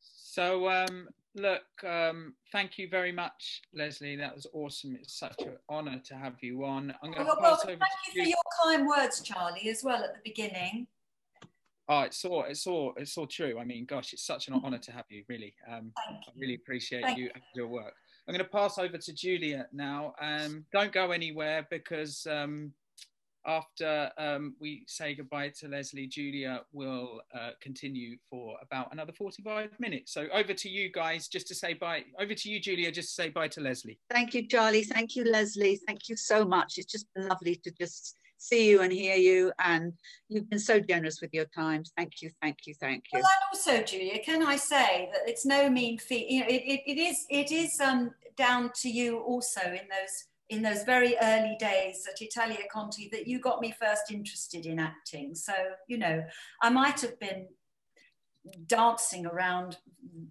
So, 0.00 0.68
um, 0.68 1.08
look, 1.34 1.62
um, 1.86 2.34
thank 2.52 2.78
you 2.78 2.88
very 2.88 3.12
much, 3.12 3.62
Lesley. 3.74 4.16
That 4.16 4.34
was 4.34 4.46
awesome. 4.52 4.96
It's 5.00 5.18
such 5.18 5.40
an 5.40 5.56
honour 5.68 6.00
to 6.06 6.14
have 6.14 6.34
you 6.40 6.64
on. 6.64 6.94
I'm 7.02 7.12
going 7.12 7.24
to 7.26 7.32
Well, 7.32 7.36
pass 7.36 7.64
well, 7.64 7.74
over 7.74 7.80
thank 7.80 7.80
to 7.80 8.18
you 8.18 8.24
for 8.24 8.28
your 8.28 8.38
kind 8.64 8.86
words, 8.86 9.20
Charlie, 9.22 9.68
as 9.68 9.82
well 9.84 10.02
at 10.02 10.14
the 10.14 10.20
beginning. 10.24 10.86
Oh, 11.88 12.02
it's 12.02 12.24
all, 12.24 12.44
it's 12.44 12.66
all, 12.68 12.94
it's 12.96 13.18
all 13.18 13.26
true. 13.26 13.58
I 13.58 13.64
mean, 13.64 13.84
gosh, 13.84 14.12
it's 14.12 14.24
such 14.24 14.46
an 14.46 14.54
honour 14.54 14.78
to 14.78 14.92
have 14.92 15.06
you. 15.08 15.24
Really, 15.28 15.54
um, 15.68 15.92
I 15.98 16.14
really 16.38 16.54
appreciate 16.54 17.02
Thank 17.02 17.18
you 17.18 17.30
and 17.34 17.42
your 17.54 17.66
work. 17.66 17.94
I'm 18.28 18.34
going 18.34 18.44
to 18.44 18.50
pass 18.50 18.78
over 18.78 18.96
to 18.96 19.12
Julia 19.12 19.66
now. 19.72 20.14
Um, 20.20 20.64
don't 20.72 20.92
go 20.92 21.10
anywhere 21.10 21.66
because 21.68 22.26
um, 22.30 22.72
after 23.46 24.10
um, 24.18 24.54
we 24.60 24.84
say 24.86 25.14
goodbye 25.14 25.50
to 25.60 25.68
Lesley, 25.68 26.06
Julia 26.06 26.62
will 26.72 27.20
uh, 27.34 27.50
continue 27.60 28.16
for 28.28 28.56
about 28.62 28.92
another 28.92 29.12
45 29.12 29.70
minutes. 29.78 30.12
So 30.12 30.26
over 30.32 30.52
to 30.52 30.68
you 30.68 30.90
guys, 30.90 31.28
just 31.28 31.46
to 31.48 31.54
say 31.54 31.74
bye. 31.74 32.04
Over 32.18 32.34
to 32.34 32.50
you, 32.50 32.60
Julia, 32.60 32.90
just 32.92 33.08
to 33.10 33.14
say 33.14 33.28
bye 33.30 33.48
to 33.48 33.60
Lesley. 33.60 33.98
Thank 34.10 34.34
you, 34.34 34.46
Charlie. 34.46 34.84
Thank 34.84 35.16
you, 35.16 35.24
Lesley. 35.24 35.80
Thank 35.86 36.08
you 36.08 36.16
so 36.16 36.44
much. 36.44 36.74
It's 36.76 36.90
just 36.90 37.06
been 37.14 37.28
lovely 37.28 37.56
to 37.56 37.70
just 37.72 38.16
see 38.40 38.68
you 38.68 38.80
and 38.82 38.92
hear 38.92 39.16
you. 39.16 39.52
And 39.58 39.92
you've 40.28 40.50
been 40.50 40.58
so 40.58 40.80
generous 40.80 41.20
with 41.20 41.30
your 41.32 41.46
time. 41.46 41.84
Thank 41.96 42.22
you, 42.22 42.30
thank 42.42 42.66
you, 42.66 42.74
thank 42.80 43.04
you. 43.12 43.20
Well, 43.20 43.22
and 43.22 43.58
also, 43.58 43.84
Julia, 43.84 44.18
can 44.24 44.42
I 44.42 44.56
say 44.56 45.08
that 45.12 45.28
it's 45.28 45.46
no 45.46 45.70
mean 45.70 45.98
feat? 45.98 46.28
You 46.28 46.40
know, 46.40 46.46
it, 46.46 46.62
it, 46.66 46.80
it 46.86 46.98
is 46.98 47.26
it 47.30 47.52
is 47.52 47.78
um, 47.80 48.12
down 48.36 48.70
to 48.76 48.90
you 48.90 49.18
also 49.18 49.60
in 49.60 49.86
those 49.88 50.26
in 50.50 50.62
those 50.62 50.82
very 50.82 51.16
early 51.22 51.56
days 51.58 52.06
at 52.12 52.20
Italia 52.20 52.58
Conti 52.70 53.08
that 53.12 53.26
you 53.26 53.38
got 53.38 53.60
me 53.60 53.72
first 53.80 54.10
interested 54.10 54.66
in 54.66 54.78
acting. 54.78 55.34
So, 55.34 55.52
you 55.88 55.96
know, 55.96 56.24
I 56.60 56.70
might 56.70 57.00
have 57.00 57.18
been 57.20 57.46
dancing 58.66 59.26
around 59.26 59.78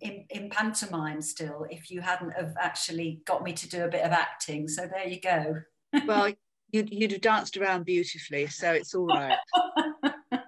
in, 0.01 0.26
in 0.30 0.49
pantomime 0.49 1.22
still 1.22 1.65
if 1.70 1.89
you 1.89 2.01
hadn't 2.01 2.32
have 2.32 2.53
actually 2.59 3.22
got 3.26 3.43
me 3.43 3.53
to 3.53 3.70
do 3.70 3.86
a 3.86 3.88
bit 3.88 4.03
of 4.03 4.11
acting. 4.11 4.67
So 4.67 4.88
there 4.88 5.07
you 5.07 5.22
go. 5.22 5.55
well, 6.05 6.32
you'd, 6.72 6.93
you'd 6.93 7.13
have 7.13 7.22
danced 7.22 7.55
around 7.55 7.86
beautifully, 7.86 8.47
so 8.47 8.72
it's 8.74 8.93
all 8.93 9.07
right. 9.07 9.38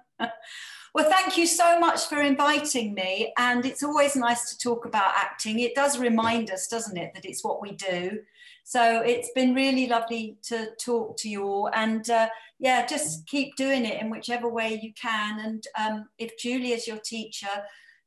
Well, 0.94 1.08
thank 1.08 1.38
you 1.38 1.46
so 1.46 1.80
much 1.80 2.06
for 2.06 2.20
inviting 2.20 2.92
me. 2.92 3.32
And 3.38 3.64
it's 3.64 3.82
always 3.82 4.14
nice 4.14 4.50
to 4.50 4.58
talk 4.58 4.84
about 4.84 5.14
acting. 5.16 5.60
It 5.60 5.74
does 5.74 5.98
remind 5.98 6.50
us, 6.50 6.68
doesn't 6.68 6.98
it, 6.98 7.14
that 7.14 7.24
it's 7.24 7.42
what 7.42 7.62
we 7.62 7.72
do. 7.72 8.18
So 8.64 9.00
it's 9.00 9.30
been 9.34 9.54
really 9.54 9.86
lovely 9.86 10.36
to 10.44 10.68
talk 10.82 11.16
to 11.18 11.28
you 11.28 11.44
all. 11.44 11.70
And 11.74 12.08
uh, 12.08 12.28
yeah, 12.58 12.86
just 12.86 13.26
keep 13.26 13.56
doing 13.56 13.84
it 13.84 14.00
in 14.00 14.08
whichever 14.08 14.48
way 14.48 14.78
you 14.82 14.92
can. 14.94 15.40
And 15.40 15.64
um, 15.78 16.08
if 16.18 16.38
Julie 16.38 16.72
is 16.72 16.86
your 16.86 16.98
teacher, 16.98 17.48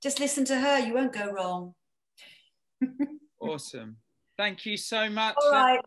just 0.02 0.20
listen 0.20 0.46
to 0.46 0.58
her. 0.58 0.80
You 0.80 0.94
won't 0.94 1.14
go 1.14 1.32
wrong. 1.32 1.74
awesome. 3.40 3.98
Thank 4.38 4.66
you 4.66 4.78
so 4.78 5.10
much. 5.10 5.36
All 5.42 5.52
right. 5.52 5.80